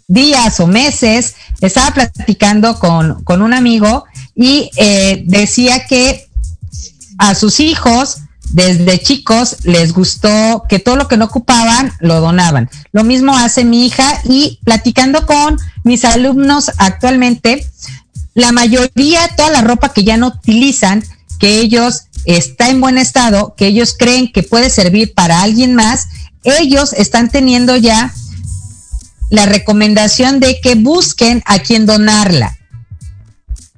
días 0.07 0.59
o 0.59 0.67
meses 0.67 1.35
estaba 1.61 1.93
platicando 1.93 2.79
con, 2.79 3.41
un 3.41 3.53
amigo 3.53 4.05
y 4.35 4.69
eh, 4.75 5.23
decía 5.25 5.85
que 5.87 6.27
a 7.17 7.35
sus 7.35 7.59
hijos 7.59 8.17
desde 8.49 8.99
chicos 8.99 9.57
les 9.63 9.93
gustó 9.93 10.65
que 10.67 10.79
todo 10.79 10.97
lo 10.97 11.07
que 11.07 11.17
no 11.17 11.25
ocupaban 11.25 11.93
lo 11.99 12.19
donaban. 12.19 12.69
Lo 12.91 13.03
mismo 13.03 13.35
hace 13.37 13.63
mi 13.63 13.85
hija 13.85 14.21
y 14.25 14.59
platicando 14.63 15.25
con 15.25 15.57
mis 15.83 16.03
alumnos 16.03 16.71
actualmente, 16.77 17.65
la 18.33 18.51
mayoría, 18.51 19.29
toda 19.37 19.51
la 19.51 19.61
ropa 19.61 19.93
que 19.93 20.03
ya 20.03 20.17
no 20.17 20.27
utilizan, 20.27 21.03
que 21.39 21.59
ellos 21.59 22.03
está 22.25 22.69
en 22.69 22.81
buen 22.81 22.97
estado, 22.97 23.55
que 23.55 23.67
ellos 23.67 23.95
creen 23.97 24.31
que 24.31 24.43
puede 24.43 24.69
servir 24.69 25.13
para 25.13 25.41
alguien 25.41 25.73
más, 25.73 26.07
ellos 26.43 26.93
están 26.93 27.29
teniendo 27.29 27.75
ya 27.75 28.13
la 29.29 29.45
recomendación 29.45 30.39
de 30.39 30.59
que 30.61 30.75
busquen 30.75 31.41
a 31.45 31.59
quien 31.59 31.85
donarla. 31.85 32.57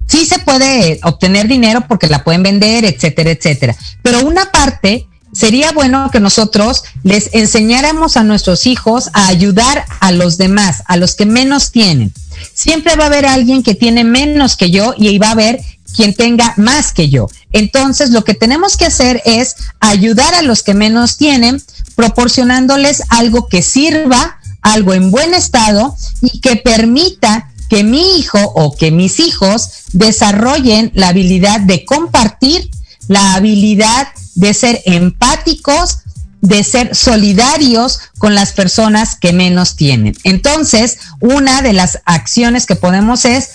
Sí 0.07 0.26
se 0.26 0.39
puede 0.39 0.99
obtener 1.03 1.47
dinero 1.47 1.86
porque 1.88 2.07
la 2.07 2.24
pueden 2.24 2.43
vender, 2.43 2.86
etcétera, 2.86 3.32
etcétera. 3.32 3.76
Pero 4.01 4.26
una 4.26 4.51
parte 4.51 5.07
sería 5.34 5.72
bueno 5.72 6.09
que 6.11 6.20
nosotros 6.20 6.84
les 7.03 7.30
enseñáramos 7.34 8.18
a 8.18 8.24
nuestros 8.24 8.68
hijos 8.68 9.09
a 9.14 9.28
ayudar 9.28 9.86
a 9.99 10.11
los 10.11 10.38
demás, 10.38 10.84
a 10.86 10.97
los 10.97 11.16
que 11.16 11.26
menos 11.26 11.72
tienen. 11.72 12.14
Siempre 12.53 12.95
va 12.95 13.05
a 13.05 13.07
haber 13.07 13.26
alguien 13.26 13.64
que 13.64 13.76
tiene 13.76 14.03
menos 14.03 14.55
que 14.55 14.72
yo 14.72 14.93
y 14.97 15.18
va 15.18 15.30
a 15.30 15.32
haber 15.32 15.61
quien 15.95 16.14
tenga 16.14 16.53
más 16.57 16.91
que 16.91 17.09
yo. 17.09 17.28
Entonces, 17.51 18.09
lo 18.09 18.24
que 18.24 18.34
tenemos 18.34 18.78
que 18.78 18.86
hacer 18.86 19.22
es 19.26 19.55
ayudar 19.80 20.34
a 20.34 20.41
los 20.41 20.64
que 20.64 20.74
menos 20.74 21.18
tienen, 21.18 21.61
proporcionándoles 21.96 23.04
algo 23.10 23.48
que 23.48 23.62
sirva, 23.62 24.39
algo 24.62 24.94
en 24.94 25.12
buen 25.12 25.34
estado 25.34 25.96
y 26.22 26.39
que 26.39 26.56
permita 26.56 27.50
que 27.70 27.84
mi 27.84 28.18
hijo 28.20 28.39
o 28.39 28.76
que 28.76 28.91
mis 28.91 29.20
hijos 29.20 29.70
desarrollen 29.94 30.91
la 30.94 31.10
habilidad 31.10 31.60
de 31.60 31.86
compartir, 31.86 32.70
la 33.08 33.34
habilidad 33.34 34.08
de 34.36 34.54
ser 34.54 34.82
empáticos, 34.86 36.00
de 36.41 36.64
ser 36.64 36.96
solidarios 36.96 38.00
con 38.18 38.36
las 38.36 38.52
personas 38.52 39.16
que 39.16 39.34
menos 39.34 39.76
tienen. 39.76 40.16
Entonces, 40.24 40.98
una 41.20 41.62
de 41.62 41.74
las 41.74 42.00
acciones 42.06 42.66
que 42.66 42.76
podemos 42.76 43.26
es 43.26 43.50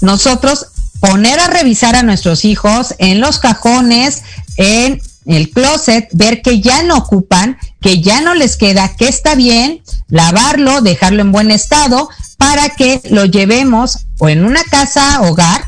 nosotros 0.00 0.66
poner 1.00 1.38
a 1.38 1.46
revisar 1.46 1.94
a 1.94 2.02
nuestros 2.02 2.44
hijos 2.44 2.94
en 2.98 3.20
los 3.20 3.38
cajones, 3.38 4.22
en 4.56 5.00
el 5.26 5.50
closet, 5.50 6.08
ver 6.12 6.42
que 6.42 6.60
ya 6.60 6.82
no 6.82 6.96
ocupan, 6.96 7.57
que 7.80 8.00
ya 8.00 8.20
no 8.20 8.34
les 8.34 8.56
queda, 8.56 8.96
que 8.96 9.08
está 9.08 9.34
bien, 9.34 9.82
lavarlo, 10.08 10.80
dejarlo 10.80 11.22
en 11.22 11.32
buen 11.32 11.50
estado 11.50 12.08
para 12.36 12.70
que 12.70 13.00
lo 13.10 13.24
llevemos 13.24 14.06
o 14.18 14.28
en 14.28 14.44
una 14.44 14.64
casa 14.64 15.22
hogar 15.22 15.64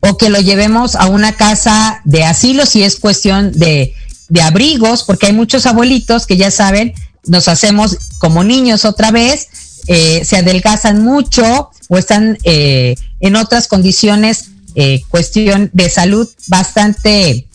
o 0.00 0.18
que 0.18 0.28
lo 0.28 0.40
llevemos 0.40 0.96
a 0.96 1.06
una 1.06 1.32
casa 1.32 2.02
de 2.04 2.24
asilo 2.24 2.66
si 2.66 2.82
es 2.82 2.96
cuestión 2.96 3.52
de, 3.52 3.94
de 4.28 4.42
abrigos, 4.42 5.02
porque 5.04 5.26
hay 5.26 5.32
muchos 5.32 5.64
abuelitos 5.66 6.26
que 6.26 6.36
ya 6.36 6.50
saben, 6.50 6.92
nos 7.26 7.48
hacemos 7.48 7.96
como 8.18 8.44
niños 8.44 8.84
otra 8.84 9.10
vez, 9.10 9.48
eh, 9.86 10.22
se 10.24 10.36
adelgazan 10.36 11.02
mucho 11.02 11.70
o 11.88 11.98
están 11.98 12.38
eh, 12.44 12.96
en 13.20 13.36
otras 13.36 13.68
condiciones, 13.68 14.50
eh, 14.74 15.02
cuestión 15.08 15.70
de 15.72 15.88
salud 15.88 16.28
bastante 16.48 17.46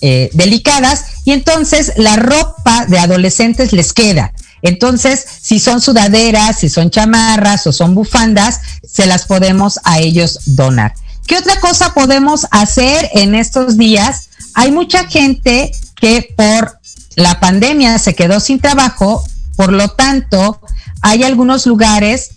delicadas, 0.00 1.04
y 1.24 1.32
entonces 1.32 1.92
la 1.96 2.16
ropa 2.16 2.86
de 2.86 2.98
adolescentes 2.98 3.72
les 3.72 3.92
queda. 3.92 4.32
Entonces, 4.60 5.24
si 5.42 5.60
son 5.60 5.80
sudaderas, 5.80 6.58
si 6.58 6.68
son 6.70 6.90
chamarras 6.90 7.66
o 7.66 7.72
son 7.72 7.94
bufandas, 7.94 8.60
se 8.90 9.06
las 9.06 9.26
podemos 9.26 9.78
a 9.84 9.98
ellos 9.98 10.40
donar. 10.46 10.94
¿Qué 11.26 11.36
otra 11.36 11.60
cosa 11.60 11.94
podemos 11.94 12.46
hacer 12.50 13.10
en 13.12 13.34
estos 13.34 13.76
días? 13.76 14.28
Hay 14.54 14.72
mucha 14.72 15.06
gente 15.06 15.70
que 15.94 16.34
por 16.36 16.78
la 17.16 17.40
pandemia 17.40 17.98
se 17.98 18.14
quedó 18.14 18.40
sin 18.40 18.60
trabajo, 18.60 19.24
por 19.56 19.72
lo 19.72 19.88
tanto, 19.88 20.60
hay 21.00 21.22
algunos 21.22 21.66
lugares 21.66 22.30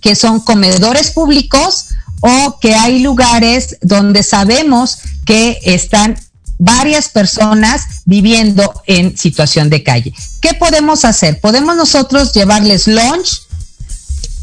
que 0.00 0.14
son 0.14 0.40
comedores 0.40 1.10
públicos 1.10 1.88
o 2.20 2.58
que 2.60 2.74
hay 2.74 3.00
lugares 3.00 3.76
donde 3.82 4.22
sabemos 4.22 4.98
que 5.24 5.58
están 5.62 6.18
varias 6.58 7.08
personas 7.08 8.02
viviendo 8.04 8.82
en 8.86 9.16
situación 9.16 9.70
de 9.70 9.82
calle. 9.82 10.12
¿Qué 10.40 10.54
podemos 10.54 11.04
hacer? 11.04 11.40
Podemos 11.40 11.76
nosotros 11.76 12.32
llevarles 12.32 12.86
lunch, 12.86 13.42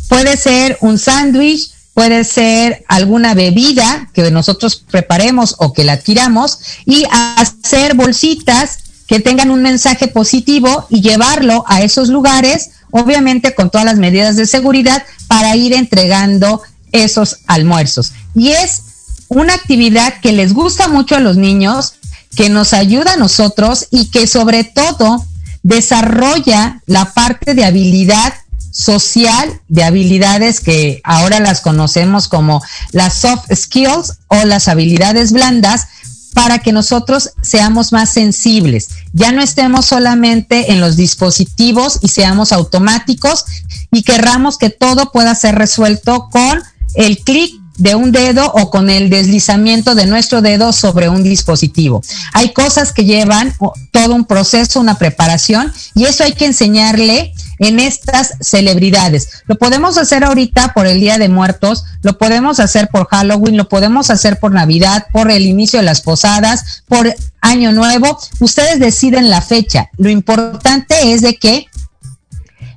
puede 0.07 0.37
ser 0.37 0.77
un 0.81 0.97
sándwich, 0.97 1.71
puede 1.93 2.23
ser 2.23 2.83
alguna 2.87 3.33
bebida 3.33 4.09
que 4.13 4.29
nosotros 4.31 4.83
preparemos 4.89 5.55
o 5.59 5.73
que 5.73 5.83
la 5.83 5.97
tiramos 5.97 6.59
y 6.85 7.05
hacer 7.11 7.95
bolsitas 7.95 8.79
que 9.07 9.19
tengan 9.19 9.51
un 9.51 9.61
mensaje 9.61 10.07
positivo 10.07 10.87
y 10.89 11.01
llevarlo 11.01 11.63
a 11.67 11.81
esos 11.81 12.09
lugares 12.09 12.71
obviamente 12.91 13.53
con 13.53 13.69
todas 13.69 13.85
las 13.85 13.97
medidas 13.97 14.37
de 14.37 14.45
seguridad 14.45 15.03
para 15.27 15.55
ir 15.55 15.73
entregando 15.73 16.61
esos 16.93 17.39
almuerzos. 17.45 18.13
Y 18.33 18.51
es 18.51 18.83
una 19.27 19.53
actividad 19.53 20.21
que 20.21 20.31
les 20.31 20.53
gusta 20.53 20.87
mucho 20.87 21.15
a 21.15 21.19
los 21.19 21.35
niños, 21.35 21.95
que 22.35 22.49
nos 22.49 22.73
ayuda 22.73 23.13
a 23.13 23.17
nosotros 23.17 23.87
y 23.91 24.11
que 24.11 24.27
sobre 24.27 24.63
todo 24.63 25.25
desarrolla 25.63 26.81
la 26.85 27.13
parte 27.13 27.53
de 27.55 27.65
habilidad 27.65 28.33
social, 28.71 29.61
de 29.69 29.83
habilidades 29.83 30.59
que 30.59 31.01
ahora 31.03 31.39
las 31.39 31.61
conocemos 31.61 32.27
como 32.27 32.61
las 32.91 33.15
soft 33.15 33.45
skills 33.53 34.19
o 34.27 34.43
las 34.45 34.67
habilidades 34.67 35.31
blandas, 35.31 35.87
para 36.35 36.59
que 36.59 36.73
nosotros 36.73 37.31
seamos 37.41 37.93
más 37.93 38.09
sensibles. 38.09 38.89
Ya 39.13 39.31
no 39.31 39.41
estemos 39.41 39.85
solamente 39.85 40.73
en 40.73 40.81
los 40.81 40.97
dispositivos 40.97 41.97
y 42.01 42.09
seamos 42.09 42.51
automáticos 42.51 43.45
y 43.89 44.03
querramos 44.03 44.57
que 44.57 44.69
todo 44.69 45.13
pueda 45.13 45.33
ser 45.33 45.55
resuelto 45.55 46.27
con 46.29 46.61
el 46.95 47.19
clic 47.19 47.53
de 47.77 47.95
un 47.95 48.11
dedo 48.11 48.51
o 48.53 48.69
con 48.69 48.89
el 48.89 49.09
deslizamiento 49.09 49.95
de 49.95 50.05
nuestro 50.05 50.41
dedo 50.41 50.71
sobre 50.71 51.09
un 51.09 51.23
dispositivo. 51.23 52.01
Hay 52.33 52.53
cosas 52.53 52.93
que 52.93 53.05
llevan 53.05 53.53
todo 53.91 54.15
un 54.15 54.25
proceso, 54.25 54.79
una 54.79 54.97
preparación 54.97 55.73
y 55.93 56.05
eso 56.05 56.23
hay 56.23 56.33
que 56.33 56.45
enseñarle 56.45 57.33
en 57.59 57.79
estas 57.79 58.33
celebridades. 58.41 59.43
Lo 59.47 59.57
podemos 59.57 59.97
hacer 59.97 60.23
ahorita 60.23 60.73
por 60.73 60.87
el 60.87 60.99
Día 60.99 61.17
de 61.17 61.29
Muertos, 61.29 61.85
lo 62.01 62.17
podemos 62.17 62.59
hacer 62.59 62.89
por 62.89 63.07
Halloween, 63.07 63.57
lo 63.57 63.69
podemos 63.69 64.09
hacer 64.09 64.39
por 64.39 64.51
Navidad, 64.51 65.07
por 65.11 65.31
el 65.31 65.45
inicio 65.45 65.79
de 65.79 65.85
las 65.85 66.01
posadas, 66.01 66.83
por 66.87 67.13
Año 67.41 67.71
Nuevo. 67.71 68.17
Ustedes 68.39 68.79
deciden 68.79 69.29
la 69.29 69.41
fecha. 69.41 69.89
Lo 69.97 70.09
importante 70.09 71.13
es 71.13 71.21
de 71.21 71.35
que 71.35 71.67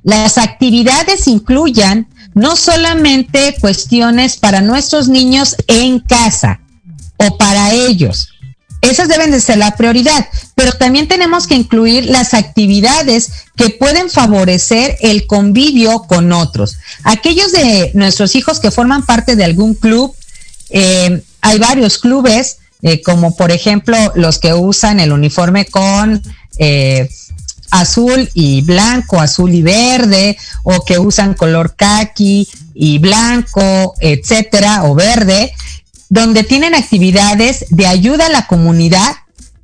las 0.03 0.37
actividades 0.37 1.27
incluyan 1.27 2.07
no 2.33 2.55
solamente 2.55 3.55
cuestiones 3.59 4.37
para 4.37 4.61
nuestros 4.61 5.07
niños 5.07 5.55
en 5.67 5.99
casa 5.99 6.59
o 7.17 7.37
para 7.37 7.73
ellos, 7.73 8.29
esas 8.81 9.09
deben 9.09 9.31
de 9.31 9.41
ser 9.41 9.57
la 9.57 9.75
prioridad, 9.75 10.27
pero 10.55 10.71
también 10.71 11.07
tenemos 11.07 11.47
que 11.47 11.55
incluir 11.55 12.05
las 12.05 12.33
actividades 12.33 13.31
que 13.57 13.69
pueden 13.69 14.09
favorecer 14.09 14.97
el 15.01 15.27
convivio 15.27 16.03
con 16.03 16.31
otros. 16.31 16.77
Aquellos 17.03 17.51
de 17.51 17.91
nuestros 17.93 18.35
hijos 18.35 18.59
que 18.59 18.71
forman 18.71 19.05
parte 19.05 19.35
de 19.35 19.43
algún 19.43 19.73
club, 19.73 20.15
eh, 20.69 21.21
hay 21.41 21.59
varios 21.59 21.97
clubes, 21.97 22.59
eh, 22.81 23.01
como 23.01 23.35
por 23.35 23.51
ejemplo 23.51 23.97
los 24.15 24.39
que 24.39 24.53
usan 24.53 25.01
el 25.01 25.11
uniforme 25.11 25.65
con 25.65 26.21
eh, 26.57 27.09
azul 27.71 28.29
y 28.33 28.61
blanco, 28.61 29.19
azul 29.19 29.53
y 29.53 29.61
verde, 29.61 30.37
o 30.63 30.83
que 30.85 30.99
usan 30.99 31.33
color 31.33 31.75
kaki 31.75 32.47
y 32.73 32.99
blanco, 32.99 33.93
etcétera, 33.99 34.83
o 34.85 34.95
verde 34.95 35.53
donde 36.09 36.43
tienen 36.43 36.75
actividades 36.75 37.65
de 37.69 37.85
ayuda 37.85 38.25
a 38.25 38.29
la 38.29 38.47
comunidad, 38.47 39.15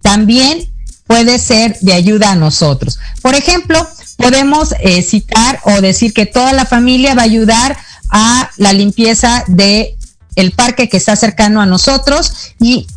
también 0.01 0.71
puede 1.07 1.39
ser 1.39 1.77
de 1.81 1.93
ayuda 1.93 2.31
a 2.31 2.35
nosotros. 2.35 2.99
Por 3.21 3.35
ejemplo, 3.35 3.87
podemos 4.17 4.73
eh, 4.79 5.01
citar 5.01 5.59
o 5.63 5.81
decir 5.81 6.13
que 6.13 6.25
toda 6.25 6.53
la 6.53 6.65
familia 6.65 7.15
va 7.15 7.23
a 7.23 7.25
ayudar 7.25 7.77
a 8.11 8.49
la 8.57 8.73
limpieza 8.73 9.43
de 9.47 9.95
el 10.35 10.51
parque 10.51 10.89
que 10.89 10.97
está 10.97 11.15
cercano 11.15 11.61
a 11.61 11.65
nosotros 11.65 12.53
y 12.59 12.87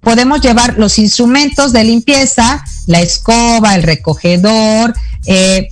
podemos 0.00 0.40
llevar 0.40 0.78
los 0.78 0.98
instrumentos 0.98 1.72
de 1.72 1.84
limpieza, 1.84 2.64
la 2.86 3.00
escoba, 3.00 3.74
el 3.74 3.82
recogedor, 3.82 4.94
eh, 5.26 5.68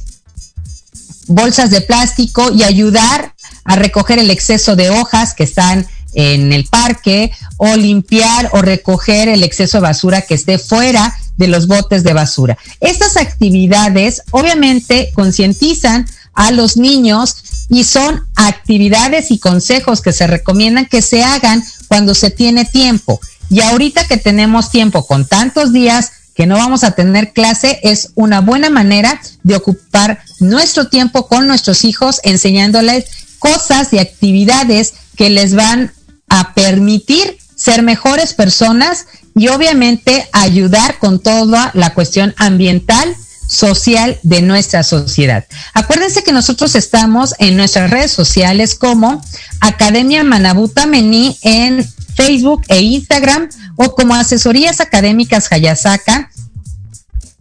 bolsas 1.29 1.71
de 1.71 1.81
plástico 1.81 2.53
y 2.53 2.63
ayudar 2.63 3.35
a 3.65 3.77
recoger 3.77 4.19
el 4.19 4.31
exceso 4.31 4.77
de 4.77 4.91
hojas 4.91 5.35
que 5.35 5.45
están 5.45 5.87
en 6.15 6.53
el 6.53 6.65
parque 6.65 7.31
o 7.59 7.77
limpiar 7.77 8.51
o 8.53 8.63
recoger 8.63 9.29
el 9.29 9.43
exceso 9.43 9.79
de 9.79 9.83
basura 9.83 10.23
que 10.23 10.35
esté 10.35 10.59
fuera 10.59 11.15
de 11.37 11.49
los 11.49 11.67
botes 11.67 12.05
de 12.05 12.15
basura. 12.15 12.57
Estas 12.81 13.17
actividades 13.17 14.23
obviamente 14.31 15.11
concientizan 15.15 16.07
a 16.33 16.53
los 16.53 16.77
niños 16.77 17.67
y 17.69 17.85
son 17.85 18.27
actividades 18.37 19.31
y 19.31 19.39
consejos 19.39 20.01
que 20.01 20.13
se 20.13 20.27
recomiendan 20.27 20.87
que 20.87 21.03
se 21.03 21.23
hagan 21.23 21.63
cuando 21.89 22.15
se 22.15 22.31
tiene 22.31 22.65
tiempo. 22.65 23.21
Y 23.51 23.61
ahorita 23.61 24.07
que 24.07 24.17
tenemos 24.17 24.71
tiempo 24.71 25.07
con 25.07 25.27
tantos 25.27 25.73
días 25.73 26.13
que 26.35 26.47
no 26.47 26.57
vamos 26.57 26.85
a 26.85 26.91
tener 26.91 27.33
clase, 27.33 27.81
es 27.83 28.11
una 28.15 28.41
buena 28.41 28.69
manera 28.69 29.21
de 29.43 29.57
ocupar 29.57 30.21
nuestro 30.39 30.89
tiempo 30.89 31.29
con 31.29 31.47
nuestros 31.47 31.85
hijos 31.85 32.21
enseñándoles 32.25 33.07
cosas 33.39 33.93
y 33.93 33.99
actividades 33.99 34.95
que 35.17 35.31
les 35.31 35.55
van 35.55 35.93
a 36.29 36.53
permitir 36.53 37.39
ser 37.55 37.83
mejores 37.83 38.35
personas 38.35 39.07
y 39.35 39.49
obviamente 39.49 40.29
ayudar 40.33 40.99
con 40.99 41.21
toda 41.21 41.71
la 41.75 41.95
cuestión 41.95 42.35
ambiental, 42.37 43.17
social 43.47 44.19
de 44.23 44.43
nuestra 44.43 44.83
sociedad. 44.83 45.47
Acuérdense 45.73 46.25
que 46.25 46.33
nosotros 46.33 46.75
estamos 46.75 47.35
en 47.39 47.57
nuestras 47.57 47.91
redes 47.91 48.11
sociales 48.11 48.75
como 48.75 49.23
Academia 49.61 50.25
Manabuta 50.25 50.87
Mení 50.87 51.39
en 51.43 51.87
Facebook 52.17 52.63
e 52.69 52.81
Instagram 52.81 53.49
o 53.77 53.95
como 53.95 54.15
Asesorías 54.15 54.81
Académicas 54.81 55.53
Hayasaka 55.53 56.31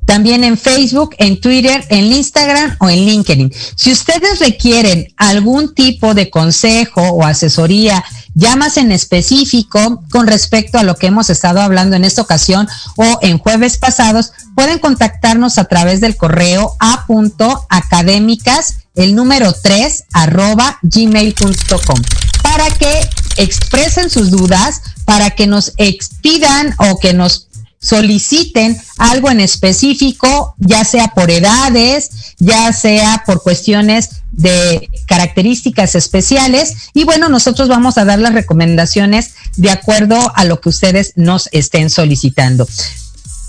también 0.06 0.44
en 0.44 0.58
Facebook, 0.58 1.16
en 1.18 1.42
Twitter, 1.42 1.84
en 1.90 2.06
Instagram 2.06 2.76
o 2.80 2.90
en 2.90 3.06
LinkedIn. 3.06 3.52
Si 3.76 3.92
ustedes 3.92 4.40
requieren 4.40 5.14
algún 5.18 5.74
tipo 5.74 6.14
de 6.14 6.30
consejo 6.30 7.02
o 7.02 7.24
asesoría 7.24 8.04
ya 8.36 8.56
más 8.56 8.78
en 8.78 8.92
específico 8.92 10.04
con 10.12 10.28
respecto 10.28 10.78
a 10.78 10.84
lo 10.84 10.96
que 10.96 11.08
hemos 11.08 11.30
estado 11.30 11.62
hablando 11.62 11.96
en 11.96 12.06
esta 12.06 12.22
ocasión 12.22 12.68
o 12.96 13.20
en 13.22 13.40
jueves 13.40 13.78
pasados, 13.78 14.32
pueden 14.56 14.80
contactarnos 14.80 15.58
a 15.58 15.66
través 15.66 16.02
del 16.02 16.18
correo 16.18 16.76
a.académicas, 16.80 18.76
el 18.94 19.16
número 19.16 19.54
3, 19.54 20.04
arroba 20.14 20.80
gmail.com, 20.84 22.02
para 22.44 22.70
que 22.72 23.10
expresen 23.38 24.10
sus 24.10 24.32
dudas, 24.32 24.82
para 25.06 25.32
que 25.32 25.48
nos 25.48 25.74
expidan 25.78 26.74
o 26.78 27.00
que 27.00 27.14
nos 27.14 27.48
soliciten 27.80 28.82
algo 28.98 29.30
en 29.30 29.40
específico, 29.40 30.56
ya 30.58 30.84
sea 30.84 31.10
por 31.10 31.30
edades, 31.30 32.10
ya 32.40 32.74
sea 32.74 33.24
por 33.28 33.44
cuestiones 33.44 34.10
de 34.32 34.90
características 35.06 35.94
especiales. 35.94 36.74
Y 36.96 37.04
bueno, 37.04 37.30
nosotros 37.30 37.70
vamos 37.70 38.00
a 38.00 38.06
dar 38.06 38.18
las 38.18 38.34
recomendaciones 38.34 39.36
de 39.56 39.70
acuerdo 39.70 40.32
a 40.36 40.46
lo 40.46 40.60
que 40.62 40.70
ustedes 40.70 41.14
nos 41.16 41.48
estén 41.52 41.92
solicitando. 41.92 42.68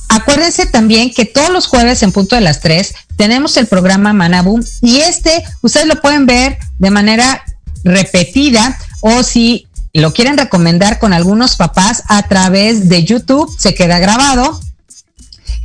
Acuérdense 0.09 0.67
también 0.67 1.15
que 1.15 1.25
todos 1.25 1.51
los 1.51 1.67
jueves 1.67 2.03
en 2.03 2.13
punto 2.13 2.37
de 2.37 2.43
las 2.43 2.61
3 2.61 2.95
tenemos 3.17 3.57
el 3.57 3.67
programa 3.67 4.13
Manaboom 4.13 4.63
y 4.83 4.99
este 4.99 5.43
ustedes 5.63 5.87
lo 5.87 6.01
pueden 6.01 6.27
ver 6.27 6.59
de 6.79 6.91
manera 6.91 7.43
repetida 7.83 8.79
o 9.01 9.23
si 9.23 9.66
lo 10.01 10.13
quieren 10.13 10.37
recomendar 10.37 10.99
con 10.99 11.13
algunos 11.13 11.57
papás 11.57 12.03
a 12.09 12.23
través 12.23 12.89
de 12.89 13.05
YouTube, 13.05 13.55
se 13.59 13.75
queda 13.75 13.99
grabado. 13.99 14.61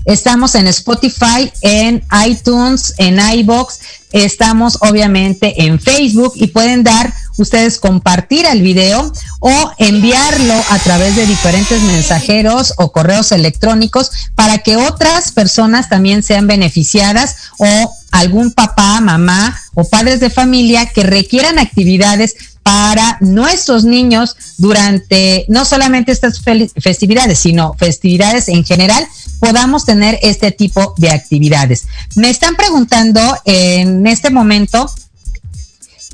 Estamos 0.06 0.56
en 0.56 0.68
Spotify, 0.68 1.52
en 1.62 2.04
iTunes, 2.26 2.96
en 2.98 3.20
iBox, 3.20 3.80
estamos 4.12 4.78
obviamente 4.82 5.66
en 5.66 5.80
Facebook 5.80 6.34
y 6.36 6.48
pueden 6.48 6.84
dar 6.84 7.14
ustedes 7.38 7.78
compartir 7.78 8.46
el 8.46 8.62
video 8.62 9.12
o 9.40 9.72
enviarlo 9.78 10.56
a 10.70 10.80
través 10.80 11.16
de 11.16 11.26
diferentes 11.26 11.82
mensajeros 11.84 12.74
o 12.78 12.92
correos 12.92 13.32
electrónicos 13.32 14.12
para 14.36 14.60
que 14.60 14.76
otras 14.76 15.32
personas 15.32 15.90
también 15.90 16.24
sean 16.24 16.48
beneficiadas 16.48 17.36
o 17.58 17.96
algún 18.12 18.52
papá, 18.52 19.00
mamá 19.02 19.60
o 19.74 19.88
padres 19.88 20.20
de 20.20 20.30
familia 20.30 20.88
que 20.88 21.04
requieran 21.04 21.60
actividades 21.60 22.51
para 22.64 23.18
nuestros 23.22 23.84
niños 23.84 24.36
durante 24.58 25.46
no 25.48 25.66
solamente 25.66 26.12
estas 26.12 26.42
festividades, 26.80 27.40
sino 27.40 27.74
festividades 27.74 28.48
en 28.50 28.64
general, 28.64 29.06
podamos 29.40 29.86
tener 29.86 30.20
este 30.22 30.52
tipo 30.52 30.94
de 30.98 31.10
actividades. 31.10 31.88
Me 32.16 32.30
están 32.30 32.56
preguntando 32.56 33.20
en 33.46 34.06
este 34.06 34.30
momento, 34.30 34.92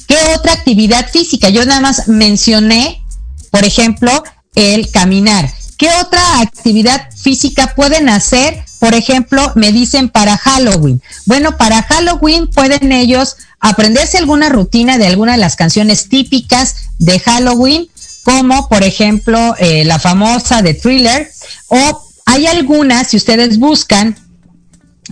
¿qué 0.07 0.17
otra 0.35 0.53
actividad 0.53 1.09
física? 1.11 1.49
Yo 1.49 1.65
nada 1.65 1.81
más 1.81 2.07
mencioné, 2.07 3.03
por 3.51 3.65
ejemplo, 3.65 4.23
el 4.55 4.89
caminar. 4.91 5.51
¿Qué 5.77 5.89
otra 6.01 6.39
actividad 6.39 7.09
física 7.15 7.73
pueden 7.75 8.09
hacer? 8.09 8.63
Por 8.79 8.95
ejemplo, 8.95 9.51
me 9.55 9.71
dicen 9.71 10.09
para 10.09 10.37
Halloween. 10.37 11.01
Bueno, 11.25 11.57
para 11.57 11.83
Halloween 11.83 12.47
pueden 12.47 12.91
ellos 12.91 13.35
aprenderse 13.59 14.17
alguna 14.17 14.49
rutina 14.49 14.97
de 14.97 15.07
alguna 15.07 15.33
de 15.33 15.39
las 15.39 15.55
canciones 15.55 16.09
típicas 16.09 16.75
de 16.99 17.19
Halloween, 17.19 17.87
como 18.23 18.67
por 18.69 18.83
ejemplo 18.83 19.55
eh, 19.57 19.85
la 19.85 19.99
famosa 19.99 20.61
de 20.61 20.73
Thriller, 20.73 21.31
o 21.67 22.03
hay 22.25 22.47
algunas, 22.47 23.07
si 23.07 23.17
ustedes 23.17 23.57
buscan 23.57 24.17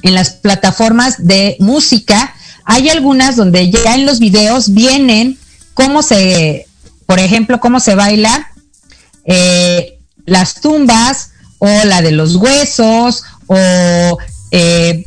en 0.02 0.14
las 0.14 0.32
plataformas 0.32 1.26
de 1.26 1.56
música, 1.60 2.36
hay 2.66 2.90
algunas 2.90 3.36
donde 3.36 3.72
ya 3.72 3.96
en 3.96 4.06
los 4.06 4.20
videos 4.20 4.74
vienen 4.74 5.38
cómo 5.74 6.02
se, 6.02 6.68
por 7.06 7.20
ejemplo, 7.20 7.60
cómo 7.60 7.80
se 7.80 7.96
baila 7.96 8.52
eh, 9.26 10.00
las 10.26 10.62
tumbas 10.62 11.32
o 11.60 11.68
la 11.86 12.02
de 12.02 12.12
los 12.12 12.36
huesos 12.36 13.24
o 13.48 14.18
eh, 14.52 15.06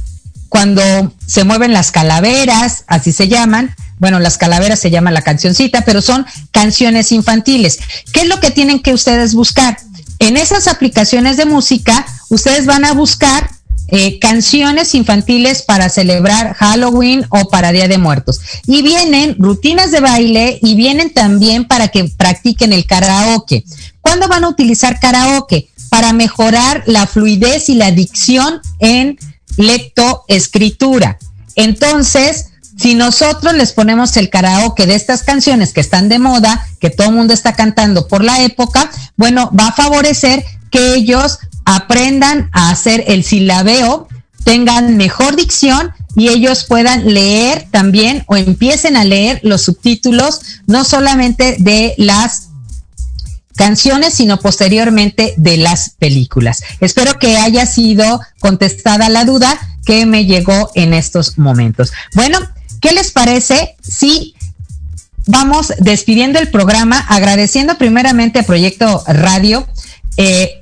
cuando 0.49 1.13
se 1.27 1.45
mueven 1.45 1.73
las 1.73 1.91
calaveras, 1.91 2.85
así 2.87 3.13
se 3.13 3.29
llaman. 3.29 3.75
Bueno, 3.99 4.21
las 4.21 4.39
calaveras 4.39 4.79
se 4.79 4.91
llama 4.91 5.11
la 5.11 5.23
cancioncita, 5.23 5.83
pero 5.85 6.01
son 6.01 6.25
canciones 6.53 7.13
infantiles. 7.13 7.79
¿Qué 8.13 8.21
es 8.21 8.29
lo 8.29 8.41
que 8.41 8.51
tienen 8.51 8.81
que 8.81 8.95
ustedes 8.95 9.35
buscar? 9.35 9.79
En 10.21 10.37
esas 10.37 10.69
aplicaciones 10.69 11.37
de 11.37 11.45
música, 11.45 12.07
ustedes 12.29 12.67
van 12.67 12.85
a 12.85 12.93
buscar 12.93 13.51
eh, 13.91 14.19
canciones 14.19 14.95
infantiles 14.95 15.63
para 15.63 15.89
celebrar 15.89 16.55
Halloween 16.55 17.25
o 17.31 17.49
para 17.49 17.73
Día 17.73 17.89
de 17.89 17.97
Muertos. 17.99 18.41
Y 18.67 18.83
vienen 18.83 19.37
rutinas 19.39 19.91
de 19.91 20.01
baile 20.01 20.59
y 20.63 20.75
vienen 20.75 21.11
también 21.11 21.65
para 21.65 21.89
que 21.89 22.05
practiquen 22.05 22.73
el 22.73 22.87
karaoke. 22.87 23.65
¿Cuándo 24.03 24.29
van 24.29 24.45
a 24.45 24.49
utilizar 24.49 25.01
karaoke? 25.01 25.71
Para 25.89 26.13
mejorar 26.13 26.83
la 26.87 27.07
fluidez 27.07 27.71
y 27.71 27.75
la 27.75 27.91
dicción 27.91 28.61
en 28.79 29.19
lectoescritura. 29.59 31.19
Entonces, 31.55 32.47
si 32.79 32.95
nosotros 32.95 33.55
les 33.55 33.73
ponemos 33.73 34.17
el 34.17 34.31
karaoke 34.31 34.87
de 34.87 34.95
estas 34.95 35.25
canciones 35.25 35.73
que 35.73 35.81
están 35.81 36.09
de 36.09 36.19
moda, 36.19 36.67
que 36.81 36.91
todo 36.91 37.09
el 37.09 37.15
mundo 37.15 37.35
está 37.35 37.55
cantando 37.55 38.07
por 38.07 38.25
la 38.25 38.43
época, 38.43 38.91
bueno, 39.17 39.51
va 39.59 39.69
a 39.69 39.73
favorecer 39.73 40.45
que 40.71 40.95
ellos 40.95 41.39
aprendan 41.65 42.49
a 42.53 42.71
hacer 42.71 43.05
el 43.09 43.25
silabeo, 43.25 44.09
tengan 44.45 44.97
mejor 44.97 45.37
dicción 45.37 45.93
y 46.15 46.29
ellos 46.29 46.65
puedan 46.65 47.13
leer 47.13 47.67
también 47.71 48.25
o 48.29 48.37
empiecen 48.37 48.97
a 48.97 49.05
leer 49.05 49.41
los 49.43 49.63
subtítulos, 49.63 50.41
no 50.67 50.85
solamente 50.85 51.57
de 51.59 51.95
las 51.99 52.48
canciones, 53.59 54.15
sino 54.15 54.39
posteriormente 54.39 55.35
de 55.37 55.59
las 55.59 55.91
películas. 55.91 56.63
Espero 56.81 57.19
que 57.19 57.37
haya 57.37 57.67
sido 57.67 58.23
contestada 58.41 59.11
la 59.11 59.27
duda 59.27 59.59
que 59.85 60.07
me 60.07 60.25
llegó 60.25 60.71
en 60.75 60.95
estos 60.95 61.37
momentos. 61.37 61.93
Bueno, 62.15 62.39
¿qué 62.81 62.93
les 62.93 63.11
parece 63.11 63.77
si 63.83 64.35
vamos 65.27 65.75
despidiendo 65.79 66.39
el 66.39 66.49
programa 66.49 66.99
agradeciendo 67.01 67.77
primeramente 67.77 68.39
a 68.39 68.45
Proyecto 68.45 69.03
Radio? 69.07 69.67
Eh, 70.17 70.58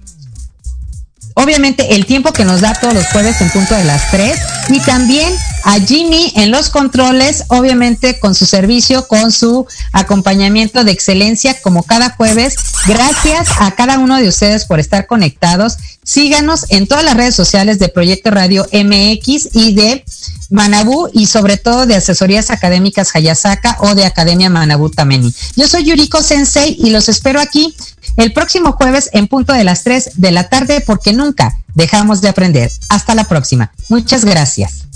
obviamente 1.37 1.95
el 1.95 2.07
tiempo 2.07 2.33
que 2.33 2.45
nos 2.45 2.63
da 2.63 2.75
todos 2.75 2.95
los 2.95 3.07
jueves 3.09 3.41
en 3.43 3.51
punto 3.51 3.75
de 3.75 3.85
las 3.85 4.11
3 4.11 4.39
y 4.71 4.81
también 4.81 5.33
a 5.65 5.79
Jimmy 5.81 6.33
en 6.35 6.51
los 6.51 6.71
controles, 6.71 7.45
obviamente 7.49 8.19
con 8.19 8.35
su 8.35 8.47
servicio, 8.47 9.07
con 9.07 9.31
su 9.31 9.67
acompañamiento 9.93 10.83
de 10.83 10.93
excelencia 10.93 11.61
como 11.61 11.83
cada 11.83 12.11
jueves. 12.11 12.57
Gracias 12.87 13.49
a 13.59 13.73
cada 13.73 13.99
uno 13.99 14.17
de 14.17 14.29
ustedes 14.29 14.65
por 14.65 14.81
estar 14.81 15.07
conectados. 15.07 15.77
Síganos 16.03 16.67
en 16.71 16.87
todas 16.87 17.05
las 17.05 17.17
redes 17.17 17.35
sociales 17.35 17.79
de 17.79 17.89
Proyecto 17.89 18.31
Radio 18.31 18.67
MX 18.73 19.51
y 19.53 19.75
de 19.75 20.05
Manabú 20.51 21.11
y 21.13 21.27
sobre 21.27 21.57
todo 21.57 21.87
de 21.87 21.97
asesorías 21.97 22.51
académicas 22.51 23.15
Hayasaka 23.15 23.77
o 23.81 23.95
de 23.95 24.07
Academia 24.07 24.49
Manabú 24.49 24.89
Tameni. 24.89 25.35
Yo 25.57 25.67
soy 25.67 25.85
Yuriko 25.85 26.23
Sensei 26.23 26.77
y 26.79 26.91
los 26.91 27.09
espero 27.09 27.41
aquí 27.41 27.75
el 28.17 28.33
próximo 28.33 28.73
jueves 28.73 29.11
en 29.13 29.27
punto 29.27 29.53
de 29.53 29.65
las 29.65 29.85
3 29.85 30.13
de 30.15 30.31
la 30.31 30.49
tarde 30.49 30.81
porque 30.81 31.13
nunca 31.13 31.59
dejamos 31.75 32.21
de 32.21 32.29
aprender. 32.29 32.71
Hasta 32.89 33.15
la 33.15 33.25
próxima. 33.25 33.73
Muchas 33.89 34.25
gracias. 34.25 34.87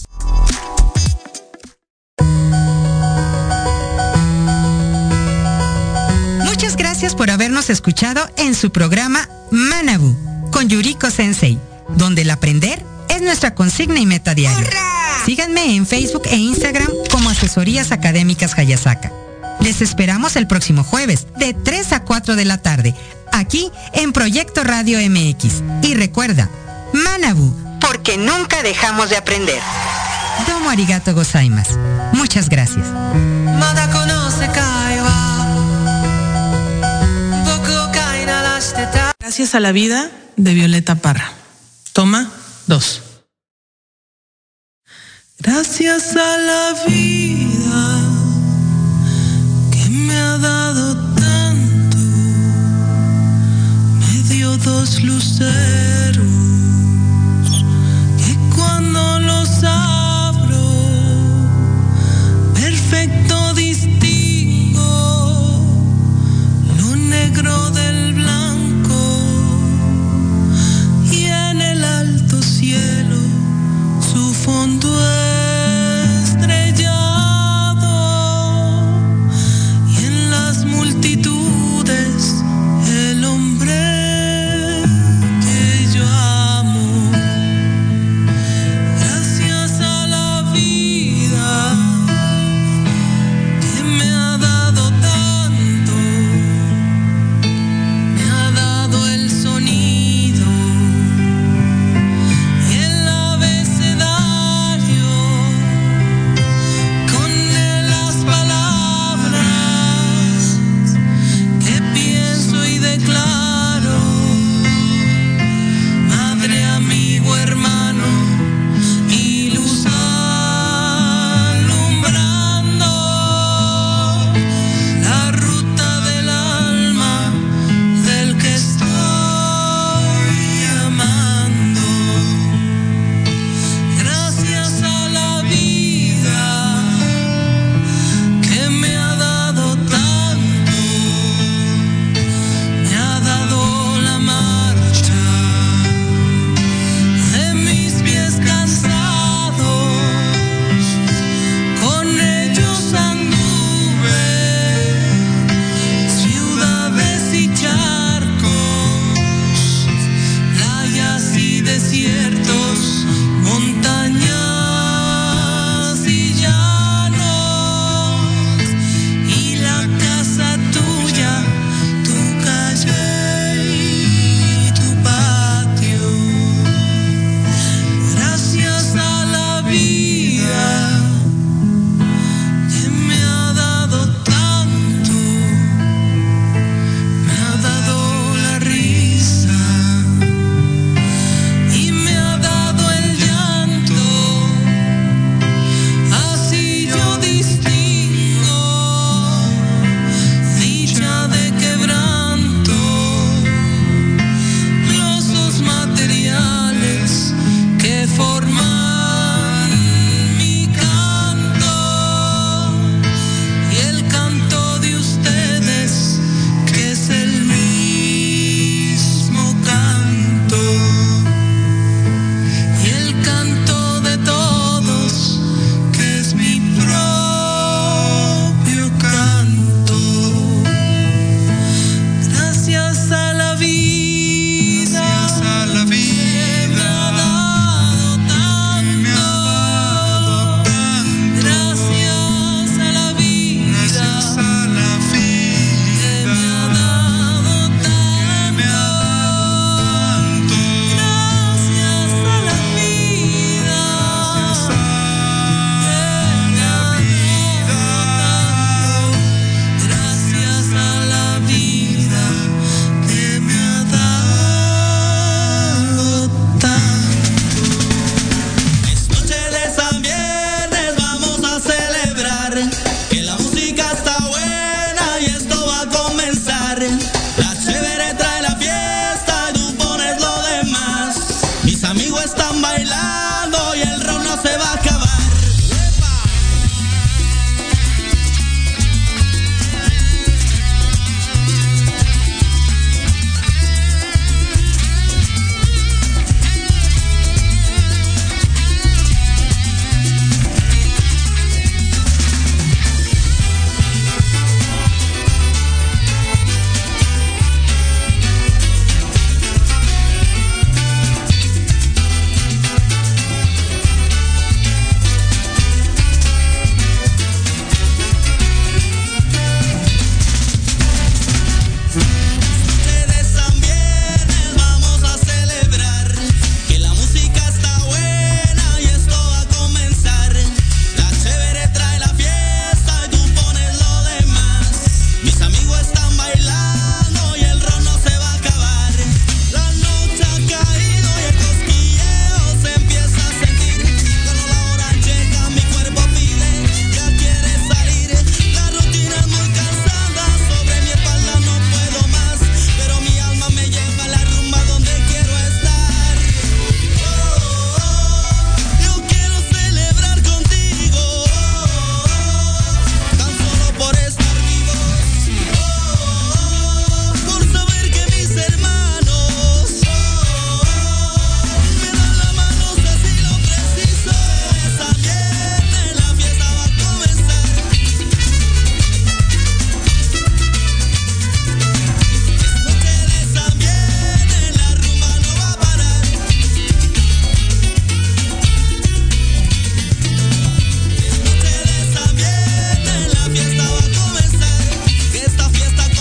Muchas 6.45 6.77
gracias 6.77 7.15
por 7.15 7.31
habernos 7.31 7.71
escuchado 7.71 8.29
en 8.37 8.55
su 8.55 8.71
programa 8.71 9.29
Manabu 9.51 10.17
con 10.51 10.69
Yuriko 10.69 11.11
Sensei, 11.11 11.59
donde 11.97 12.23
el 12.23 12.31
aprender 12.31 12.85
es 13.09 13.23
nuestra 13.23 13.55
consigna 13.55 14.01
y 14.01 14.07
meta 14.07 14.35
diaria. 14.35 14.71
Síganme 15.25 15.77
en 15.77 15.87
Facebook 15.87 16.23
e 16.25 16.37
Instagram 16.37 16.89
como 17.11 17.31
Asesorías 17.31 17.93
Académicas 17.93 18.59
Hayasaka. 18.59 19.13
Les 19.63 19.83
esperamos 19.83 20.37
el 20.37 20.47
próximo 20.47 20.85
jueves 20.85 21.27
de 21.39 21.55
3 21.55 21.93
a 21.93 22.05
4 22.05 22.37
de 22.37 22.45
la 22.45 22.59
tarde, 22.59 22.95
aquí 23.33 23.71
en 23.93 24.13
Proyecto 24.13 24.65
Radio 24.65 24.99
MX. 24.99 25.63
Y 25.83 25.95
recuerda, 25.95 26.49
Manabu, 26.93 27.55
porque 27.81 28.17
nunca 28.17 28.63
dejamos 28.63 29.11
de 29.11 29.17
aprender. 29.17 29.61
Domo 30.47 30.71
arigato 30.71 31.15
gozaimasu. 31.15 31.79
Muchas 32.13 32.49
gracias. 32.49 32.87
Gracias 39.31 39.55
a 39.55 39.61
la 39.61 39.71
vida 39.71 40.11
de 40.37 40.55
Violeta 40.55 40.97
Parra. 40.97 41.31
Toma 41.93 42.31
dos. 42.67 43.03
Gracias 45.39 46.17
a 46.17 46.37
la 46.37 46.75
vida 46.87 48.10
que 50.31 50.39
me 50.39 50.47
ha 50.47 50.49
dado 50.49 50.97
tanto, 51.15 51.97
me 53.99 54.23
dio 54.29 54.57
dos 54.59 55.03
luceros 55.03 56.70